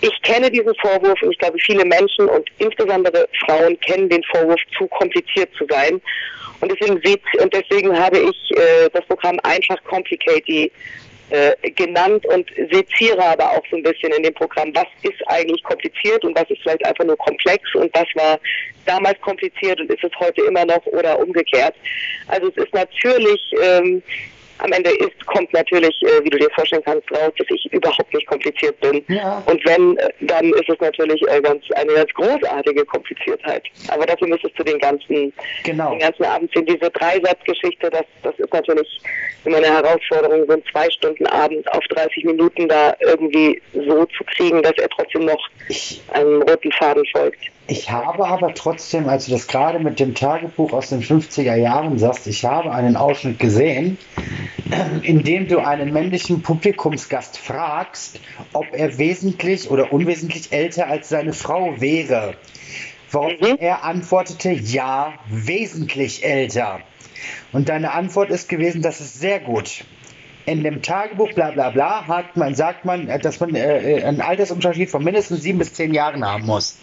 ich 0.00 0.22
kenne 0.22 0.50
diesen 0.50 0.74
Vorwurf 0.76 1.20
und 1.22 1.32
ich 1.32 1.38
glaube, 1.38 1.58
viele 1.58 1.84
Menschen 1.84 2.26
und 2.28 2.48
insbesondere 2.58 3.28
Frauen 3.44 3.78
kennen 3.80 4.08
den 4.08 4.22
Vorwurf, 4.24 4.60
zu 4.76 4.86
kompliziert 4.86 5.50
zu 5.58 5.66
sein. 5.68 6.00
Und 6.60 6.72
deswegen, 6.72 7.00
und 7.40 7.54
deswegen 7.54 7.98
habe 7.98 8.18
ich 8.18 8.56
äh, 8.56 8.88
das 8.92 9.04
Programm 9.06 9.38
einfach 9.42 9.76
Complicate 9.84 10.70
äh, 11.30 11.70
genannt 11.72 12.24
und 12.26 12.48
seziere 12.70 13.22
aber 13.22 13.50
auch 13.52 13.62
so 13.70 13.76
ein 13.76 13.82
bisschen 13.82 14.12
in 14.12 14.22
dem 14.22 14.34
Programm, 14.34 14.72
was 14.74 14.86
ist 15.02 15.20
eigentlich 15.26 15.62
kompliziert 15.62 16.24
und 16.24 16.36
was 16.36 16.48
ist 16.48 16.62
vielleicht 16.62 16.84
einfach 16.86 17.04
nur 17.04 17.18
komplex 17.18 17.62
und 17.74 17.94
was 17.94 18.06
war 18.14 18.40
damals 18.86 19.20
kompliziert 19.20 19.78
und 19.80 19.92
ist 19.92 20.02
es 20.02 20.10
heute 20.18 20.42
immer 20.42 20.64
noch 20.64 20.84
oder 20.86 21.18
umgekehrt. 21.18 21.74
Also 22.28 22.48
es 22.48 22.56
ist 22.56 22.72
natürlich 22.72 23.40
ähm, 23.62 24.02
am 24.58 24.72
Ende 24.72 24.90
ist, 24.90 25.26
kommt 25.26 25.52
natürlich, 25.52 25.94
äh, 26.02 26.24
wie 26.24 26.30
du 26.30 26.38
dir 26.38 26.50
vorstellen 26.50 26.82
kannst, 26.84 27.10
raus, 27.12 27.32
dass 27.38 27.46
ich 27.50 27.72
überhaupt 27.72 28.12
nicht 28.12 28.26
kompliziert 28.26 28.78
bin. 28.80 29.04
Ja. 29.08 29.42
Und 29.46 29.64
wenn, 29.64 29.96
äh, 29.98 30.08
dann 30.20 30.46
ist 30.50 30.68
es 30.68 30.78
natürlich 30.80 31.22
äh, 31.28 31.40
ganz, 31.40 31.64
eine 31.74 31.92
ganz 31.94 32.12
großartige 32.14 32.84
Kompliziertheit. 32.84 33.64
Aber 33.88 34.06
dafür 34.06 34.28
müsstest 34.28 34.58
du 34.58 34.64
den 34.64 34.78
ganzen, 34.78 35.32
genau. 35.64 35.90
den 35.90 36.00
ganzen 36.00 36.24
Abend 36.24 36.52
sehen. 36.52 36.66
Diese 36.66 36.90
Dreisatzgeschichte, 36.90 37.90
das, 37.90 38.04
das 38.22 38.38
ist 38.38 38.52
natürlich 38.52 39.00
immer 39.44 39.58
eine 39.58 39.68
Herausforderung, 39.68 40.44
so 40.46 40.52
einen 40.52 40.64
zwei 40.70 40.90
Stunden 40.90 41.26
Abend 41.26 41.70
auf 41.72 41.84
30 41.90 42.24
Minuten 42.24 42.68
da 42.68 42.94
irgendwie 43.00 43.60
so 43.72 44.04
zu 44.06 44.24
kriegen, 44.36 44.62
dass 44.62 44.74
er 44.76 44.88
trotzdem 44.88 45.24
noch 45.24 45.48
einem 46.12 46.42
roten 46.42 46.72
Faden 46.72 47.04
folgt. 47.12 47.50
Ich 47.70 47.90
habe 47.90 48.26
aber 48.26 48.54
trotzdem, 48.54 49.10
als 49.10 49.26
du 49.26 49.32
das 49.32 49.46
gerade 49.46 49.78
mit 49.78 50.00
dem 50.00 50.14
Tagebuch 50.14 50.72
aus 50.72 50.88
den 50.88 51.02
50er 51.02 51.54
Jahren 51.54 51.98
sagst, 51.98 52.26
ich 52.26 52.46
habe 52.46 52.72
einen 52.72 52.96
Ausschnitt 52.96 53.38
gesehen, 53.38 53.98
in 55.02 55.22
dem 55.22 55.48
du 55.48 55.58
einen 55.58 55.92
männlichen 55.92 56.40
Publikumsgast 56.40 57.36
fragst, 57.36 58.20
ob 58.54 58.72
er 58.72 58.96
wesentlich 58.96 59.70
oder 59.70 59.92
unwesentlich 59.92 60.50
älter 60.50 60.86
als 60.86 61.10
seine 61.10 61.34
Frau 61.34 61.78
wäre. 61.78 62.36
Worauf 63.10 63.38
mhm. 63.38 63.58
er 63.58 63.84
antwortete, 63.84 64.50
ja, 64.50 65.12
wesentlich 65.28 66.24
älter. 66.24 66.80
Und 67.52 67.68
deine 67.68 67.92
Antwort 67.92 68.30
ist 68.30 68.48
gewesen, 68.48 68.80
das 68.80 69.02
ist 69.02 69.20
sehr 69.20 69.40
gut 69.40 69.84
in 70.48 70.64
dem 70.64 70.82
Tagebuch, 70.82 71.32
bla 71.34 71.50
bla 71.50 71.70
bla, 71.70 72.06
hat 72.06 72.36
man, 72.36 72.54
sagt 72.54 72.84
man, 72.84 73.08
äh, 73.08 73.18
dass 73.18 73.38
man 73.40 73.54
äh, 73.54 73.98
äh, 73.98 74.02
einen 74.02 74.20
Altersunterschied 74.20 74.90
von 74.90 75.04
mindestens 75.04 75.42
sieben 75.42 75.58
bis 75.58 75.74
zehn 75.74 75.92
Jahren 75.92 76.24
haben 76.24 76.46
muss. 76.46 76.78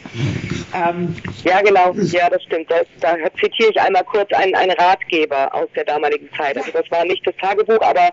Ähm, 0.74 1.16
ja, 1.44 1.62
genau, 1.62 1.94
ja, 1.94 2.30
das 2.30 2.44
stimmt. 2.44 2.70
Das, 2.70 2.86
da 3.02 3.16
zitiere 3.40 3.72
ich 3.72 3.82
einmal 3.82 4.04
kurz 4.04 4.32
einen, 4.34 4.56
einen 4.56 4.72
Ratgeber 4.72 5.54
aus 5.54 5.68
der 5.76 5.86
damaligen 5.86 6.30
Zeit. 6.38 6.58
Also 6.58 6.72
das 6.72 6.90
war 6.92 7.06
nicht 7.06 7.26
das 7.26 7.36
Tagebuch, 7.38 7.82
aber 7.82 8.12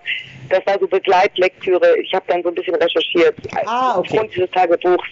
das 0.49 0.65
war 0.67 0.79
so 0.79 0.87
Begleitlektüre. 0.87 1.99
Ich 1.99 2.13
habe 2.15 2.25
dann 2.29 2.43
so 2.43 2.49
ein 2.49 2.55
bisschen 2.55 2.75
recherchiert. 2.75 3.37
Ah, 3.67 3.99
okay. 3.99 4.09
Aufgrund 4.09 4.35
dieses 4.35 4.51
Tagebuchs 4.51 5.09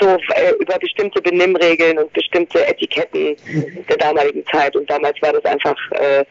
so 0.00 0.06
äh, 0.06 0.52
über 0.60 0.78
bestimmte 0.78 1.20
Benimmregeln 1.20 1.98
und 1.98 2.12
bestimmte 2.12 2.66
Etiketten 2.66 3.36
der 3.88 3.96
damaligen 3.96 4.44
Zeit. 4.46 4.74
Und 4.76 4.88
damals 4.88 5.20
war 5.22 5.32
das 5.32 5.44
einfach 5.44 5.76
äh, 5.92 6.24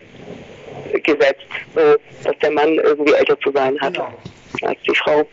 gesetzt, 1.04 1.45
so, 1.75 1.95
dass 2.23 2.38
der 2.41 2.52
Mann 2.52 2.75
irgendwie 2.75 3.13
älter 3.13 3.39
zu 3.39 3.52
sein 3.52 3.80
hat 3.80 3.93
genau. 3.93 4.13
als 4.62 4.80
die 4.88 4.95
Frau. 4.95 5.28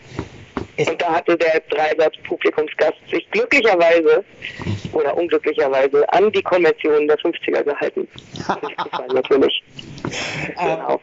Und 0.79 1.01
da 1.01 1.14
hatte 1.14 1.37
der 1.38 1.61
Dreisatz-Publikumsgast 1.71 2.99
sich 3.11 3.31
glücklicherweise 3.31 4.23
oder 4.92 5.16
unglücklicherweise 5.16 6.07
an 6.12 6.31
die 6.33 6.42
Konventionen 6.42 7.09
der 7.09 7.19
50er 7.19 7.62
gehalten. 7.62 8.07
natürlich. 9.12 9.62
genau. 10.55 11.01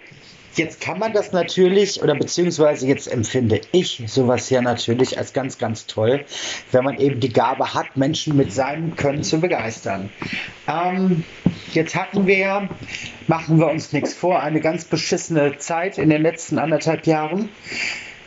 Jetzt 0.56 0.82
kann 0.82 1.00
man 1.00 1.14
das 1.14 1.32
natürlich, 1.32 2.04
oder 2.04 2.14
beziehungsweise 2.14 2.86
jetzt 2.86 3.12
empfinde 3.12 3.62
ich 3.72 4.04
sowas 4.06 4.52
ja 4.52 4.62
natürlich 4.62 5.18
als 5.18 5.34
ganz, 5.34 5.58
ganz 5.58 5.88
toll, 5.88 6.26
wenn 6.72 6.84
man 6.84 7.00
eben 7.00 7.20
die 7.20 7.34
Gabe 7.34 7.74
hat, 7.74 7.98
Menschen 7.98 8.38
mit 8.38 8.54
seinem 8.54 8.96
Können 8.96 9.24
zu 9.24 9.40
begeistern. 9.40 10.12
Ähm, 10.68 11.24
jetzt 11.74 11.96
hatten 11.96 12.28
wir, 12.28 12.70
machen 13.26 13.58
wir 13.58 13.68
uns 13.68 13.94
nichts 13.94 14.14
vor, 14.14 14.42
eine 14.42 14.62
ganz 14.62 14.86
beschissene 14.86 15.58
Zeit 15.58 15.98
in 15.98 16.10
den 16.10 16.22
letzten 16.22 16.60
anderthalb 16.60 17.08
Jahren. 17.08 17.50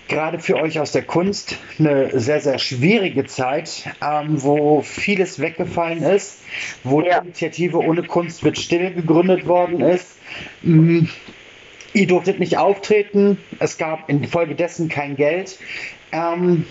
Gerade 0.09 0.39
für 0.39 0.57
euch 0.57 0.79
aus 0.79 0.93
der 0.93 1.03
Kunst 1.03 1.57
eine 1.79 2.19
sehr, 2.19 2.41
sehr 2.41 2.59
schwierige 2.59 3.25
Zeit, 3.27 3.89
ähm, 4.01 4.43
wo 4.43 4.81
vieles 4.83 5.41
weggefallen 5.41 6.03
ist, 6.03 6.43
wo 6.85 7.03
ja. 7.03 7.21
die 7.21 7.27
Initiative 7.27 7.79
ohne 7.79 8.05
Kunst 8.05 8.45
wird 8.45 8.59
still 8.59 8.93
gegründet 8.93 9.47
worden 9.47 9.81
ist. 9.81 10.17
Ihr 11.97 12.07
durftet 12.07 12.39
nicht 12.41 12.59
auftreten, 12.59 13.39
es 13.59 13.79
gab 13.79 14.11
infolgedessen 14.11 14.91
kein 14.91 15.17
Geld. 15.17 15.59
Ähm, 16.13 16.67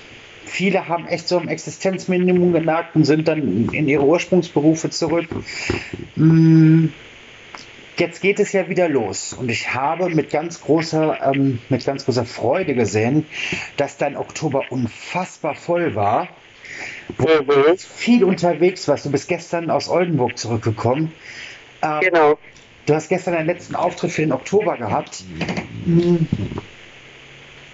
viele 0.46 0.88
haben 0.88 1.08
echt 1.08 1.28
so 1.28 1.40
ein 1.40 1.48
Existenzminimum 1.48 2.54
genagt 2.54 2.96
und 2.96 3.06
sind 3.06 3.28
dann 3.28 3.70
in 3.72 3.88
ihre 3.88 4.06
Ursprungsberufe 4.06 4.92
zurück. 4.92 5.28
Mm, 6.16 6.90
jetzt 7.98 8.22
geht 8.22 8.40
es 8.40 8.52
ja 8.52 8.70
wieder 8.70 8.88
los 8.88 9.34
und 9.34 9.50
ich 9.50 9.74
habe 9.74 10.10
mit 10.10 10.30
ganz 10.30 10.62
großer, 10.62 11.18
ähm, 11.34 11.58
mit 11.70 11.84
ganz 11.84 12.06
großer 12.06 12.26
Freude 12.26 12.76
gesehen, 12.76 13.26
dass 13.78 13.98
dein 13.98 14.18
Oktober 14.18 14.66
unfassbar 14.70 15.56
voll 15.56 15.96
war. 15.96 16.28
Wo 17.18 17.28
mhm. 17.28 17.78
viel 17.78 18.24
unterwegs 18.24 18.88
warst. 18.88 19.08
Du 19.08 19.12
bist 19.12 19.28
gestern 19.28 19.72
aus 19.72 19.90
Oldenburg 19.90 20.38
zurückgekommen. 20.38 21.14
Ähm, 21.82 22.00
genau. 22.02 22.38
Du 22.86 22.94
hast 22.94 23.10
gestern 23.10 23.34
deinen 23.34 23.48
letzten 23.48 23.76
Auftritt 23.76 24.12
für 24.12 24.22
den 24.22 24.32
Oktober 24.32 24.78
gehabt. 24.78 25.24
Hm. 25.86 26.28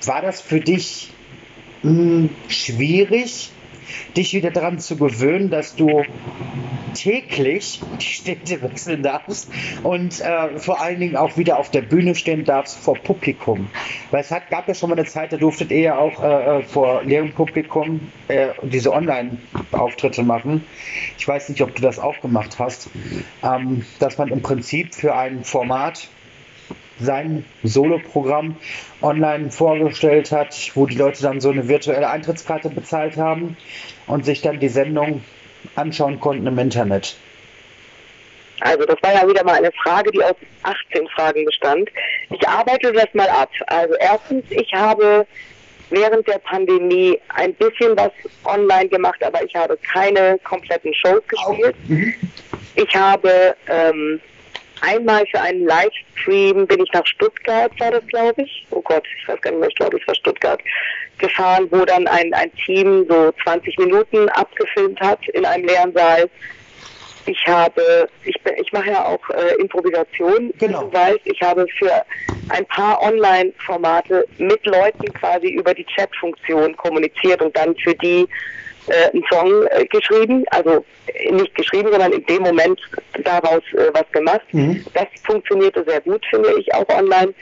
War 0.05 0.22
das 0.22 0.41
für 0.41 0.62
dich 0.62 1.09
hm, 1.82 2.30
schwierig 2.47 3.51
dich 4.16 4.34
wieder 4.34 4.52
daran 4.52 4.80
zu 4.80 4.98
gewöhnen, 4.98 5.50
dass 5.50 5.76
du 5.76 6.04
täglich 6.94 7.82
die 8.00 8.06
Städte 8.06 8.62
wechseln 8.62 9.04
darfst 9.04 9.50
und 9.84 10.20
äh, 10.20 10.60
vor 10.60 10.82
allen 10.82 11.00
Dingen 11.00 11.16
auch 11.16 11.38
wieder 11.38 11.58
auf 11.58 11.72
der 11.72 11.82
Bühne 11.82 12.16
stehen 12.16 12.44
darfst 12.44 12.78
vor 12.78 12.96
Publikum. 12.96 13.70
Weil 14.12 14.22
es 14.22 14.32
hat, 14.32 14.50
gab 14.50 14.68
ja 14.68 14.74
schon 14.74 14.90
mal 14.90 14.98
eine 14.98 15.08
Zeit, 15.08 15.32
da 15.34 15.38
durftet 15.38 15.72
ihr 15.72 15.80
ja 15.80 15.98
auch 15.98 16.22
äh, 16.22 16.60
äh 16.60 16.64
vor 16.64 17.04
leerem 17.04 17.32
Publikum 17.32 18.02
äh, 18.28 18.50
diese 18.64 18.94
Online-Auftritte 18.94 20.24
machen. 20.24 20.64
Ich 21.18 21.28
weiß 21.28 21.50
nicht, 21.50 21.62
ob 21.62 21.76
du 21.76 21.82
das 21.82 22.00
auch 22.00 22.20
gemacht 22.22 22.58
hast, 22.60 22.90
ähm, 23.44 23.86
dass 24.00 24.18
man 24.18 24.30
im 24.30 24.42
Prinzip 24.42 24.94
für 24.94 25.16
ein 25.16 25.44
Format 25.44 26.10
sein 27.00 27.46
Solo-Programm 27.64 28.56
online 29.02 29.52
vorgestellt 29.52 30.32
hat, 30.32 30.72
wo 30.76 30.86
die 30.86 30.96
Leute 30.96 31.24
dann 31.24 31.42
so 31.42 31.50
eine 31.50 31.68
virtuelle 31.68 32.10
Eintrittskarte 32.10 32.70
bezahlt 32.70 33.18
haben 33.18 33.58
und 34.08 34.26
sich 34.26 34.42
dann 34.42 34.60
die 34.60 34.70
Sendung 34.70 35.24
anschauen 35.76 36.20
konnten 36.20 36.48
im 36.48 36.58
Internet. 36.60 37.16
Also 38.62 38.86
das 38.86 38.98
war 39.02 39.14
ja 39.14 39.28
wieder 39.28 39.44
mal 39.44 39.56
eine 39.56 39.72
Frage, 39.84 40.12
die 40.12 40.24
aus 40.24 40.36
18 40.64 41.08
Fragen 41.08 41.46
bestand. 41.46 41.89
Ich 42.30 42.48
arbeite 42.48 42.94
das 42.94 43.08
mal 43.14 43.28
ab. 43.30 43.50
Also 43.68 43.96
erstens, 44.00 44.46
ich 44.50 44.72
habe 44.74 45.26
während 45.89 46.28
der 46.28 46.39
Pandemie 46.39 47.20
ein 47.30 47.54
bisschen 47.56 47.98
was 47.98 48.12
online 48.46 48.88
gemacht, 48.88 49.24
aber 49.24 49.44
ich 49.44 49.54
habe 49.56 49.78
keine 49.78 50.39
kompletten 50.44 50.94
Shows 50.94 51.22
gespielt. 51.28 51.76
Mhm. 51.88 52.14
Ich 52.76 52.96
habe 52.96 53.56
ähm, 53.68 54.22
einmal 54.82 55.26
für 55.28 55.40
einen 55.40 55.66
Livestream 55.66 56.68
bin 56.68 56.84
ich 56.84 56.92
nach 56.94 57.06
Stuttgart, 57.06 57.72
war 57.80 57.92
das 57.92 58.06
glaube 58.08 58.44
ich. 58.44 58.66
Oh 58.72 58.82
Gott, 58.82 59.04
ich 59.18 59.28
weiß 59.28 59.42
gar 59.42 59.52
nicht 59.52 59.60
mehr, 59.60 59.70
ich 59.70 59.76
glaube, 59.76 59.98
es 59.98 60.08
war 60.08 60.16
Stuttgart 60.16 60.60
gefahren, 61.18 61.68
wo 61.72 61.86
dann 61.86 62.08
ein, 62.08 62.34
ein 62.34 62.52
Team 62.56 63.06
so 63.08 63.32
20 63.44 63.78
Minuten 63.78 64.28
abgefilmt 64.30 65.00
hat 65.00 65.28
in 65.30 65.46
einem 65.46 65.66
leeren 65.66 65.94
Saal. 65.94 66.30
Ich 67.28 67.46
habe, 67.46 68.10
ich, 68.24 68.36
ich 68.58 68.74
mache 68.74 68.90
ja 68.90 69.06
auch 69.06 69.30
äh, 69.30 69.54
Improvisation 69.62 70.52
genau. 70.58 70.92
Wald. 70.92 71.22
Ich 71.26 71.40
habe 71.42 71.68
für 71.78 72.04
ein 72.50 72.66
paar 72.66 73.00
Online-Formate 73.02 74.26
mit 74.40 74.66
Leuten 74.66 75.14
quasi 75.14 75.50
über 75.50 75.74
die 75.74 75.86
Chat-Funktion 75.86 76.76
kommuniziert 76.78 77.42
und 77.42 77.56
dann 77.56 77.76
für 77.78 77.94
die 77.96 78.28
äh, 78.92 79.10
einen 79.12 79.24
Song 79.32 79.66
äh, 79.68 79.86
geschrieben, 79.86 80.44
also 80.52 80.86
nicht 81.32 81.54
geschrieben, 81.56 81.89
sondern 81.92 82.14
in 82.14 82.26
dem 82.26 82.44
Moment 82.44 82.80
daraus 83.24 83.64
äh, 83.74 83.89
was 83.94 84.10
gemacht. 84.12 84.42
Mhm. 84.52 84.84
Das 84.94 85.08
funktionierte 85.24 85.84
sehr 85.88 86.02
gut, 86.02 86.26
finde 86.30 86.54
ich, 86.60 86.74
auch 86.74 86.88
online. 86.89 87.34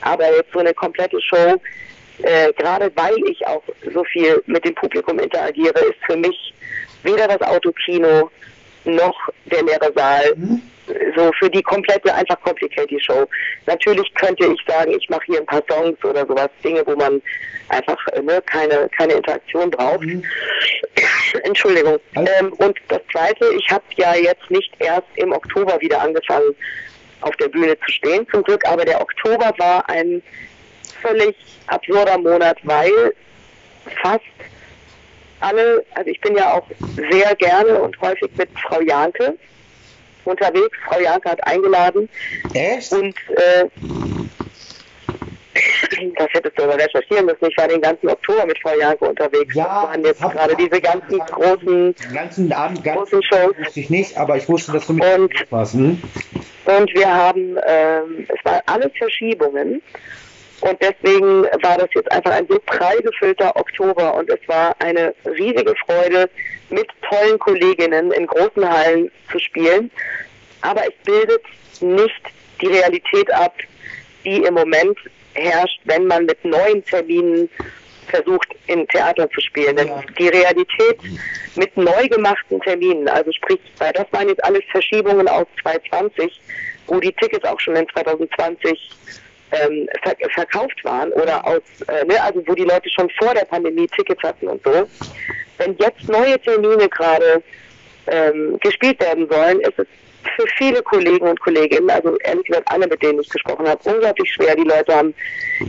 Aber 0.00 0.26
jetzt 0.36 0.52
so 0.52 0.60
eine 0.60 0.74
komplette 0.74 1.20
Show, 1.20 1.60
äh, 2.22 2.52
gerade 2.54 2.90
weil 2.94 3.16
ich 3.28 3.46
auch 3.46 3.62
so 3.92 4.04
viel 4.04 4.42
mit 4.46 4.64
dem 4.64 4.74
Publikum 4.74 5.18
interagiere, 5.18 5.78
ist 5.80 5.98
für 6.06 6.16
mich 6.16 6.54
weder 7.02 7.28
das 7.28 7.40
Autokino 7.42 8.30
noch 8.84 9.16
der 9.46 9.62
leere 9.62 9.92
Saal. 9.94 10.34
Mhm 10.36 10.62
so 11.16 11.30
für 11.38 11.50
die 11.50 11.62
komplette, 11.62 12.14
einfach 12.14 12.40
Complicated 12.42 13.02
Show. 13.02 13.26
Natürlich 13.66 14.12
könnte 14.14 14.46
ich 14.46 14.60
sagen, 14.66 14.92
ich 14.92 15.08
mache 15.08 15.24
hier 15.26 15.40
ein 15.40 15.46
paar 15.46 15.62
Songs 15.70 16.02
oder 16.04 16.26
sowas, 16.26 16.48
Dinge, 16.64 16.82
wo 16.86 16.94
man 16.96 17.20
einfach 17.68 17.98
ne, 18.22 18.42
keine, 18.46 18.88
keine 18.96 19.14
Interaktion 19.14 19.70
braucht. 19.70 20.02
Mhm. 20.02 20.24
Entschuldigung. 21.48 21.98
Ähm, 22.14 22.52
und 22.54 22.78
das 22.88 23.00
Zweite, 23.10 23.46
ich 23.56 23.68
habe 23.70 23.84
ja 23.96 24.14
jetzt 24.14 24.50
nicht 24.50 24.72
erst 24.78 25.08
im 25.16 25.32
Oktober 25.32 25.80
wieder 25.80 26.00
angefangen, 26.00 26.54
auf 27.20 27.34
der 27.36 27.48
Bühne 27.48 27.76
zu 27.84 27.90
stehen, 27.90 28.26
zum 28.30 28.42
Glück, 28.42 28.64
aber 28.66 28.84
der 28.84 29.00
Oktober 29.00 29.52
war 29.58 29.88
ein 29.88 30.22
völlig 31.02 31.34
absurder 31.66 32.18
Monat, 32.18 32.58
weil 32.62 33.14
fast 34.02 34.22
alle, 35.40 35.84
also 35.94 36.10
ich 36.10 36.20
bin 36.20 36.36
ja 36.36 36.54
auch 36.54 36.66
sehr 37.10 37.34
gerne 37.36 37.80
und 37.80 38.00
häufig 38.00 38.30
mit 38.36 38.48
Frau 38.58 38.80
Janke 38.80 39.36
unterwegs. 40.24 40.76
Frau 40.86 41.00
Janke 41.00 41.30
hat 41.30 41.46
eingeladen. 41.46 42.08
Echt? 42.54 42.92
Und 42.92 43.14
äh, 43.30 43.64
das 46.16 46.28
hättest 46.32 46.58
du 46.58 46.64
aber 46.64 46.74
recherchieren 46.74 47.26
müssen. 47.26 47.46
Ich 47.48 47.56
war 47.56 47.68
den 47.68 47.80
ganzen 47.80 48.08
Oktober 48.08 48.46
mit 48.46 48.58
Frau 48.60 48.76
Janke 48.78 49.04
unterwegs. 49.04 49.54
Ja, 49.54 49.64
das 49.64 49.90
waren 49.90 50.04
jetzt 50.04 50.20
gerade 50.20 50.56
diese 50.56 50.80
ganzen 50.80 51.18
großen, 51.18 51.94
den 51.94 52.14
ganzen 52.14 52.52
Abend, 52.52 52.84
großen 52.84 53.22
Shows. 53.22 53.54
Wusste 53.58 53.80
ich 53.80 53.90
nicht, 53.90 54.16
aber 54.16 54.36
ich 54.36 54.48
wusste, 54.48 54.72
dass 54.72 54.86
du 54.86 54.94
mit 54.94 55.04
und, 55.04 55.32
warst. 55.50 55.74
Hm? 55.74 56.00
Und 56.64 56.94
wir 56.94 57.12
haben, 57.12 57.56
ähm, 57.66 58.26
es 58.28 58.44
waren 58.44 58.60
alles 58.66 58.90
Verschiebungen. 58.96 59.82
Und 60.60 60.76
deswegen 60.82 61.44
war 61.62 61.78
das 61.78 61.88
jetzt 61.94 62.10
einfach 62.10 62.32
ein 62.32 62.46
so 62.48 62.58
prallgefüllter 62.66 63.54
Oktober 63.54 64.14
und 64.14 64.28
es 64.28 64.40
war 64.48 64.74
eine 64.80 65.14
riesige 65.24 65.72
Freude, 65.86 66.28
mit 66.70 66.88
tollen 67.08 67.38
Kolleginnen 67.38 68.10
in 68.12 68.26
großen 68.26 68.68
Hallen 68.68 69.10
zu 69.30 69.38
spielen. 69.38 69.90
Aber 70.60 70.82
es 70.82 70.94
bildet 71.04 71.42
nicht 71.80 72.20
die 72.60 72.66
Realität 72.66 73.32
ab, 73.32 73.54
die 74.24 74.42
im 74.42 74.54
Moment 74.54 74.98
herrscht, 75.38 75.80
wenn 75.84 76.06
man 76.06 76.26
mit 76.26 76.44
neuen 76.44 76.84
Terminen 76.84 77.48
versucht, 78.08 78.48
in 78.66 78.86
Theater 78.88 79.28
zu 79.30 79.40
spielen. 79.40 79.76
Denn 79.76 79.88
ja. 79.88 80.02
die 80.18 80.28
Realität 80.28 80.98
mit 81.56 81.76
neu 81.76 82.08
gemachten 82.08 82.60
Terminen, 82.60 83.08
also 83.08 83.30
sprich, 83.32 83.60
das 83.78 84.06
waren 84.12 84.28
jetzt 84.28 84.42
alles 84.44 84.62
Verschiebungen 84.70 85.28
aus 85.28 85.46
2020, 85.62 86.40
wo 86.86 87.00
die 87.00 87.12
Tickets 87.12 87.44
auch 87.44 87.60
schon 87.60 87.76
in 87.76 87.86
2020 87.88 88.90
ähm, 89.50 89.88
ver 90.02 90.14
verkauft 90.34 90.84
waren 90.84 91.10
oder 91.12 91.46
aus, 91.46 91.62
äh, 91.88 92.04
ne, 92.04 92.22
also 92.22 92.42
wo 92.46 92.54
die 92.54 92.64
Leute 92.64 92.88
schon 92.90 93.08
vor 93.18 93.32
der 93.34 93.44
Pandemie 93.44 93.86
Tickets 93.88 94.22
hatten 94.22 94.48
und 94.48 94.62
so. 94.62 94.86
Wenn 95.56 95.76
jetzt 95.78 96.08
neue 96.08 96.38
Termine 96.40 96.88
gerade 96.88 97.42
ähm, 98.06 98.58
gespielt 98.60 99.00
werden 99.00 99.28
sollen, 99.28 99.60
ist 99.60 99.78
es 99.78 99.86
für 100.36 100.46
viele 100.56 100.82
Kollegen 100.82 101.28
und 101.28 101.40
Kolleginnen, 101.40 101.90
also 101.90 102.16
ehrlich 102.18 102.46
gesagt 102.46 102.70
alle, 102.70 102.86
mit 102.86 103.02
denen 103.02 103.20
ich 103.20 103.28
gesprochen 103.28 103.68
habe, 103.68 103.80
unglaublich 103.90 104.30
schwer. 104.32 104.54
Die 104.56 104.62
Leute 104.62 104.94
haben 104.94 105.14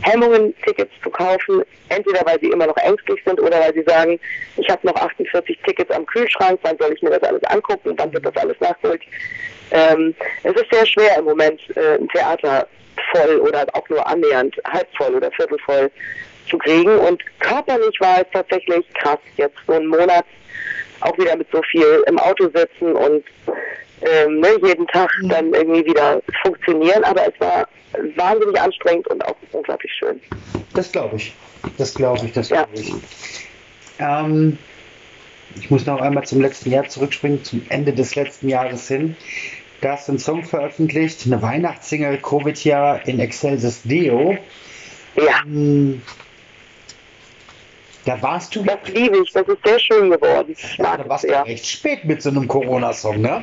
Hemmungen, 0.02 0.54
Tickets 0.64 0.92
zu 1.02 1.10
kaufen, 1.10 1.62
entweder 1.88 2.20
weil 2.24 2.38
sie 2.40 2.50
immer 2.50 2.66
noch 2.66 2.76
ängstlich 2.78 3.20
sind 3.24 3.40
oder 3.40 3.60
weil 3.60 3.74
sie 3.74 3.84
sagen, 3.86 4.18
ich 4.56 4.68
habe 4.68 4.86
noch 4.86 4.96
48 4.96 5.58
Tickets 5.64 5.90
am 5.90 6.06
Kühlschrank, 6.06 6.58
wann 6.62 6.78
soll 6.78 6.92
ich 6.92 7.02
mir 7.02 7.10
das 7.10 7.22
alles 7.22 7.42
angucken, 7.44 7.94
wann 7.96 8.12
wird 8.12 8.26
das 8.26 8.36
alles 8.36 8.58
nachgeholt. 8.60 9.02
Ähm, 9.70 10.14
es 10.42 10.54
ist 10.54 10.72
sehr 10.72 10.86
schwer 10.86 11.18
im 11.18 11.24
Moment, 11.24 11.60
äh, 11.76 11.96
ein 11.96 12.08
Theater 12.08 12.66
voll 13.12 13.38
oder 13.38 13.66
auch 13.72 13.88
nur 13.88 14.06
annähernd 14.06 14.56
halb 14.68 14.88
voll 14.96 15.14
oder 15.14 15.30
viertel 15.32 15.58
voll 15.64 15.90
zu 16.48 16.58
kriegen. 16.58 16.98
Und 16.98 17.22
körperlich 17.38 17.98
war 18.00 18.20
es 18.20 18.26
tatsächlich 18.32 18.84
krass, 18.94 19.18
jetzt 19.36 19.56
so 19.66 19.74
einen 19.74 19.86
Monat 19.86 20.24
auch 21.00 21.16
wieder 21.18 21.36
mit 21.36 21.48
so 21.52 21.62
viel 21.62 22.02
im 22.06 22.18
Auto 22.18 22.44
sitzen 22.54 22.94
und 22.94 23.24
ähm, 24.02 24.40
ne, 24.40 24.48
jeden 24.62 24.86
Tag 24.88 25.10
mhm. 25.20 25.28
dann 25.28 25.52
irgendwie 25.52 25.84
wieder 25.86 26.22
funktionieren. 26.42 27.04
Aber 27.04 27.22
es 27.22 27.40
war 27.40 27.68
wahnsinnig 28.16 28.60
anstrengend 28.60 29.06
und 29.08 29.24
auch 29.24 29.36
unglaublich 29.52 29.92
schön. 29.92 30.20
Das 30.74 30.90
glaube 30.92 31.16
ich. 31.16 31.34
Das 31.76 31.94
glaube 31.94 32.24
ich, 32.24 32.32
das 32.32 32.48
glaube 32.48 32.68
ja. 32.74 32.80
ich. 32.80 32.94
Ähm, 33.98 34.58
ich 35.56 35.70
muss 35.70 35.84
noch 35.86 36.00
einmal 36.00 36.24
zum 36.24 36.40
letzten 36.40 36.70
Jahr 36.70 36.88
zurückspringen, 36.88 37.44
zum 37.44 37.62
Ende 37.68 37.92
des 37.92 38.14
letzten 38.14 38.48
Jahres 38.48 38.88
hin. 38.88 39.16
Da 39.80 39.92
hast 39.92 40.08
du 40.08 40.12
einen 40.12 40.18
Song 40.18 40.44
veröffentlicht, 40.44 41.26
eine 41.26 41.40
Weihnachtssingle, 41.40 42.18
Covid-Jahr 42.18 43.06
in 43.08 43.18
Excelsis 43.18 43.82
Deo. 43.82 44.36
Ja. 45.16 45.42
Ähm, 45.46 46.02
da 48.04 48.20
warst 48.22 48.54
du. 48.56 48.62
Das 48.62 48.78
liebe 48.92 49.18
ich, 49.22 49.32
das 49.32 49.46
ist 49.46 49.58
sehr 49.64 49.78
schön 49.78 50.10
geworden. 50.10 50.54
Ja, 50.78 50.96
da 50.96 51.08
warst 51.08 51.24
du 51.24 51.28
ja. 51.28 51.44
echt 51.44 51.66
spät 51.66 52.04
mit 52.04 52.22
so 52.22 52.30
einem 52.30 52.48
Corona-Song, 52.48 53.20
ne? 53.20 53.42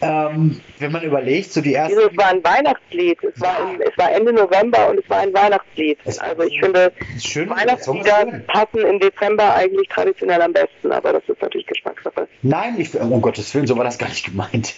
Ähm, 0.00 0.60
wenn 0.78 0.92
man 0.92 1.02
überlegt, 1.02 1.52
so 1.52 1.60
die 1.60 1.74
ersten. 1.74 1.98
Es 1.98 2.16
war 2.16 2.28
ein 2.28 2.44
Weihnachtslied. 2.44 3.18
Es 3.22 3.40
war, 3.40 3.56
im, 3.60 3.80
es 3.80 3.96
war 3.96 4.12
Ende 4.12 4.32
November 4.32 4.90
und 4.90 4.98
es 4.98 5.08
war 5.08 5.20
ein 5.20 5.32
Weihnachtslied. 5.32 5.98
Es 6.04 6.18
also 6.18 6.42
ich 6.42 6.58
finde, 6.60 6.92
schön, 7.20 7.48
Weihnachtslieder 7.50 8.42
passen 8.46 8.86
im 8.86 9.00
Dezember 9.00 9.54
eigentlich 9.54 9.88
traditionell 9.88 10.42
am 10.42 10.52
besten, 10.52 10.92
aber 10.92 11.14
das 11.14 11.22
ist 11.28 11.40
natürlich 11.40 11.66
Geschmackssache. 11.66 12.28
Nein, 12.42 12.74
ich, 12.78 12.94
um 12.98 13.20
Gottes 13.20 13.54
Willen, 13.54 13.66
so 13.66 13.76
war 13.76 13.84
das 13.84 13.98
gar 13.98 14.08
nicht 14.08 14.26
gemeint. 14.26 14.74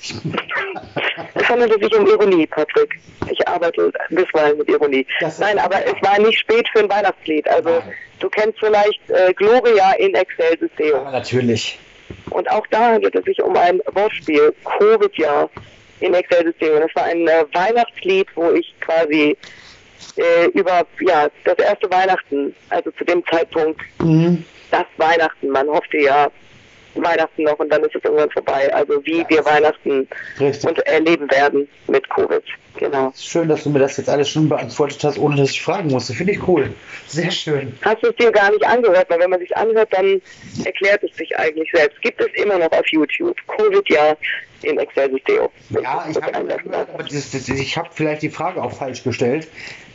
es 1.34 1.48
handelt 1.48 1.82
sich 1.82 1.94
um 1.96 2.06
Ironie, 2.06 2.46
Patrick. 2.46 3.00
Ich 3.30 3.46
arbeite 3.48 3.92
bisweilen 4.10 4.58
mit 4.58 4.68
Ironie. 4.68 5.06
Nein, 5.38 5.58
aber 5.58 5.76
es 5.84 6.00
war 6.02 6.18
nicht 6.20 6.38
spät 6.38 6.68
für 6.72 6.80
ein 6.80 6.90
Weihnachtslied. 6.90 7.48
Also 7.48 7.70
Nein. 7.70 7.94
Du 8.24 8.30
kennst 8.30 8.58
vielleicht 8.58 9.10
äh, 9.10 9.34
Gloria 9.34 9.92
in 9.92 10.14
Excelsis 10.14 10.70
Deo. 10.78 10.96
Ja, 10.96 11.10
natürlich. 11.10 11.78
Und 12.30 12.50
auch 12.50 12.66
da 12.68 12.92
handelt 12.92 13.14
es 13.14 13.24
sich 13.24 13.42
um 13.42 13.56
ein 13.56 13.80
Wortspiel, 13.92 14.54
Covid-Jahr 14.64 15.50
in 16.00 16.14
Excel-System. 16.14 16.80
Das 16.80 16.90
war 16.94 17.04
ein 17.04 17.28
äh, 17.28 17.44
Weihnachtslied, 17.52 18.26
wo 18.34 18.50
ich 18.50 18.74
quasi 18.80 19.36
äh, 20.16 20.46
über 20.54 20.86
ja, 21.00 21.28
das 21.44 21.58
erste 21.58 21.90
Weihnachten, 21.90 22.54
also 22.70 22.90
zu 22.92 23.04
dem 23.04 23.22
Zeitpunkt, 23.26 23.80
mhm. 24.00 24.44
das 24.70 24.86
Weihnachten, 24.96 25.48
man 25.48 25.68
hoffte 25.68 25.98
ja 25.98 26.28
Weihnachten 27.02 27.42
noch 27.44 27.58
und 27.58 27.70
dann 27.70 27.82
ist 27.82 27.94
es 27.94 28.04
irgendwann 28.04 28.30
vorbei. 28.30 28.72
Also 28.74 29.04
wie 29.04 29.24
wir 29.28 29.44
Weihnachten 29.44 30.08
und 30.38 30.78
erleben 30.86 31.30
werden 31.30 31.68
mit 31.88 32.08
Covid. 32.10 32.42
Genau. 32.76 33.12
Schön, 33.16 33.48
dass 33.48 33.62
du 33.62 33.70
mir 33.70 33.78
das 33.78 33.96
jetzt 33.96 34.08
alles 34.08 34.28
schon 34.28 34.48
beantwortet 34.48 35.02
hast, 35.04 35.18
ohne 35.18 35.36
dass 35.36 35.50
ich 35.50 35.62
fragen 35.62 35.90
musste. 35.90 36.12
Finde 36.12 36.32
ich 36.32 36.48
cool. 36.48 36.72
Sehr 37.06 37.30
schön. 37.30 37.72
Hast 37.82 38.02
du 38.02 38.08
es 38.08 38.16
dir 38.16 38.32
gar 38.32 38.50
nicht 38.50 38.66
angehört, 38.66 39.08
weil 39.08 39.20
wenn 39.20 39.30
man 39.30 39.38
sich 39.38 39.56
anhört, 39.56 39.92
dann 39.92 40.20
erklärt 40.64 41.02
es 41.04 41.16
sich 41.16 41.36
eigentlich 41.38 41.70
selbst. 41.72 42.00
Gibt 42.02 42.20
es 42.20 42.28
immer 42.34 42.58
noch 42.58 42.72
auf 42.72 42.86
YouTube. 42.88 43.36
Covid 43.46 43.88
ja 43.90 44.16
in 44.66 44.78
Excel 44.78 45.20
Deo. 45.26 45.50
Ja, 45.70 46.06
ich 46.08 46.16
habe 47.76 47.84
habe 47.84 47.88
vielleicht 47.92 48.22
die 48.22 48.30
Frage 48.30 48.62
auch 48.62 48.72
falsch 48.72 49.02
gestellt. 49.02 49.48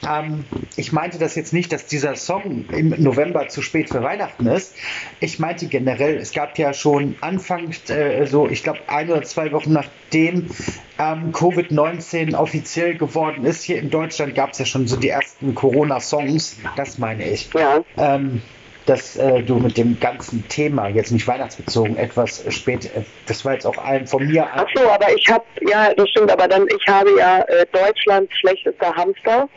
Ähm, 0.07 0.45
ich 0.75 0.91
meinte 0.91 1.17
das 1.17 1.35
jetzt 1.35 1.53
nicht, 1.53 1.71
dass 1.71 1.85
dieser 1.85 2.15
Song 2.15 2.65
im 2.71 2.89
November 3.01 3.47
zu 3.47 3.61
spät 3.61 3.89
für 3.89 4.01
Weihnachten 4.03 4.47
ist. 4.47 4.75
Ich 5.19 5.39
meinte 5.39 5.67
generell, 5.67 6.17
es 6.17 6.31
gab 6.31 6.57
ja 6.57 6.73
schon 6.73 7.15
Anfang, 7.21 7.73
äh, 7.89 8.25
so 8.25 8.47
ich 8.47 8.63
glaube 8.63 8.79
ein 8.87 9.09
oder 9.09 9.23
zwei 9.23 9.51
Wochen 9.51 9.73
nachdem 9.73 10.49
ähm, 10.97 11.31
Covid-19 11.31 12.35
offiziell 12.35 12.95
geworden 12.95 13.45
ist, 13.45 13.63
hier 13.63 13.79
in 13.79 13.89
Deutschland 13.89 14.35
gab 14.35 14.51
es 14.51 14.59
ja 14.59 14.65
schon 14.65 14.87
so 14.87 14.97
die 14.97 15.09
ersten 15.09 15.55
Corona-Songs. 15.55 16.57
Das 16.75 16.97
meine 16.97 17.29
ich. 17.29 17.49
Ja. 17.53 17.83
Ähm, 17.97 18.41
dass 18.89 19.15
äh, 19.17 19.43
du 19.43 19.57
mit 19.57 19.77
dem 19.77 19.99
ganzen 19.99 20.47
Thema, 20.49 20.87
jetzt 20.87 21.11
nicht 21.11 21.27
weihnachtsbezogen, 21.27 21.95
etwas 21.95 22.43
spät, 22.51 22.85
äh, 22.85 23.03
das 23.27 23.45
war 23.45 23.53
jetzt 23.53 23.67
auch 23.67 23.77
ein 23.77 24.07
von 24.07 24.25
mir. 24.25 24.47
Ach 24.51 24.65
so, 24.73 24.89
aber 24.89 25.13
ich 25.15 25.27
habe, 25.29 25.45
ja, 25.61 25.93
das 25.93 26.09
stimmt, 26.09 26.31
aber 26.31 26.47
dann, 26.47 26.67
ich 26.75 26.87
habe 26.87 27.11
ja 27.19 27.41
äh, 27.41 27.67
Deutschlands 27.71 28.35
schlechtester 28.39 28.95
Hamster. 28.95 29.47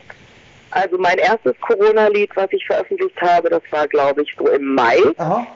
Also 0.71 0.99
mein 0.99 1.17
erstes 1.17 1.55
Corona-Lied, 1.63 2.31
was 2.35 2.49
ich 2.51 2.65
veröffentlicht 2.67 3.19
habe, 3.23 3.49
das 3.49 3.63
war, 3.71 3.89
glaube 3.89 4.23
ich, 4.23 4.35
so 4.39 4.49
im 4.49 4.75
Mai. 4.75 4.99
Aha. 5.17 5.47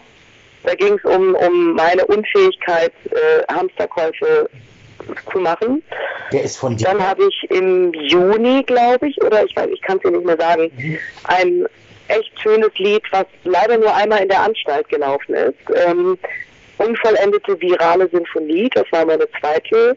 Da 0.63 0.75
ging 0.75 0.95
es 0.95 1.05
um, 1.05 1.35
um 1.35 1.75
meine 1.75 2.07
Unfähigkeit, 2.07 2.93
äh, 3.11 3.53
Hamsterkäufe 3.53 4.49
zu 5.31 5.39
machen. 5.39 5.83
Der 6.33 6.43
ist 6.43 6.57
von 6.57 6.77
dir. 6.77 6.87
Dann 6.87 7.07
habe 7.07 7.29
ich 7.29 7.51
im 7.51 7.93
Juni, 7.93 8.63
glaube 8.63 9.09
ich, 9.09 9.21
oder 9.23 9.45
ich 9.45 9.55
weiß, 9.55 9.69
ich 9.71 9.83
kann 9.83 9.99
es 9.99 10.03
dir 10.03 10.13
nicht 10.13 10.25
mehr 10.25 10.39
sagen, 10.39 10.71
mhm. 10.77 10.99
ein 11.25 11.67
echt 12.09 12.41
schönes 12.41 12.73
Lied, 12.79 13.03
was 13.11 13.27
leider 13.45 13.79
nur 13.79 13.95
einmal 13.95 14.23
in 14.23 14.29
der 14.29 14.43
Anstalt 14.43 14.89
gelaufen 14.89 15.35
ist. 15.35 15.59
Ähm, 15.87 16.19
unvollendete 16.79 17.61
virale 17.61 18.09
Sinfonie, 18.09 18.69
das 18.75 18.85
war 18.91 19.05
meine 19.07 19.29
zweite 19.41 19.97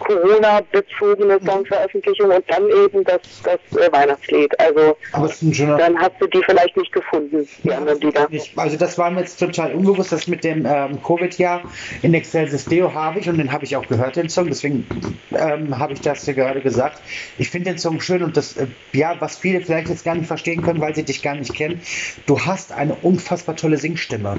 Corona-bezogene 0.00 1.38
Songveröffentlichung 1.44 2.30
und 2.30 2.44
dann 2.48 2.68
eben 2.68 3.04
das, 3.04 3.20
das 3.44 3.78
äh, 3.78 3.92
Weihnachtslied. 3.92 4.58
Also 4.58 4.96
dann 5.12 5.98
hast 5.98 6.12
du 6.18 6.26
die 6.26 6.42
vielleicht 6.44 6.76
nicht 6.76 6.92
gefunden, 6.92 7.46
die 7.62 7.68
ja, 7.68 7.78
anderen 7.78 8.00
Lieder. 8.00 8.28
Also 8.56 8.76
das 8.76 8.98
war 8.98 9.10
mir 9.10 9.20
jetzt 9.20 9.38
total 9.38 9.72
unbewusst, 9.74 10.10
das 10.12 10.26
mit 10.26 10.42
dem 10.42 10.66
ähm, 10.66 11.02
Covid-Jahr 11.02 11.62
in 12.02 12.14
Excelsis 12.14 12.64
Deo 12.64 12.92
habe 12.92 13.20
ich 13.20 13.28
und 13.28 13.38
den 13.38 13.52
habe 13.52 13.64
ich 13.64 13.76
auch 13.76 13.86
gehört, 13.86 14.16
den 14.16 14.28
Song, 14.28 14.48
deswegen 14.48 14.86
ähm, 15.32 15.78
habe 15.78 15.92
ich 15.92 16.00
das 16.00 16.24
dir 16.24 16.34
gerade 16.34 16.60
gesagt. 16.60 17.00
Ich 17.38 17.50
finde 17.50 17.70
den 17.70 17.78
Song 17.78 18.00
schön 18.00 18.22
und 18.22 18.36
das, 18.36 18.56
äh, 18.56 18.66
ja, 18.92 19.16
was 19.20 19.36
viele 19.36 19.60
vielleicht 19.60 19.88
jetzt 19.88 20.04
gar 20.04 20.14
nicht 20.14 20.26
verstehen 20.26 20.62
können, 20.62 20.80
weil 20.80 20.94
sie 20.94 21.04
dich 21.04 21.22
gar 21.22 21.34
nicht 21.34 21.54
kennen, 21.54 21.80
du 22.26 22.40
hast 22.40 22.72
eine 22.72 22.94
unfassbar 22.94 23.56
tolle 23.56 23.76
Singstimme. 23.76 24.38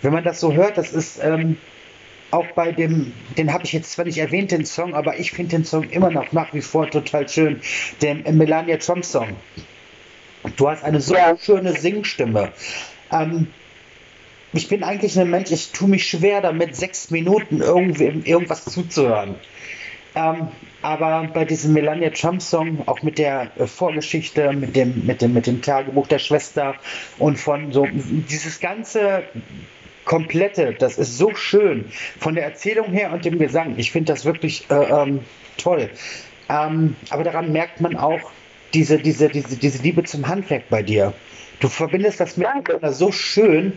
Wenn 0.00 0.12
man 0.12 0.24
das 0.24 0.40
so 0.40 0.52
hört, 0.52 0.78
das 0.78 0.92
ist... 0.92 1.22
Ähm, 1.22 1.58
auch 2.30 2.46
bei 2.54 2.72
dem, 2.72 3.12
den 3.36 3.52
habe 3.52 3.64
ich 3.64 3.72
jetzt 3.72 3.92
zwar 3.92 4.04
nicht 4.04 4.18
erwähnt, 4.18 4.50
den 4.50 4.64
Song, 4.64 4.94
aber 4.94 5.18
ich 5.18 5.32
finde 5.32 5.56
den 5.56 5.64
Song 5.64 5.88
immer 5.90 6.10
noch 6.10 6.32
nach 6.32 6.52
wie 6.54 6.60
vor 6.60 6.90
total 6.90 7.28
schön. 7.28 7.60
Den 8.02 8.24
Melania 8.36 8.76
Trump 8.78 9.04
Song. 9.04 9.36
Du 10.56 10.68
hast 10.68 10.84
eine 10.84 11.00
so 11.00 11.14
ja. 11.14 11.36
schöne 11.36 11.72
Singstimme. 11.72 12.52
Ähm, 13.12 13.48
ich 14.52 14.68
bin 14.68 14.82
eigentlich 14.82 15.18
ein 15.18 15.30
Mensch, 15.30 15.50
ich 15.50 15.72
tue 15.72 15.88
mich 15.88 16.08
schwer 16.08 16.40
damit, 16.40 16.76
sechs 16.76 17.10
Minuten 17.10 17.60
irgendwie 17.60 18.04
irgendwas 18.04 18.64
zuzuhören. 18.64 19.36
Ähm, 20.14 20.48
aber 20.82 21.28
bei 21.34 21.44
diesem 21.44 21.72
Melania 21.74 22.10
Trump 22.10 22.40
Song, 22.40 22.86
auch 22.86 23.02
mit 23.02 23.18
der 23.18 23.50
äh, 23.58 23.66
Vorgeschichte, 23.66 24.52
mit 24.52 24.74
dem, 24.74 25.04
mit, 25.04 25.20
dem, 25.20 25.34
mit 25.34 25.46
dem 25.46 25.60
Tagebuch 25.60 26.06
der 26.06 26.18
Schwester 26.18 26.76
und 27.18 27.38
von 27.38 27.72
so, 27.72 27.86
dieses 27.92 28.60
ganze 28.60 29.24
komplette, 30.06 30.74
das 30.78 30.96
ist 30.96 31.18
so 31.18 31.34
schön 31.34 31.84
von 32.18 32.34
der 32.34 32.44
Erzählung 32.44 32.92
her 32.92 33.12
und 33.12 33.26
dem 33.26 33.38
Gesang. 33.38 33.74
Ich 33.76 33.92
finde 33.92 34.12
das 34.12 34.24
wirklich 34.24 34.64
äh, 34.70 34.74
ähm, 34.74 35.20
toll. 35.58 35.90
Ähm, 36.48 36.96
aber 37.10 37.24
daran 37.24 37.52
merkt 37.52 37.82
man 37.82 37.96
auch 37.96 38.30
diese, 38.72 38.98
diese, 38.98 39.28
diese, 39.28 39.56
diese 39.56 39.82
Liebe 39.82 40.04
zum 40.04 40.26
Handwerk 40.26 40.68
bei 40.70 40.82
dir. 40.82 41.12
Du 41.60 41.68
verbindest 41.68 42.20
das 42.20 42.36
miteinander 42.36 42.92
so 42.92 43.12
schön 43.12 43.74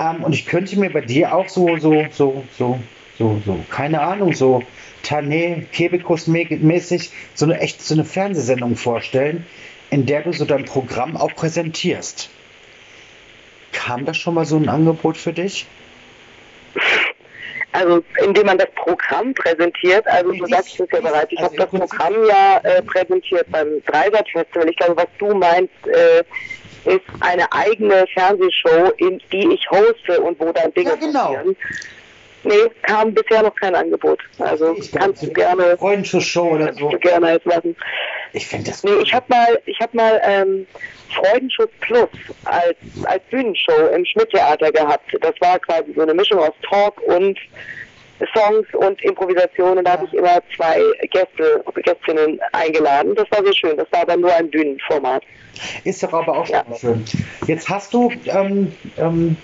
ähm, 0.00 0.24
und 0.24 0.32
ich 0.32 0.46
könnte 0.46 0.78
mir 0.78 0.90
bei 0.90 1.02
dir 1.02 1.34
auch 1.34 1.48
so, 1.48 1.76
so, 1.76 2.06
so, 2.10 2.44
so, 2.56 2.80
so, 3.18 3.40
so, 3.44 3.64
keine 3.70 4.00
Ahnung, 4.00 4.34
so 4.34 4.62
Tané, 5.04 5.64
Kebekus 5.72 6.26
mäßig 6.26 7.10
so 7.34 7.44
eine 7.44 7.60
echt 7.60 7.82
so 7.82 7.94
eine 7.94 8.04
Fernsehsendung 8.04 8.76
vorstellen, 8.76 9.46
in 9.90 10.06
der 10.06 10.22
du 10.22 10.32
so 10.32 10.44
dein 10.44 10.64
Programm 10.64 11.16
auch 11.16 11.34
präsentierst. 11.34 12.30
Kam 13.76 14.04
das 14.04 14.16
schon 14.16 14.34
mal 14.34 14.44
so 14.44 14.56
ein 14.56 14.68
Angebot 14.68 15.16
für 15.16 15.32
dich? 15.32 15.66
Also 17.72 18.02
indem 18.24 18.46
man 18.46 18.56
das 18.56 18.70
Programm 18.74 19.34
präsentiert, 19.34 20.06
also 20.06 20.32
du 20.32 20.46
sagst 20.46 20.80
es 20.80 20.88
ja 20.90 21.00
bereits, 21.00 21.30
ich 21.30 21.38
also 21.38 21.58
habe 21.58 21.68
das 21.78 21.90
Programm 21.90 22.14
ja 22.26 22.58
äh, 22.62 22.82
präsentiert 22.82 23.46
beim 23.50 23.82
Dreisat-Festival. 23.84 24.70
Ich 24.70 24.76
glaube, 24.76 24.96
was 24.96 25.08
du 25.18 25.34
meinst, 25.34 25.74
äh, 25.86 26.24
ist 26.90 27.04
eine 27.20 27.52
eigene 27.52 28.06
Fernsehshow, 28.14 28.92
in 28.96 29.20
die 29.30 29.52
ich 29.52 29.70
hoste 29.70 30.20
und 30.22 30.40
wo 30.40 30.52
dann 30.52 30.72
Dinge 30.72 30.90
ja, 30.90 30.96
genau. 30.96 31.34
passieren. 31.34 31.56
Nee, 32.44 32.70
kam 32.82 33.12
bisher 33.12 33.42
noch 33.42 33.54
kein 33.56 33.74
Angebot. 33.74 34.20
Also 34.38 34.76
ich 34.78 34.92
kannst 34.92 35.22
du 35.22 35.32
gerne. 35.32 35.76
Freundschaftsshow 35.76 36.52
oder 36.52 36.72
so. 36.72 36.90
Du 36.90 36.98
gerne 36.98 37.32
jetzt 37.32 37.46
machen. 37.46 37.74
Ich 38.32 38.46
finde 38.46 38.70
das. 38.70 38.84
Nee, 38.84 38.94
ich 39.02 39.12
habe 39.12 39.24
mal, 39.28 39.58
ich 39.66 39.80
habe 39.80 39.96
mal 39.96 40.20
ähm, 40.24 40.66
Freudenschutz 41.14 41.70
Plus 41.80 42.08
als, 42.44 42.76
als 43.04 43.22
Bühnenshow 43.30 43.88
im 43.94 44.04
Schmidt-Theater 44.04 44.70
gehabt. 44.70 45.16
Das 45.20 45.34
war 45.40 45.58
quasi 45.58 45.92
so 45.94 46.02
eine 46.02 46.14
Mischung 46.14 46.38
aus 46.38 46.52
Talk 46.68 47.00
und 47.02 47.38
Songs 48.34 48.66
und 48.72 49.02
Improvisation 49.02 49.78
und 49.78 49.84
da 49.84 49.92
habe 49.92 50.06
ich 50.06 50.14
immer 50.14 50.40
zwei 50.56 50.80
Gäste, 51.10 51.62
Gästinnen 51.82 52.40
eingeladen. 52.52 53.14
Das 53.14 53.30
war 53.30 53.44
sehr 53.44 53.54
schön. 53.54 53.76
Das 53.76 53.86
war 53.90 54.02
aber 54.02 54.16
nur 54.16 54.34
ein 54.34 54.50
Bühnenformat. 54.50 55.22
Ist 55.84 56.02
doch 56.02 56.12
aber 56.12 56.38
auch 56.38 56.48
ja. 56.48 56.64
schön. 56.78 57.04
Jetzt 57.46 57.68
hast 57.68 57.92
du 57.92 58.10
ähm, 58.26 58.72
ähm, 58.96 59.36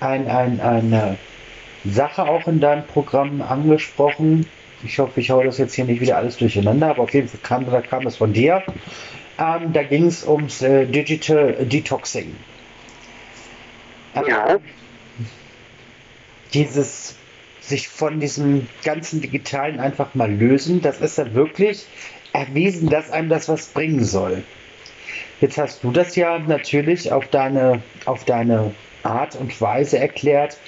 ein, 0.00 0.28
ein, 0.28 0.60
eine 0.60 1.18
Sache 1.84 2.22
auch 2.22 2.46
in 2.46 2.60
deinem 2.60 2.86
Programm 2.86 3.42
angesprochen. 3.42 4.46
Ich 4.84 4.98
hoffe, 4.98 5.20
ich 5.20 5.30
haue 5.30 5.44
das 5.44 5.58
jetzt 5.58 5.74
hier 5.74 5.84
nicht 5.84 6.00
wieder 6.00 6.16
alles 6.16 6.36
durcheinander, 6.36 6.90
aber 6.90 7.02
auf 7.02 7.14
jeden 7.14 7.28
Fall 7.28 7.40
kam, 7.42 7.70
da 7.70 7.80
kam 7.80 8.06
es 8.06 8.16
von 8.16 8.32
dir. 8.32 8.62
Ähm, 9.38 9.72
da 9.72 9.82
ging 9.82 10.06
es 10.06 10.26
ums 10.26 10.62
äh, 10.62 10.86
Digital 10.86 11.54
Detoxing. 11.64 12.34
Ähm, 14.14 14.24
ja. 14.28 14.58
Dieses 16.54 17.14
sich 17.60 17.88
von 17.88 18.18
diesem 18.20 18.66
ganzen 18.82 19.20
Digitalen 19.20 19.78
einfach 19.78 20.14
mal 20.14 20.32
lösen, 20.32 20.80
das 20.80 21.00
ist 21.00 21.18
ja 21.18 21.34
wirklich 21.34 21.86
erwiesen, 22.32 22.88
dass 22.88 23.10
einem 23.10 23.28
das 23.28 23.48
was 23.48 23.66
bringen 23.66 24.04
soll. 24.04 24.42
Jetzt 25.40 25.58
hast 25.58 25.84
du 25.84 25.92
das 25.92 26.16
ja 26.16 26.38
natürlich 26.38 27.12
auf 27.12 27.28
deine, 27.28 27.82
auf 28.06 28.24
deine 28.24 28.72
Art 29.02 29.36
und 29.36 29.60
Weise 29.60 29.98
erklärt, 29.98 30.58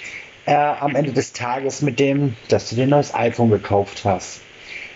äh, 0.51 0.55
am 0.55 0.97
Ende 0.97 1.13
des 1.13 1.33
Tages 1.33 1.81
mit 1.81 2.01
dem, 2.01 2.35
dass 2.49 2.69
du 2.69 2.75
dir 2.75 2.83
ein 2.83 2.91
neues 2.91 3.15
iPhone 3.15 3.51
gekauft 3.51 4.05
hast. 4.05 4.41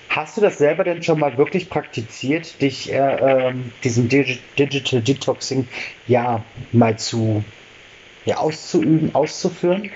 Hast 0.08 0.36
du 0.36 0.40
das 0.40 0.58
selber 0.58 0.82
denn 0.82 1.02
schon 1.02 1.20
mal 1.20 1.38
wirklich 1.38 1.70
praktiziert, 1.70 2.60
dich 2.60 2.92
äh, 2.92 2.96
ähm, 2.96 3.72
diesem 3.84 4.08
Digi 4.08 4.40
Digital 4.58 5.00
Detoxing 5.00 5.68
ja 6.08 6.44
mal 6.72 6.98
zu 6.98 7.44
ja, 8.24 8.38
auszuüben, 8.38 9.14
auszuführen? 9.14 9.90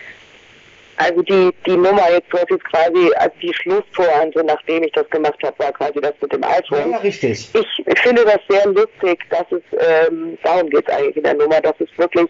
Also 0.98 1.22
die, 1.22 1.50
die 1.64 1.76
Nummer 1.76 2.10
jetzt, 2.10 2.32
du 2.32 2.38
jetzt 2.38 2.64
quasi, 2.64 3.12
also 3.16 3.36
die 3.40 3.54
Schlusspointe, 3.54 4.42
nachdem 4.44 4.82
ich 4.82 4.92
das 4.92 5.08
gemacht 5.10 5.38
habe, 5.44 5.56
war 5.58 5.72
quasi 5.72 6.00
das 6.00 6.12
mit 6.20 6.32
dem 6.32 6.42
iPhone. 6.42 6.90
Ja, 6.90 6.96
richtig. 6.98 7.48
Ich 7.54 8.00
finde 8.00 8.24
das 8.24 8.40
sehr 8.48 8.66
lustig, 8.66 9.24
dass 9.30 9.46
es, 9.52 9.62
ähm, 9.78 10.36
darum 10.42 10.68
geht 10.70 10.88
es 10.88 10.94
eigentlich 10.94 11.16
in 11.16 11.22
der 11.22 11.34
Nummer, 11.34 11.60
dass 11.60 11.74
es 11.78 11.88
wirklich 11.96 12.28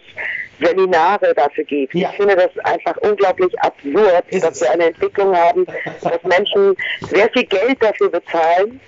Seminare 0.59 1.33
dafür 1.33 1.63
gibt. 1.63 1.95
Ja. 1.95 2.09
Ich 2.11 2.17
finde 2.17 2.35
das 2.35 2.57
einfach 2.63 2.95
unglaublich 2.97 3.59
absurd, 3.59 4.23
Ist 4.29 4.43
dass 4.43 4.61
wir 4.61 4.71
eine 4.71 4.85
Entwicklung 4.85 5.35
haben, 5.35 5.65
dass 6.01 6.23
Menschen 6.23 6.75
sehr 7.09 7.29
viel 7.31 7.45
Geld 7.45 7.81
dafür 7.81 8.09
bezahlen, 8.09 8.79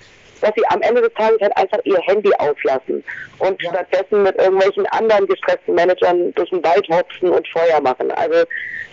dass 0.42 0.52
sie 0.54 0.66
am 0.68 0.82
Ende 0.82 1.02
des 1.02 1.14
Tages 1.14 1.40
halt 1.40 1.56
einfach 1.56 1.78
ihr 1.84 1.98
Handy 2.00 2.30
auflassen 2.38 3.02
und 3.38 3.62
ja. 3.62 3.70
stattdessen 3.70 4.22
mit 4.22 4.36
irgendwelchen 4.36 4.86
anderen 4.86 5.26
gestressten 5.26 5.74
Managern 5.74 6.34
durch 6.34 6.50
den 6.50 6.62
Wald 6.64 6.86
hopsen 6.88 7.30
und 7.30 7.46
Feuer 7.48 7.80
machen. 7.80 8.10
Also 8.10 8.44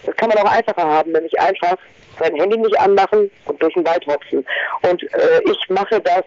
das 0.05 0.15
kann 0.15 0.29
man 0.29 0.37
auch 0.37 0.51
einfacher 0.51 0.83
haben, 0.83 1.11
nämlich 1.11 1.37
einfach 1.39 1.77
sein 2.19 2.35
Handy 2.35 2.57
nicht 2.57 2.79
anmachen 2.79 3.29
und 3.45 3.61
durch 3.61 3.73
den 3.73 3.85
Wald 3.85 4.05
hopsen. 4.07 4.45
Und 4.89 5.03
äh, 5.13 5.41
ich 5.45 5.69
mache 5.69 5.99
das 6.01 6.23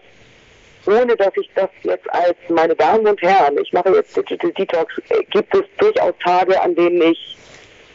ohne 0.85 1.15
dass 1.15 1.31
ich 1.37 1.49
das 1.55 1.69
jetzt 1.83 2.11
als 2.13 2.35
meine 2.49 2.75
Damen 2.75 3.07
und 3.07 3.21
Herren, 3.21 3.57
ich 3.57 3.71
mache 3.71 3.95
jetzt 3.95 4.17
Digital 4.17 4.51
Detox, 4.51 4.93
gibt 5.29 5.55
es 5.55 5.63
durchaus 5.77 6.13
Tage, 6.21 6.59
an 6.61 6.75
denen 6.75 7.01
ich 7.01 7.37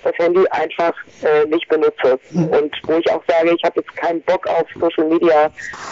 das 0.03 0.15
Handy 0.19 0.45
einfach 0.51 0.95
äh, 1.23 1.45
nicht 1.47 1.69
benutze. 1.69 2.19
Und 2.33 2.75
wo 2.85 2.95
ich 2.95 3.11
auch 3.11 3.23
sage, 3.27 3.55
ich 3.55 3.63
habe 3.65 3.81
jetzt 3.81 3.97
keinen 3.97 4.23
Bock 4.23 4.47
auf 4.47 4.67
Social 4.79 5.09
Media 5.09 5.51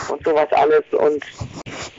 und 0.08 0.24
sowas 0.24 0.48
alles. 0.52 0.84
Und 0.92 1.24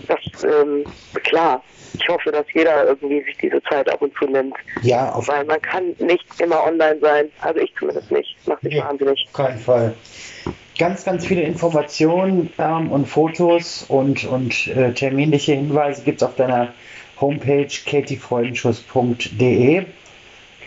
das, 0.07 0.43
ähm, 0.43 0.85
klar, 1.23 1.61
ich 1.93 2.07
hoffe, 2.09 2.31
dass 2.31 2.45
jeder 2.53 2.87
irgendwie 2.87 3.23
sich 3.23 3.37
diese 3.37 3.61
Zeit 3.63 3.89
ab 3.89 4.01
und 4.01 4.13
zu 4.17 4.25
nimmt. 4.25 4.55
Ja, 4.81 5.13
auf 5.13 5.27
Weil 5.27 5.45
man 5.45 5.61
kann 5.61 5.95
nicht 5.99 6.25
immer 6.39 6.65
online 6.65 6.99
sein. 7.01 7.29
Also 7.41 7.59
ich 7.59 7.73
zumindest 7.77 8.11
nicht. 8.11 8.35
Macht 8.47 8.63
mich 8.63 8.73
nee, 8.73 8.81
wahnsinnig. 8.81 9.27
Auf 9.27 9.45
keinen 9.45 9.59
Fall. 9.59 9.93
Ganz, 10.77 11.05
ganz 11.05 11.25
viele 11.25 11.41
Informationen 11.41 12.53
ähm, 12.59 12.91
und 12.91 13.07
Fotos 13.07 13.85
und, 13.87 14.25
und 14.25 14.67
äh, 14.67 14.93
terminliche 14.93 15.53
Hinweise 15.53 16.03
gibt 16.03 16.21
es 16.21 16.27
auf 16.27 16.35
deiner 16.35 16.73
Homepage 17.19 17.67
katiefreudenschuss.de. 17.85 19.85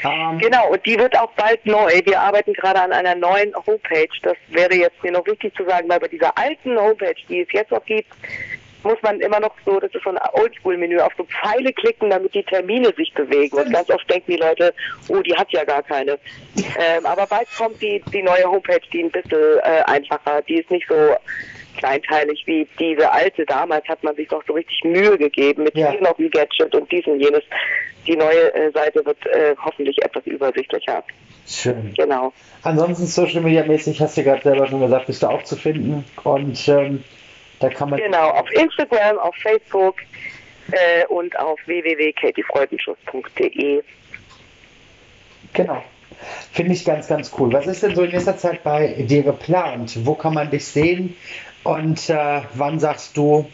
Ähm, 0.05 0.39
genau, 0.39 0.71
und 0.71 0.85
die 0.87 0.99
wird 0.99 1.19
auch 1.19 1.31
bald 1.33 1.65
neu. 1.67 2.01
Wir 2.05 2.21
arbeiten 2.21 2.53
gerade 2.55 2.81
an 2.81 2.93
einer 2.93 3.15
neuen 3.15 3.55
Homepage. 3.55 4.09
Das 4.23 4.37
wäre 4.49 4.75
jetzt 4.75 5.03
mir 5.03 5.13
noch 5.13 5.27
wichtig 5.27 5.55
zu 5.57 5.65
sagen, 5.65 5.89
weil 5.89 6.01
bei 6.01 6.09
dieser 6.09 6.37
alten 6.37 6.79
Homepage, 6.79 7.15
die 7.29 7.41
es 7.41 7.53
jetzt 7.53 7.71
noch 7.71 7.85
gibt, 7.85 8.09
muss 8.83 8.97
man 9.03 9.21
immer 9.21 9.41
noch 9.41 9.55
so, 9.65 9.79
das 9.79 9.93
ist 9.95 10.03
so 10.05 10.11
ein 10.11 10.19
Oldschool-Menü, 10.33 11.01
auf 11.01 11.13
so 11.17 11.25
Pfeile 11.25 11.73
klicken, 11.73 12.11
damit 12.11 12.35
die 12.35 12.43
Termine 12.43 12.93
sich 12.97 13.13
bewegen. 13.13 13.59
Und 13.59 13.73
ganz 13.73 13.91
oft 13.91 14.09
denken 14.09 14.33
die 14.33 14.39
Leute, 14.39 14.73
oh, 15.09 15.21
die 15.21 15.35
hat 15.35 15.51
ja 15.53 15.65
gar 15.65 15.83
keine. 15.83 16.19
Ähm, 16.79 17.05
aber 17.05 17.27
bald 17.27 17.49
kommt 17.57 17.81
die, 17.83 18.03
die 18.13 18.23
neue 18.23 18.45
Homepage, 18.45 18.81
die 18.93 19.03
ein 19.03 19.11
bisschen 19.11 19.59
äh, 19.63 19.83
einfacher, 19.87 20.43
die 20.43 20.61
ist 20.61 20.71
nicht 20.71 20.87
so 20.89 20.95
kleinteilig 21.77 22.43
wie 22.47 22.67
diese 22.79 23.11
alte. 23.11 23.45
Damals 23.47 23.87
hat 23.89 24.03
man 24.03 24.17
sich 24.17 24.29
doch 24.29 24.43
so 24.47 24.55
richtig 24.55 24.83
Mühe 24.85 25.19
gegeben 25.19 25.65
mit 25.65 25.77
ja. 25.77 25.91
hier 25.91 26.01
noch 26.01 26.19
ein 26.19 26.31
Gadget 26.31 26.75
und 26.75 26.91
dies 26.91 27.07
und 27.07 27.21
jenes. 27.21 27.43
Die 28.07 28.17
neue 28.17 28.55
äh, 28.55 28.71
Seite 28.73 29.05
wird 29.05 29.19
äh, 29.27 29.55
hoffentlich 29.63 30.03
etwas 30.03 30.27
übersichtlicher. 30.27 31.05
Schön. 31.47 31.93
Genau. 31.97 32.33
Ansonsten 32.63 33.07
Social 33.07 33.43
Media 33.43 33.65
mäßig 33.65 34.01
hast 34.01 34.17
du 34.17 34.23
gerade 34.23 34.43
selber 34.43 34.67
schon 34.67 34.81
gesagt, 34.81 35.07
bist 35.07 35.23
du 35.23 35.29
auch 35.29 35.43
zu 35.43 35.57
finden 35.57 36.05
und 36.25 36.69
ähm, 36.69 37.05
da 37.59 37.69
kann 37.69 37.91
man. 37.91 38.01
Genau, 38.01 38.31
auf 38.31 38.51
Instagram, 38.53 39.19
auf 39.19 39.35
Facebook 39.37 39.97
äh, 40.73 41.05
und 41.07 41.39
auf 41.39 41.61
www.katiefreudenschuss.de. 41.67 43.83
Genau. 45.53 45.83
Finde 46.53 46.73
ich 46.73 46.85
ganz, 46.85 47.09
ganz 47.09 47.33
cool. 47.39 47.53
Was 47.53 47.67
ist 47.67 47.83
denn 47.83 47.95
so 47.95 48.03
in 48.03 48.11
nächster 48.11 48.37
Zeit 48.37 48.63
bei 48.63 48.89
dir 48.89 49.23
geplant? 49.23 49.99
Wo 50.05 50.15
kann 50.15 50.35
man 50.35 50.51
dich 50.51 50.67
sehen? 50.67 51.17
Und 51.65 52.09
äh, 52.09 52.43
wann 52.55 52.81
sagst 52.81 53.17
du, 53.17 53.51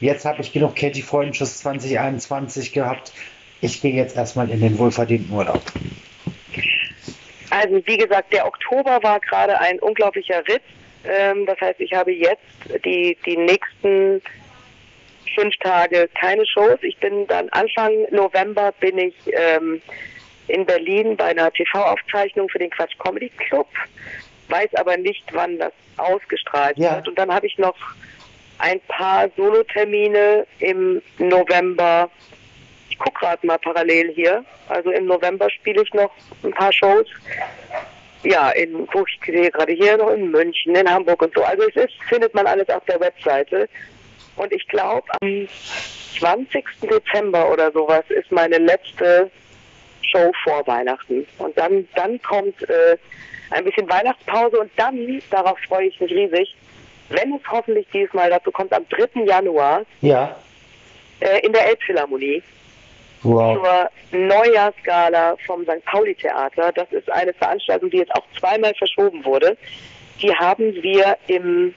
jetzt 0.00 0.24
habe 0.24 0.40
ich 0.40 0.52
genug 0.52 0.76
Katie 0.76 1.02
Freundenschuss 1.02 1.58
2021 1.58 2.72
gehabt, 2.72 3.12
ich 3.60 3.80
gehe 3.82 3.94
jetzt 3.94 4.16
erstmal 4.16 4.48
in 4.50 4.60
den 4.60 4.78
wohlverdienten 4.78 5.34
Urlaub? 5.34 5.62
Also 7.50 7.80
wie 7.84 7.96
gesagt, 7.96 8.32
der 8.32 8.46
Oktober 8.46 9.02
war 9.02 9.20
gerade 9.20 9.58
ein 9.58 9.78
unglaublicher 9.80 10.46
Ritt. 10.48 10.62
Ähm, 11.04 11.46
das 11.46 11.60
heißt, 11.60 11.80
ich 11.80 11.92
habe 11.92 12.12
jetzt 12.12 12.40
die, 12.84 13.16
die 13.26 13.36
nächsten 13.36 14.22
fünf 15.34 15.56
Tage 15.58 16.08
keine 16.18 16.46
Shows. 16.46 16.78
Ich 16.82 16.96
bin 16.98 17.26
dann 17.26 17.48
Anfang 17.50 17.92
November 18.10 18.72
bin 18.80 18.98
ich 18.98 19.14
ähm, 19.26 19.82
in 20.48 20.66
Berlin 20.66 21.16
bei 21.16 21.26
einer 21.26 21.50
TV-Aufzeichnung 21.52 22.48
für 22.48 22.58
den 22.58 22.70
Quatsch 22.70 22.96
Comedy 22.98 23.30
Club 23.30 23.68
weiß 24.50 24.74
aber 24.74 24.96
nicht, 24.96 25.24
wann 25.32 25.58
das 25.58 25.72
ausgestrahlt 25.96 26.78
ja. 26.78 26.96
wird. 26.96 27.08
Und 27.08 27.18
dann 27.18 27.32
habe 27.32 27.46
ich 27.46 27.58
noch 27.58 27.76
ein 28.58 28.80
paar 28.88 29.28
Solotermine 29.36 30.46
im 30.58 31.02
November. 31.18 32.10
Ich 32.88 32.98
gucke 32.98 33.18
gerade 33.20 33.46
mal 33.46 33.58
parallel 33.58 34.12
hier. 34.14 34.44
Also 34.68 34.90
im 34.90 35.06
November 35.06 35.48
spiele 35.50 35.82
ich 35.82 35.92
noch 35.94 36.10
ein 36.42 36.52
paar 36.52 36.72
Shows. 36.72 37.06
Ja, 38.22 38.50
in, 38.50 38.86
wo 38.92 39.04
ich 39.06 39.18
sehe 39.24 39.50
gerade 39.50 39.72
hier 39.72 39.96
noch 39.96 40.10
in 40.10 40.30
München, 40.30 40.74
in 40.74 40.90
Hamburg 40.90 41.22
und 41.22 41.34
so. 41.34 41.42
Also 41.42 41.62
es 41.68 41.76
ist, 41.76 41.94
findet 42.08 42.34
man 42.34 42.46
alles 42.46 42.68
auf 42.68 42.84
der 42.84 43.00
Webseite. 43.00 43.68
Und 44.36 44.52
ich 44.52 44.66
glaube, 44.68 45.06
am 45.20 45.48
20. 46.18 46.64
Dezember 46.82 47.50
oder 47.50 47.72
sowas 47.72 48.04
ist 48.10 48.30
meine 48.30 48.58
letzte 48.58 49.30
Show 50.02 50.32
vor 50.44 50.66
Weihnachten. 50.66 51.26
Und 51.38 51.56
dann, 51.56 51.88
dann 51.94 52.20
kommt 52.22 52.62
äh, 52.68 52.96
ein 53.50 53.64
bisschen 53.64 53.88
Weihnachtspause 53.88 54.60
und 54.60 54.70
dann, 54.76 55.22
darauf 55.30 55.58
freue 55.68 55.86
ich 55.86 56.00
mich 56.00 56.12
riesig, 56.12 56.54
wenn 57.10 57.34
es 57.34 57.42
hoffentlich 57.50 57.86
diesmal 57.92 58.30
dazu 58.30 58.50
kommt, 58.50 58.72
am 58.72 58.86
3. 58.88 59.24
Januar 59.24 59.82
ja. 60.00 60.34
äh, 61.20 61.44
in 61.44 61.52
der 61.52 61.68
Elbphilharmonie 61.68 62.42
wow. 63.22 63.58
zur 63.58 63.90
Neujahrsgala 64.18 65.36
vom 65.46 65.64
St. 65.64 65.84
Pauli 65.84 66.14
Theater. 66.14 66.72
Das 66.72 66.90
ist 66.92 67.10
eine 67.10 67.34
Veranstaltung, 67.34 67.90
die 67.90 67.98
jetzt 67.98 68.14
auch 68.14 68.24
zweimal 68.38 68.72
verschoben 68.74 69.22
wurde. 69.24 69.58
Die 70.22 70.34
haben 70.34 70.72
wir 70.82 71.18
im 71.26 71.74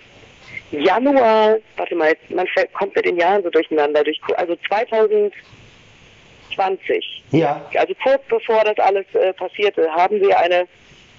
Januar, 0.72 1.58
warte 1.78 1.96
mal, 1.96 2.16
man 2.30 2.48
kommt 2.74 2.96
mit 2.96 3.06
den 3.06 3.18
Jahren 3.18 3.44
so 3.44 3.50
durcheinander, 3.50 4.04
durch, 4.04 4.20
also 4.36 4.56
2020. 4.68 7.24
Ja. 7.32 7.62
Also 7.76 7.94
kurz 8.02 8.24
bevor 8.28 8.64
das 8.64 8.80
alles 8.80 9.06
äh, 9.14 9.34
passierte, 9.34 9.88
haben 9.92 10.20
wir 10.20 10.40
eine 10.40 10.68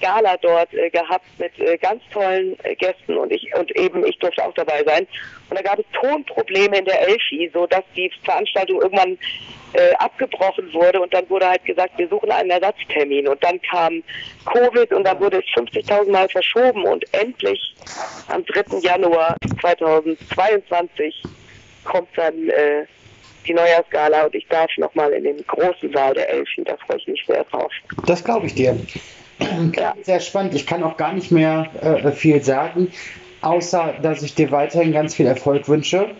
Gala 0.00 0.36
dort 0.38 0.72
äh, 0.74 0.90
gehabt 0.90 1.26
mit 1.38 1.58
äh, 1.58 1.76
ganz 1.78 2.02
tollen 2.12 2.56
äh, 2.62 2.74
Gästen 2.74 3.16
und 3.16 3.32
ich 3.32 3.54
und 3.54 3.74
eben 3.76 4.04
ich 4.06 4.18
durfte 4.18 4.44
auch 4.44 4.54
dabei 4.54 4.82
sein. 4.84 5.06
Und 5.50 5.58
da 5.58 5.62
gab 5.62 5.78
es 5.78 5.84
Tonprobleme 5.92 6.78
in 6.78 6.84
der 6.84 7.08
Elfi, 7.08 7.50
so 7.52 7.66
dass 7.66 7.84
die 7.96 8.10
Veranstaltung 8.24 8.82
irgendwann 8.82 9.18
äh, 9.74 9.92
abgebrochen 9.94 10.72
wurde 10.72 11.00
und 11.00 11.12
dann 11.12 11.28
wurde 11.28 11.48
halt 11.48 11.64
gesagt, 11.64 11.98
wir 11.98 12.08
suchen 12.08 12.30
einen 12.30 12.50
Ersatztermin 12.50 13.28
und 13.28 13.42
dann 13.42 13.60
kam 13.62 14.02
Covid 14.46 14.92
und 14.92 15.04
dann 15.04 15.20
wurde 15.20 15.38
es 15.38 15.44
50.000 15.60 16.10
Mal 16.10 16.28
verschoben 16.28 16.84
und 16.84 17.04
endlich 17.12 17.74
am 18.28 18.44
3. 18.46 18.78
Januar 18.78 19.36
2022 19.60 21.22
kommt 21.84 22.08
dann 22.16 22.48
äh, 22.48 22.86
die 23.46 23.52
Neujahrsgala 23.52 24.24
und 24.24 24.34
ich 24.34 24.46
darf 24.48 24.70
nochmal 24.78 25.12
in 25.12 25.24
den 25.24 25.44
großen 25.46 25.92
Saal 25.92 26.14
der 26.14 26.28
Elfi, 26.30 26.62
da 26.64 26.76
freue 26.86 26.98
ich 26.98 27.06
mich 27.08 27.24
sehr 27.26 27.44
drauf. 27.44 27.72
Das 28.06 28.24
glaube 28.24 28.46
ich 28.46 28.54
dir. 28.54 28.76
Ja, 29.76 29.94
sehr 30.02 30.20
spannend. 30.20 30.54
Ich 30.54 30.66
kann 30.66 30.82
auch 30.82 30.96
gar 30.96 31.12
nicht 31.12 31.30
mehr 31.30 31.70
äh, 31.80 32.12
viel 32.12 32.42
sagen, 32.42 32.88
außer 33.40 33.94
dass 34.02 34.22
ich 34.22 34.34
dir 34.34 34.50
weiterhin 34.50 34.92
ganz 34.92 35.14
viel 35.14 35.26
Erfolg 35.26 35.68
wünsche. 35.68 36.14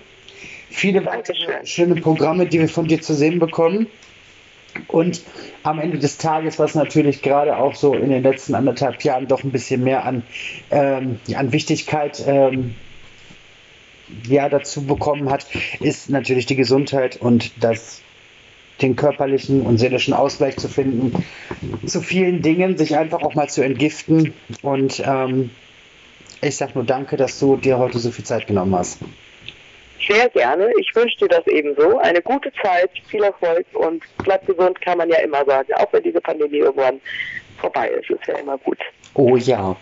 Viele 0.70 1.04
weitere 1.06 1.64
schöne 1.64 1.94
Programme, 1.96 2.46
die 2.46 2.58
wir 2.60 2.68
von 2.68 2.86
dir 2.86 3.00
zu 3.00 3.14
sehen 3.14 3.38
bekommen. 3.38 3.86
Und 4.88 5.22
am 5.62 5.78
Ende 5.78 5.98
des 5.98 6.18
Tages, 6.18 6.58
was 6.58 6.74
natürlich 6.74 7.22
gerade 7.22 7.56
auch 7.56 7.76
so 7.76 7.94
in 7.94 8.10
den 8.10 8.24
letzten 8.24 8.56
anderthalb 8.56 9.02
Jahren 9.02 9.28
doch 9.28 9.44
ein 9.44 9.52
bisschen 9.52 9.84
mehr 9.84 10.04
an, 10.04 10.24
ähm, 10.70 11.20
an 11.34 11.52
Wichtigkeit 11.52 12.22
ähm, 12.26 12.74
ja, 14.28 14.48
dazu 14.48 14.84
bekommen 14.84 15.30
hat, 15.30 15.46
ist 15.80 16.10
natürlich 16.10 16.46
die 16.46 16.56
Gesundheit 16.56 17.16
und 17.16 17.52
das 17.62 18.02
den 18.84 18.96
körperlichen 18.96 19.62
und 19.62 19.78
seelischen 19.78 20.14
Ausgleich 20.14 20.56
zu 20.58 20.68
finden, 20.68 21.24
zu 21.86 22.00
vielen 22.00 22.42
Dingen, 22.42 22.76
sich 22.76 22.96
einfach 22.96 23.22
auch 23.22 23.34
mal 23.34 23.48
zu 23.48 23.62
entgiften. 23.62 24.34
Und 24.62 25.02
ähm, 25.04 25.50
ich 26.42 26.56
sage 26.56 26.72
nur 26.74 26.84
danke, 26.84 27.16
dass 27.16 27.40
du 27.40 27.56
dir 27.56 27.78
heute 27.78 27.98
so 27.98 28.10
viel 28.10 28.24
Zeit 28.24 28.46
genommen 28.46 28.76
hast. 28.76 28.98
Sehr 30.06 30.28
gerne. 30.28 30.70
Ich 30.78 30.94
wünsche 30.94 31.16
dir 31.18 31.28
das 31.28 31.46
ebenso. 31.46 31.98
Eine 31.98 32.20
gute 32.20 32.52
Zeit, 32.62 32.90
viel 33.08 33.22
Erfolg 33.22 33.64
und 33.72 34.02
bleib 34.22 34.46
gesund, 34.46 34.78
kann 34.82 34.98
man 34.98 35.08
ja 35.08 35.16
immer 35.18 35.44
sagen. 35.46 35.72
Auch 35.76 35.90
wenn 35.92 36.02
diese 36.02 36.20
Pandemie 36.20 36.58
irgendwann 36.58 37.00
vorbei 37.58 37.88
ist, 37.88 38.10
ist 38.10 38.26
ja 38.26 38.36
immer 38.36 38.58
gut. 38.58 38.78
Oh 39.14 39.36
ja. 39.36 39.74